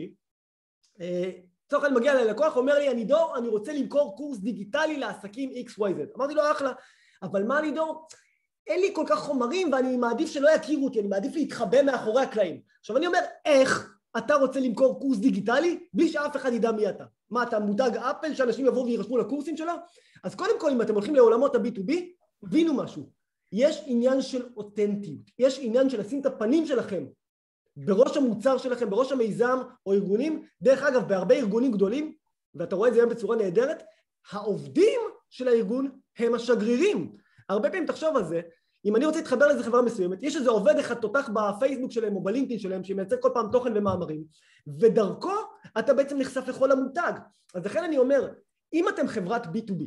לצורך 1.67 1.83
העניין 1.83 1.99
מגיע 1.99 2.13
ללקוח, 2.15 2.57
אומר 2.57 2.79
לי, 2.79 2.91
אני 2.91 3.05
דור, 3.05 3.37
אני 3.37 3.47
רוצה 3.47 3.73
למכור 3.73 4.17
קורס 4.17 4.37
דיגיטלי 4.37 4.97
לעסקים 4.97 5.49
XYZ. 5.49 6.17
אמרתי 6.17 6.33
לו, 6.33 6.51
אחלה, 6.51 6.71
אבל 7.23 7.43
מה 7.43 7.59
אני 7.59 7.71
דור? 7.71 8.07
אין 8.67 8.79
לי 8.79 8.89
כל 8.93 9.03
כך 9.07 9.19
חומרים 9.19 9.73
ואני 9.73 9.97
מעדיף 9.97 10.29
שלא 10.29 10.49
יכירו 10.49 10.85
אותי, 10.85 10.99
אני 10.99 11.07
מעדיף 11.07 11.35
להתחבא 11.35 11.81
מאחורי 11.81 12.23
הקלעים. 12.23 12.61
עכשיו 12.79 12.97
אני 12.97 13.07
אומר, 13.07 13.19
איך 13.45 13.97
אתה 14.17 14.35
רוצה 14.35 14.59
למכור 14.59 14.99
קורס 14.99 15.17
דיגיטלי 15.17 15.79
בלי 15.93 16.07
שאף 16.07 16.35
אחד 16.35 16.53
ידע 16.53 16.71
מי 16.71 16.89
אתה? 16.89 17.03
מה, 17.29 17.43
אתה 17.43 17.59
מותג 17.59 17.91
אפל 17.97 18.35
שאנשים 18.35 18.65
יבואו 18.65 18.85
וירשמו 18.85 19.17
לקורסים 19.17 19.57
שלו? 19.57 19.73
אז 20.23 20.35
קודם 20.35 20.59
כל, 20.59 20.71
אם 20.71 20.81
אתם 20.81 20.93
הולכים 20.93 21.15
לעולמות 21.15 21.55
ה-B2B, 21.55 21.93
הבינו 22.43 22.73
משהו. 22.73 23.09
יש 23.51 23.83
עניין 23.85 24.21
של 24.21 24.45
אותנטיות, 24.57 25.31
יש 25.39 25.59
עניין 25.61 25.89
של 25.89 25.99
לשים 25.99 26.21
את 26.21 26.25
הפנים 26.25 26.65
שלכם 26.65 27.05
בראש 27.77 28.17
המוצר 28.17 28.57
שלכם, 28.57 28.89
בראש 28.89 29.11
המיזם 29.11 29.59
או 29.85 29.93
ארגונים, 29.93 30.45
דרך 30.61 30.83
אגב 30.83 31.07
בהרבה 31.07 31.35
ארגונים 31.35 31.71
גדולים, 31.71 32.13
ואתה 32.55 32.75
רואה 32.75 32.89
את 32.89 32.93
זה 32.93 32.99
היום 32.99 33.09
בצורה 33.09 33.35
נהדרת, 33.35 33.83
העובדים 34.31 34.99
של 35.29 35.47
הארגון 35.47 35.89
הם 36.17 36.35
השגרירים. 36.35 37.15
הרבה 37.49 37.69
פעמים 37.69 37.85
תחשוב 37.85 38.17
על 38.17 38.23
זה, 38.23 38.41
אם 38.85 38.95
אני 38.95 39.05
רוצה 39.05 39.19
להתחבר 39.19 39.47
לאיזה 39.47 39.63
חברה 39.63 39.81
מסוימת, 39.81 40.23
יש 40.23 40.35
איזה 40.35 40.49
עובד 40.49 40.75
אחד 40.79 40.95
תותח 40.95 41.29
בפייסבוק 41.33 41.91
שלהם 41.91 42.15
או 42.15 42.23
בלינקדאין 42.23 42.59
שלהם 42.59 42.83
שמייצר 42.83 43.15
כל 43.21 43.29
פעם 43.33 43.47
תוכן 43.51 43.77
ומאמרים, 43.77 44.23
ודרכו 44.79 45.31
אתה 45.79 45.93
בעצם 45.93 46.17
נחשף 46.17 46.47
לכל 46.47 46.71
המותג. 46.71 47.13
אז 47.55 47.65
לכן 47.65 47.83
אני 47.83 47.97
אומר, 47.97 48.29
אם 48.73 48.89
אתם 48.89 49.07
חברת 49.07 49.45
B2B 49.45 49.83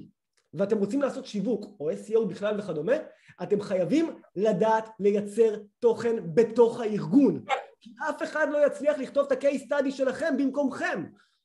ואתם 0.55 0.79
רוצים 0.79 1.03
לעשות 1.03 1.27
שיווק 1.27 1.65
או 1.81 1.91
SEO 1.91 2.25
בכלל 2.29 2.61
וכדומה, 2.61 2.93
אתם 3.43 3.61
חייבים 3.61 4.11
לדעת 4.37 4.89
לייצר 5.01 5.57
תוכן 5.79 6.17
בתוך 6.35 6.81
הארגון. 6.81 7.45
כי 7.81 7.91
אף 8.11 8.23
אחד 8.23 8.47
לא 8.51 8.67
יצליח 8.67 8.99
לכתוב 8.99 9.27
את 9.27 9.33
ה-case 9.33 9.63
study 9.63 9.91
שלכם 9.91 10.37
במקומכם. 10.39 11.05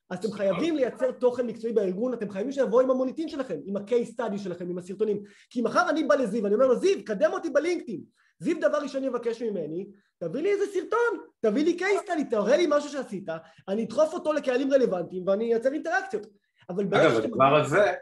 אז 0.09 0.17
אתם 0.19 0.31
חייבים 0.31 0.75
לייצר 0.75 1.11
תוכן 1.11 1.47
מקצועי 1.47 1.73
בארגון, 1.73 2.13
אתם 2.13 2.29
חייבים 2.29 2.51
שיבואו 2.51 2.81
עם 2.81 2.91
המוניטין 2.91 3.29
שלכם, 3.29 3.57
עם 3.65 3.77
ה-case 3.77 4.19
study 4.19 4.37
שלכם, 4.37 4.69
עם 4.69 4.77
הסרטונים. 4.77 5.23
כי 5.49 5.61
מחר 5.61 5.89
אני 5.89 6.03
בא 6.03 6.15
לזיו, 6.15 6.45
אני 6.45 6.55
אומר 6.55 6.67
לו, 6.67 6.79
זיו, 6.79 7.05
קדם 7.05 7.33
אותי 7.33 7.49
בלינקדאין. 7.49 8.01
זיו 8.39 8.59
דבר 8.59 8.77
ראשון 8.77 9.03
יבקש 9.03 9.41
ממני, 9.41 9.87
תביא 10.19 10.41
לי 10.41 10.51
איזה 10.51 10.65
סרטון, 10.73 11.19
תביא 11.41 11.65
לי 11.65 11.77
case 11.79 12.07
study, 12.07 12.29
תראה 12.29 12.57
לי 12.57 12.67
משהו 12.69 12.89
שעשית, 12.89 13.25
אני 13.67 13.83
אדחוף 13.83 14.13
אותו 14.13 14.33
לקהלים 14.33 14.73
רלוונטיים 14.73 15.27
ואני 15.27 15.53
אייצר 15.53 15.73
אינטראקציות. 15.73 16.27
אבל 16.69 16.83
אגב, 16.83 17.17
הדבר 17.17 17.55
הזה, 17.55 17.93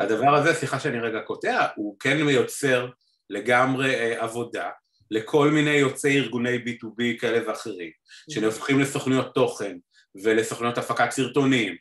הדבר 0.00 0.34
הזה, 0.34 0.54
סליחה 0.54 0.80
שאני 0.80 1.00
רגע 1.00 1.20
קוטע, 1.20 1.66
הוא 1.76 1.96
כן 2.00 2.22
מיוצר 2.22 2.88
לגמרי 3.30 3.94
אה, 3.94 4.22
עבודה 4.22 4.70
לכל 5.10 5.50
מיני 5.50 5.70
יוצאי 5.70 6.18
ארגוני 6.18 6.56
B2B 6.56 7.20
כאלה 7.20 7.48
ואחרים, 7.48 7.90
שנהופכים 8.30 8.80
לסוכנויות 8.80 9.34
תוכן 9.34 9.76
ולסוכנויות 10.22 10.78
הפקת 10.78 11.10
סרטונים, 11.10 11.76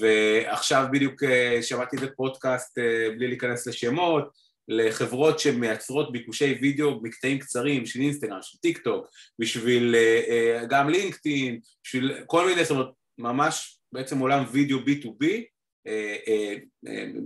ועכשיו 0.00 0.86
בדיוק 0.92 1.22
אה, 1.22 1.58
שמעתי 1.62 1.96
איזה 1.96 2.06
פודקאסט 2.16 2.78
אה, 2.78 3.08
בלי 3.16 3.28
להיכנס 3.28 3.66
לשמות, 3.66 4.48
לחברות 4.68 5.38
שמייצרות 5.38 6.12
ביקושי 6.12 6.58
וידאו 6.60 7.00
מקטעים 7.02 7.38
קצרים 7.38 7.86
של 7.86 8.00
אינסטגרם, 8.00 8.38
של 8.42 8.58
טיק 8.58 8.78
טוק, 8.78 9.06
בשביל 9.38 9.94
אה, 9.94 10.62
גם 10.68 10.88
לינקדאין, 10.88 11.60
בשביל 11.84 12.20
כל 12.26 12.46
מיני, 12.46 12.64
זאת 12.64 12.70
אומרת, 12.70 12.88
ממש 13.18 13.78
בעצם 13.92 14.18
עולם 14.18 14.44
וידאו 14.52 14.78
B2B 14.78 15.24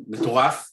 מטורף, 0.08 0.70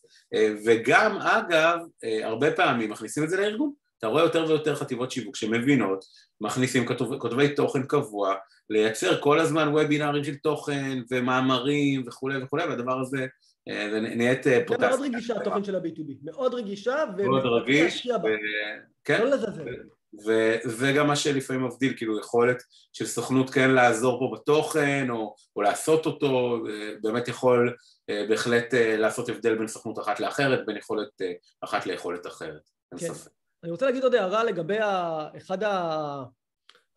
וגם 0.66 1.18
אגב, 1.18 1.80
הרבה 2.24 2.52
פעמים 2.52 2.90
מכניסים 2.90 3.24
את 3.24 3.30
זה 3.30 3.38
לארגון 3.38 3.74
אתה 4.00 4.08
רואה 4.08 4.24
יותר 4.24 4.45
ויותר 4.47 4.76
חטיבות 4.76 5.12
שיווק 5.12 5.36
שמבינות, 5.36 6.06
מכניסים 6.41 6.86
כתוב, 6.86 7.18
כותבי 7.18 7.56
תוכן 7.56 7.84
קבוע, 7.84 8.36
לייצר 8.70 9.22
כל 9.22 9.39
הזמן 9.39 9.68
וובינארים 9.68 10.24
של 10.24 10.36
תוכן 10.36 11.00
ומאמרים 11.12 12.04
וכולי 12.08 12.43
וכולי, 12.43 12.64
והדבר 12.64 13.00
הזה 13.00 13.28
אה, 13.70 14.00
נהיית 14.00 14.45
פוטס. 14.68 14.82
זה 14.82 14.88
מאוד 14.89 15.02
רגישה 15.02 15.36
התוכן 15.36 15.64
של 15.64 15.76
ה-B2B, 15.76 16.12
מאוד 16.24 16.54
רגישה, 16.54 17.06
מאוד 17.18 17.45
רגיש, 17.45 18.06
ו... 18.06 18.28
כן, 19.04 19.22
לא 19.24 19.30
לזלזל. 19.30 19.66
וזה 20.26 20.91
גם 20.97 21.08
מה 21.08 21.16
שלפעמים 21.16 21.66
מבדיל, 21.66 21.93
כאילו 21.97 22.20
יכולת 22.20 22.64
של 22.93 23.06
סוכנות 23.06 23.50
כן 23.50 23.72
לעזור 23.72 24.20
פה 24.20 24.36
בתוכן 24.36 25.08
או, 25.10 25.36
או 25.56 25.62
לעשות 25.62 26.06
אותו, 26.06 26.64
באמת 27.02 27.28
יכול 27.28 27.76
בהחלט 28.30 28.74
לעשות 28.74 29.30
הבדל 29.30 29.56
בין 29.56 29.68
סוכנות 29.68 30.00
אחת 30.00 30.20
לאחרת, 30.20 30.66
בין 30.66 30.78
יכולת 30.78 31.10
אחת 31.62 31.86
ליכולת 31.86 32.28
אחרת, 32.28 32.62
אין 32.91 33.00
כן. 33.00 33.14
ספק. 33.14 33.32
אני 33.64 33.72
רוצה 33.72 33.86
להגיד 33.86 34.03
עוד 34.03 34.16
הערה 34.16 34.43
לגבי 34.43 34.78
אחד, 35.38 35.64
ה... 35.64 36.24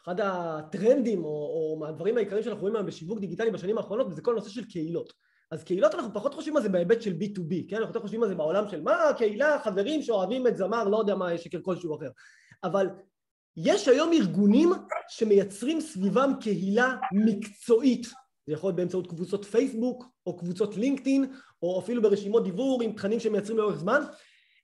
אחד 0.05 0.21
הטרנדים 0.21 1.25
או, 1.25 1.29
או 1.29 1.77
מהדברים 1.81 2.17
העיקריים 2.17 2.45
שאנחנו 2.45 2.61
רואים 2.61 2.77
היום 2.77 2.87
בשיווק 2.87 3.21
דיגיטלי 3.21 3.51
בשנים 3.51 3.79
האחרונות 3.79 4.07
וזה 4.07 4.23
כל 4.23 4.33
הנושא 4.33 4.51
של 4.51 4.65
קהילות. 4.65 5.13
אז 5.51 5.65
קהילות 5.65 5.95
אנחנו 5.95 6.15
פחות 6.15 6.35
חושבים 6.35 6.57
על 6.57 6.63
זה 6.63 6.69
בהיבט 6.69 7.03
של 7.03 7.13
B2B, 7.13 7.55
כן? 7.69 7.77
אנחנו 7.77 7.89
יותר 7.89 8.01
חושבים 8.01 8.23
על 8.23 8.29
זה 8.29 8.35
בעולם 8.35 8.69
של 8.69 8.83
מה, 8.83 8.97
קהילה, 9.19 9.59
חברים 9.65 10.03
שאוהבים 10.03 10.47
את 10.47 10.57
זמר, 10.57 10.89
לא 10.89 10.97
יודע 10.97 11.15
מה, 11.15 11.39
שקר 11.39 11.59
כלשהו 11.63 11.97
אחר. 11.97 12.11
אבל 12.65 12.87
יש 13.57 13.89
היום 13.89 14.13
ארגונים 14.13 14.71
שמייצרים 15.09 15.81
סביבם 15.81 16.33
קהילה 16.41 16.97
מקצועית. 17.13 18.07
זה 18.47 18.53
יכול 18.53 18.69
להיות 18.69 18.77
באמצעות 18.77 19.07
קבוצות 19.07 19.45
פייסבוק, 19.45 20.05
או 20.27 20.37
קבוצות 20.37 20.77
לינקדאין, 20.77 21.33
או 21.63 21.81
אפילו 21.81 22.03
ברשימות 22.03 22.45
דיבור 22.45 22.83
עם 22.83 22.93
תכנים 22.93 23.21
שמייצרים 23.21 23.59
לאורך 23.59 23.79
זמן. 23.79 24.03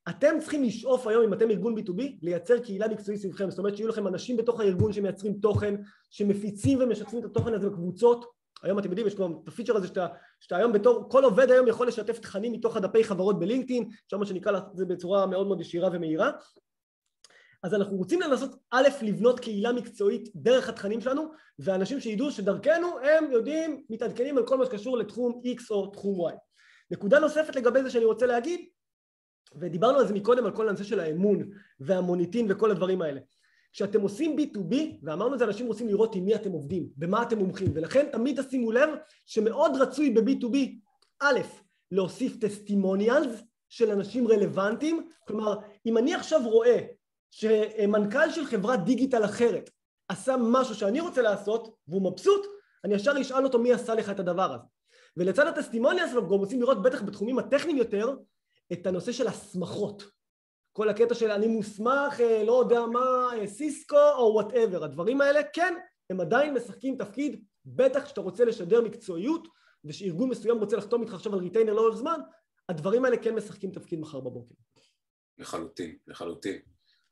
אתם 0.08 0.34
צריכים 0.40 0.64
לשאוף 0.64 1.06
היום, 1.06 1.24
אם 1.24 1.32
אתם 1.32 1.50
ארגון 1.50 1.78
B2B, 1.78 2.02
לייצר 2.22 2.58
קהילה 2.58 2.88
מקצועית 2.88 3.20
סביבכם. 3.20 3.50
זאת 3.50 3.58
אומרת 3.58 3.76
שיהיו 3.76 3.88
לכם 3.88 4.06
אנשים 4.06 4.36
בתוך 4.36 4.60
הארגון 4.60 4.92
שמייצרים 4.92 5.34
תוכן, 5.34 5.74
שמפיצים 6.10 6.78
ומשתפים 6.80 7.18
את 7.18 7.24
התוכן 7.24 7.54
הזה 7.54 7.70
בקבוצות. 7.70 8.24
היום 8.62 8.78
אתם 8.78 8.88
יודעים, 8.88 9.06
יש 9.06 9.14
כבר 9.14 9.28
את 9.42 9.48
הפיצ'ר 9.48 9.76
הזה 9.76 9.86
שאתה, 9.86 10.06
שאתה 10.40 10.56
היום 10.56 10.72
בתור, 10.72 11.08
כל 11.10 11.24
עובד 11.24 11.50
היום 11.50 11.68
יכול 11.68 11.88
לשתף 11.88 12.18
תכנים 12.18 12.52
מתוך 12.52 12.76
הדפי 12.76 13.04
חברות 13.04 13.38
בלינקדאין, 13.38 13.88
שם 14.10 14.18
מה 14.18 14.26
שנקרא 14.26 14.52
לעשות 14.52 14.70
את 14.72 14.76
זה 14.76 14.84
בצורה 14.84 15.26
מאוד 15.26 15.46
מאוד 15.46 15.60
ישירה 15.60 15.88
ומהירה. 15.92 16.30
אז 17.62 17.74
אנחנו 17.74 17.96
רוצים 17.96 18.20
לנסות 18.20 18.50
א', 18.70 18.88
לבנות 19.02 19.40
קהילה 19.40 19.72
מקצועית 19.72 20.28
דרך 20.34 20.68
התכנים 20.68 21.00
שלנו, 21.00 21.32
ואנשים 21.58 22.00
שידעו 22.00 22.30
שדרכנו 22.30 22.86
הם 22.98 23.32
יודעים, 23.32 23.84
מתעדכנים 23.90 24.38
על 24.38 24.46
כל 24.46 24.58
מה 24.58 24.66
שקשור 24.66 24.98
לתחום 24.98 25.40
X 25.44 25.62
או 25.70 25.86
תחום 25.86 26.30
Y. 26.30 26.34
נקודה 26.90 27.18
נוספת 27.18 27.56
לגבי 27.56 27.82
זה 27.82 27.90
שאני 27.90 28.04
רוצה 28.04 28.26
להגיד, 28.26 28.60
ודיברנו 29.56 29.98
על 29.98 30.06
זה 30.06 30.14
מקודם, 30.14 30.44
על 30.44 30.50
כל 30.50 30.68
הנושא 30.68 30.84
של 30.84 31.00
האמון 31.00 31.50
והמוניטין 31.80 32.46
וכל 32.48 32.70
הדברים 32.70 33.02
האלה. 33.02 33.20
כשאתם 33.72 34.00
עושים 34.00 34.36
B2B, 34.38 34.74
ואמרנו 35.02 35.34
את 35.34 35.38
זה, 35.38 35.44
אנשים 35.44 35.66
רוצים 35.66 35.88
לראות 35.88 36.14
עם 36.14 36.24
מי 36.24 36.34
אתם 36.34 36.50
עובדים, 36.50 36.88
במה 36.96 37.22
אתם 37.22 37.38
מומחים, 37.38 37.70
ולכן 37.74 38.06
תמיד 38.12 38.42
תשימו 38.42 38.72
לב 38.72 38.88
שמאוד 39.26 39.72
רצוי 39.80 40.10
ב-B2B, 40.10 40.56
א', 41.20 41.40
להוסיף 41.90 42.36
טסטימוניאלס 42.40 43.42
של 43.68 43.90
אנשים 43.90 44.28
רלוונטיים, 44.28 45.08
כלומר, 45.26 45.58
אם 45.86 45.98
אני 45.98 46.14
עכשיו 46.14 46.40
רואה 46.44 46.78
שמנכ"ל 47.30 48.30
של 48.30 48.44
חברת 48.44 48.84
דיגיטל 48.84 49.24
אחרת 49.24 49.70
עשה 50.08 50.36
משהו 50.40 50.74
שאני 50.74 51.00
רוצה 51.00 51.22
לעשות, 51.22 51.74
והוא 51.88 52.02
מבסוט, 52.02 52.46
אני 52.84 52.94
ישר 52.94 53.12
אשאל 53.20 53.44
אותו 53.44 53.58
מי 53.58 53.72
עשה 53.72 53.94
לך 53.94 54.10
את 54.10 54.20
הדבר 54.20 54.52
הזה. 54.52 54.64
ולצד 55.16 55.46
ה 55.46 55.51
testimonials 55.51 56.12
אנחנו 56.12 56.28
גם 56.28 56.38
רוצים 56.38 56.60
לראות 56.60 56.82
בטח 56.82 57.02
בתחומים 57.02 57.38
הטכניים 57.38 57.76
יותר, 57.76 58.14
את 58.72 58.86
הנושא 58.86 59.12
של 59.12 59.26
הסמכות. 59.26 60.02
כל 60.72 60.88
הקטע 60.88 61.14
של 61.14 61.30
אני 61.30 61.46
מוסמך, 61.46 62.20
אה, 62.20 62.44
לא 62.44 62.60
יודע 62.60 62.86
מה, 62.86 63.28
אה, 63.32 63.46
סיסקו 63.46 64.10
או 64.18 64.32
whatever, 64.34 64.84
הדברים 64.84 65.20
האלה, 65.20 65.40
כן, 65.52 65.74
הם 66.10 66.20
עדיין 66.20 66.54
משחקים 66.54 66.96
תפקיד, 66.96 67.44
בטח 67.66 68.04
כשאתה 68.04 68.20
רוצה 68.20 68.44
לשדר 68.44 68.80
מקצועיות 68.80 69.48
ושארגון 69.84 70.28
מסוים 70.28 70.58
רוצה 70.58 70.76
לחתום 70.76 71.02
איתך 71.02 71.14
עכשיו 71.14 71.34
על 71.34 71.40
ריטיינר 71.40 71.72
לאורך 71.72 71.96
זמן, 71.96 72.20
הדברים 72.68 73.04
האלה 73.04 73.16
כן 73.16 73.34
משחקים 73.34 73.70
תפקיד 73.70 74.00
מחר 74.00 74.20
בבוקר. 74.20 74.54
לחלוטין, 75.38 75.96
לחלוטין. 76.06 76.58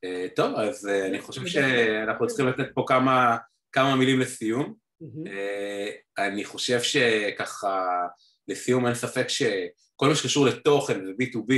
אה, 0.06 0.34
טוב, 0.36 0.54
אז 0.54 0.86
אה, 0.86 1.06
אני 1.06 1.20
חושב 1.20 1.46
שאנחנו 1.46 2.26
צריכים 2.26 2.46
לתת 2.46 2.74
פה 2.74 2.84
כמה, 2.88 3.36
כמה 3.72 3.96
מילים 3.96 4.20
לסיום. 4.20 4.74
Mm-hmm. 5.02 5.26
Uh, 5.26 6.22
אני 6.26 6.44
חושב 6.44 6.82
שככה, 6.82 8.06
לסיום 8.48 8.86
אין 8.86 8.94
ספק 8.94 9.28
שכל 9.28 10.08
מה 10.08 10.14
שקשור 10.14 10.46
לתוכן 10.46 11.06
ו-B2B 11.06 11.52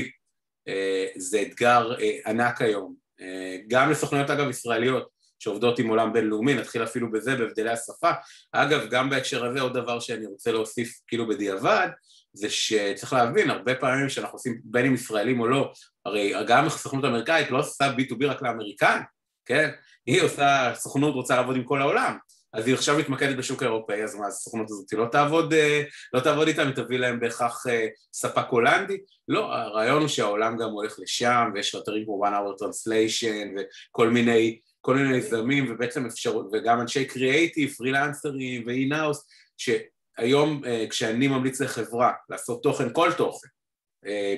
אה, 0.68 1.06
זה 1.16 1.42
אתגר 1.42 1.94
אה, 2.00 2.18
ענק 2.26 2.62
היום, 2.62 2.94
אה, 3.20 3.56
גם 3.68 3.90
לסוכנויות 3.90 4.30
אגב 4.30 4.50
ישראליות 4.50 5.08
שעובדות 5.38 5.78
עם 5.78 5.88
עולם 5.88 6.12
בינלאומי, 6.12 6.54
נתחיל 6.54 6.82
אפילו 6.82 7.12
בזה, 7.12 7.36
בהבדלי 7.36 7.70
השפה. 7.70 8.10
אגב, 8.52 8.90
גם 8.90 9.10
בהקשר 9.10 9.44
הזה 9.44 9.60
עוד 9.60 9.74
דבר 9.74 10.00
שאני 10.00 10.26
רוצה 10.26 10.52
להוסיף 10.52 11.00
כאילו 11.06 11.28
בדיעבד, 11.28 11.88
זה 12.32 12.50
שצריך 12.50 13.12
להבין, 13.12 13.50
הרבה 13.50 13.74
פעמים 13.74 14.08
שאנחנו 14.08 14.36
עושים 14.36 14.60
בין 14.64 14.86
אם 14.86 14.94
ישראלים 14.94 15.40
או 15.40 15.48
לא, 15.48 15.72
הרי 16.06 16.32
גם 16.46 16.66
הסוכנות 16.66 17.04
האמריקאית 17.04 17.50
לא 17.50 17.58
עושה 17.58 17.92
B2B 17.98 18.26
רק 18.26 18.42
לאמריקאים, 18.42 19.02
כן? 19.44 19.70
היא 20.06 20.22
עושה, 20.22 20.70
הסוכנות 20.70 21.14
רוצה 21.14 21.36
לעבוד 21.36 21.56
עם 21.56 21.64
כל 21.64 21.80
העולם, 21.80 22.18
אז 22.52 22.66
היא 22.66 22.74
עכשיו 22.74 22.98
מתמקדת 22.98 23.36
בשוק 23.36 23.62
האירופאי, 23.62 24.04
אז 24.04 24.14
מה, 24.14 24.26
הסוכנות 24.26 24.70
הזאת 24.70 24.92
לא 24.92 25.06
תעבוד, 25.12 25.52
אה, 25.52 25.82
לא 26.12 26.20
תעבוד 26.20 26.48
איתם, 26.48 26.66
היא 26.66 26.74
תביא 26.74 26.98
להם 26.98 27.20
בהכרח 27.20 27.66
אה, 27.68 27.86
ספק 28.12 28.46
הולנדי? 28.50 28.98
לא, 29.28 29.54
הרעיון 29.54 30.00
הוא 30.00 30.08
שהעולם 30.08 30.56
גם 30.56 30.70
הולך 30.70 30.98
לשם, 30.98 31.50
ויש 31.54 31.74
אתרים 31.74 32.04
כמו 32.04 32.26
one 32.26 32.30
hour 32.30 32.64
translation 32.64 33.60
וכל 33.90 34.08
מיני, 34.08 34.58
כל 34.80 34.96
מיני 34.96 35.20
זמים, 35.20 35.72
ובעצם 35.72 36.06
אפשרות, 36.06 36.46
וגם 36.52 36.80
אנשי 36.80 37.04
קריאייטיב, 37.04 37.72
פרילנסרים 37.72 38.64
ואינאוס, 38.66 39.26
שהיום 39.56 40.62
אה, 40.66 40.86
כשאני 40.90 41.28
ממליץ 41.28 41.60
לחברה 41.60 42.12
לעשות 42.30 42.62
תוכן, 42.62 42.92
כל 42.92 43.12
תוכן, 43.16 43.48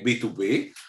B2B, 0.05 0.41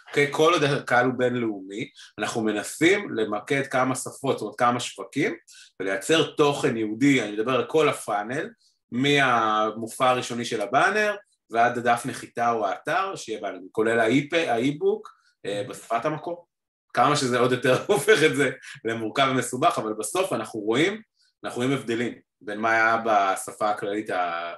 אוקיי? 0.10 0.28
כל 0.32 0.54
עוד 0.54 0.64
הקהל 0.64 1.06
הוא 1.06 1.14
בינלאומי, 1.18 1.90
אנחנו 2.20 2.42
מנסים 2.42 3.14
למקד 3.14 3.68
כמה 3.68 3.96
שפות, 3.96 4.38
זאת 4.38 4.42
אומרת 4.42 4.60
כמה 4.60 4.80
שווקים, 4.80 5.36
ולייצר 5.80 6.32
תוכן 6.32 6.78
יהודי, 6.78 7.22
אני 7.22 7.32
מדבר 7.32 7.56
על 7.56 7.66
כל 7.66 7.90
הפאנל, 7.90 8.50
מהמופע 8.92 10.10
הראשוני 10.10 10.46
של 10.46 10.62
הבאנר 10.62 11.16
ועד 11.50 11.78
הדף 11.78 12.06
נחיתה 12.06 12.52
או 12.52 12.68
האתר, 12.68 13.16
שיהיה 13.16 13.42
באנר, 13.42 13.60
כולל 13.72 14.00
האי-בוק 14.00 15.10
אה, 15.46 15.64
בשפת 15.70 16.06
המקור. 16.06 16.48
כמה 16.94 17.16
שזה 17.16 17.40
עוד 17.40 17.52
יותר 17.52 17.84
הופך 17.88 18.24
את 18.26 18.36
זה 18.36 18.52
למורכב 18.86 19.28
ומסובך, 19.32 19.78
אבל 19.78 19.94
בסוף 19.94 20.34
אנחנו 20.34 20.60
רואים, 20.60 21.02
אנחנו 21.44 21.62
רואים 21.62 21.78
הבדלים 21.78 22.14
בין 22.42 22.60
מה 22.60 22.72
היה 22.72 23.02
בשפה 23.06 23.70
הכללית 23.70 24.10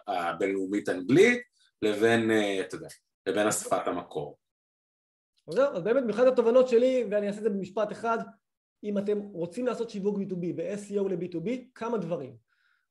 הבינלאומית 0.08 0.90
אנגלית 0.90 1.42
לבין, 1.82 2.32
אה, 2.32 2.62
אתה 2.62 2.76
יודע, 2.76 2.88
לבין 3.28 3.48
השפת 3.48 3.88
המקור. 3.88 4.38
זהו, 5.50 5.74
אז 5.76 5.84
באמת 5.84 6.04
מבחינת 6.04 6.28
התובנות 6.28 6.68
שלי, 6.68 7.06
ואני 7.12 7.28
אעשה 7.28 7.38
את 7.38 7.44
זה 7.44 7.50
במשפט 7.50 7.92
אחד, 7.92 8.18
אם 8.84 8.98
אתם 8.98 9.20
רוצים 9.20 9.66
לעשות 9.66 9.90
שיווק 9.90 10.18
B2B, 10.18 10.54
ב-SEO 10.56 11.10
ל-B2B, 11.10 11.50
כמה 11.76 11.98
דברים. 11.98 12.36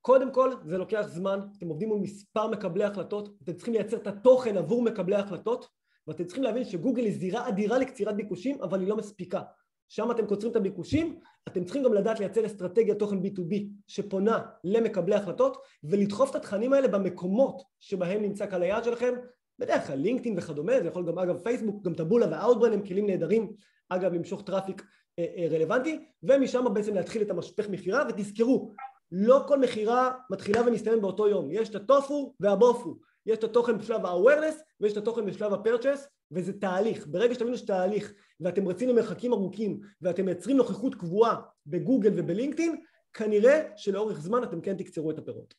קודם 0.00 0.32
כל, 0.32 0.52
זה 0.64 0.78
לוקח 0.78 1.06
זמן, 1.08 1.40
אתם 1.58 1.68
עובדים 1.68 1.88
מול 1.88 1.98
מספר 1.98 2.46
מקבלי 2.46 2.84
החלטות, 2.84 3.28
אתם 3.42 3.52
צריכים 3.52 3.74
לייצר 3.74 3.96
את 3.96 4.06
התוכן 4.06 4.56
עבור 4.56 4.82
מקבלי 4.82 5.16
החלטות, 5.16 5.68
ואתם 6.06 6.24
צריכים 6.24 6.44
להבין 6.44 6.64
שגוגל 6.64 7.04
היא 7.04 7.18
זירה 7.18 7.48
אדירה 7.48 7.78
לקצירת 7.78 8.16
ביקושים, 8.16 8.62
אבל 8.62 8.80
היא 8.80 8.88
לא 8.88 8.96
מספיקה. 8.96 9.42
שם 9.88 10.10
אתם 10.10 10.26
קוצרים 10.26 10.50
את 10.50 10.56
הביקושים, 10.56 11.20
אתם 11.48 11.64
צריכים 11.64 11.82
גם 11.82 11.94
לדעת 11.94 12.20
לייצר 12.20 12.46
אסטרטגיית 12.46 12.98
תוכן 12.98 13.18
B2B 13.18 13.54
שפונה 13.86 14.42
למקבלי 14.64 15.14
החלטות 15.14 15.56
ולדחוף 15.84 16.30
את 16.30 16.34
התכנים 16.34 16.72
האלה 16.72 16.88
במקומות 16.88 17.62
שבהם 17.80 18.22
נמצא 18.22 18.46
קהל 18.46 18.62
היעד 18.62 18.84
שלכם, 18.84 19.14
בדרך 19.58 19.86
כלל 19.86 19.98
לינקדאין 19.98 20.38
וכדומה, 20.38 20.80
זה 20.82 20.88
יכול 20.88 21.06
גם 21.06 21.18
אגב 21.18 21.38
פייסבוק, 21.38 21.82
גם 21.82 21.94
טבולה 21.94 22.26
ואאוטבריין 22.30 22.72
הם 22.72 22.86
כלים 22.86 23.06
נהדרים 23.06 23.52
אגב 23.88 24.12
למשוך 24.12 24.42
traffic 24.42 24.82
אה, 25.18 25.24
אה, 25.36 25.48
רלוונטי 25.50 26.04
ומשם 26.22 26.64
בעצם 26.74 26.94
להתחיל 26.94 27.22
את 27.22 27.30
המשפך 27.30 27.68
מכירה 27.68 28.04
ותזכרו 28.08 28.72
לא 29.12 29.44
כל 29.48 29.58
מכירה 29.58 30.12
מתחילה 30.30 30.62
ומסתיימת 30.66 31.00
באותו 31.00 31.28
יום 31.28 31.50
יש 31.50 31.68
את 31.68 31.74
ה 31.74 31.86
TOFU 31.86 32.34
וה 32.40 32.59
BOFU 32.59 32.98
יש 33.26 33.38
את 33.38 33.44
התוכן 33.44 33.78
בשלב 33.78 34.06
ה 34.06 34.11
awareness 34.11 34.54
ויש 34.80 34.92
את 34.92 34.96
התוכן 34.96 35.26
בשלב 35.26 35.52
ה 35.52 35.57
purchase 35.57 36.00
וזה 36.30 36.60
תהליך 36.60 37.06
ברגע 37.06 37.34
שתבינו 37.34 37.56
שתהליך 37.56 38.12
ואתם 38.40 38.68
רצים 38.68 38.88
למרחקים 38.88 39.32
ארוכים 39.32 39.80
ואתם 40.02 40.24
מייצרים 40.24 40.56
נוכחות 40.56 40.94
קבועה 40.94 41.40
בגוגל 41.66 42.12
ובלינקדאין 42.16 42.82
כנראה 43.12 43.62
שלאורך 43.76 44.20
זמן 44.20 44.42
אתם 44.42 44.60
כן 44.60 44.76
תקצרו 44.76 45.10
את 45.10 45.18
הפירות. 45.18 45.54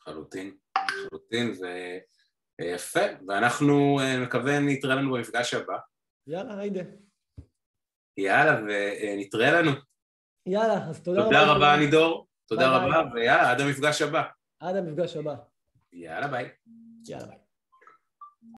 חלוטין, 0.00 0.56
חלוטין 0.78 1.50
ו... 1.50 1.64
יפה, 2.60 3.00
ואנחנו 3.28 4.00
אה, 4.00 4.20
מקווה 4.20 4.60
נתראה 4.60 4.94
לנו 4.94 5.12
במפגש 5.12 5.54
הבא. 5.54 5.76
יאללה, 6.26 6.58
היידה. 6.58 6.80
יאללה, 8.16 8.60
ונתראה 8.60 9.50
לנו. 9.50 9.70
יאללה, 10.46 10.88
אז 10.88 11.00
תודה, 11.02 11.22
תודה 11.24 11.42
רבה. 11.42 11.54
תודה 11.54 11.72
רבה, 11.72 11.76
נידור. 11.76 12.26
תודה 12.46 12.76
רבה, 12.76 13.02
ויאללה, 13.14 13.50
עד 13.50 13.60
המפגש 13.60 14.02
הבא. 14.02 14.22
עד 14.60 14.76
המפגש 14.76 15.16
הבא. 15.16 15.34
יאללה, 15.92 16.28
ביי. 16.28 16.48
יאללה, 17.08 17.26
ביי. 17.26 17.38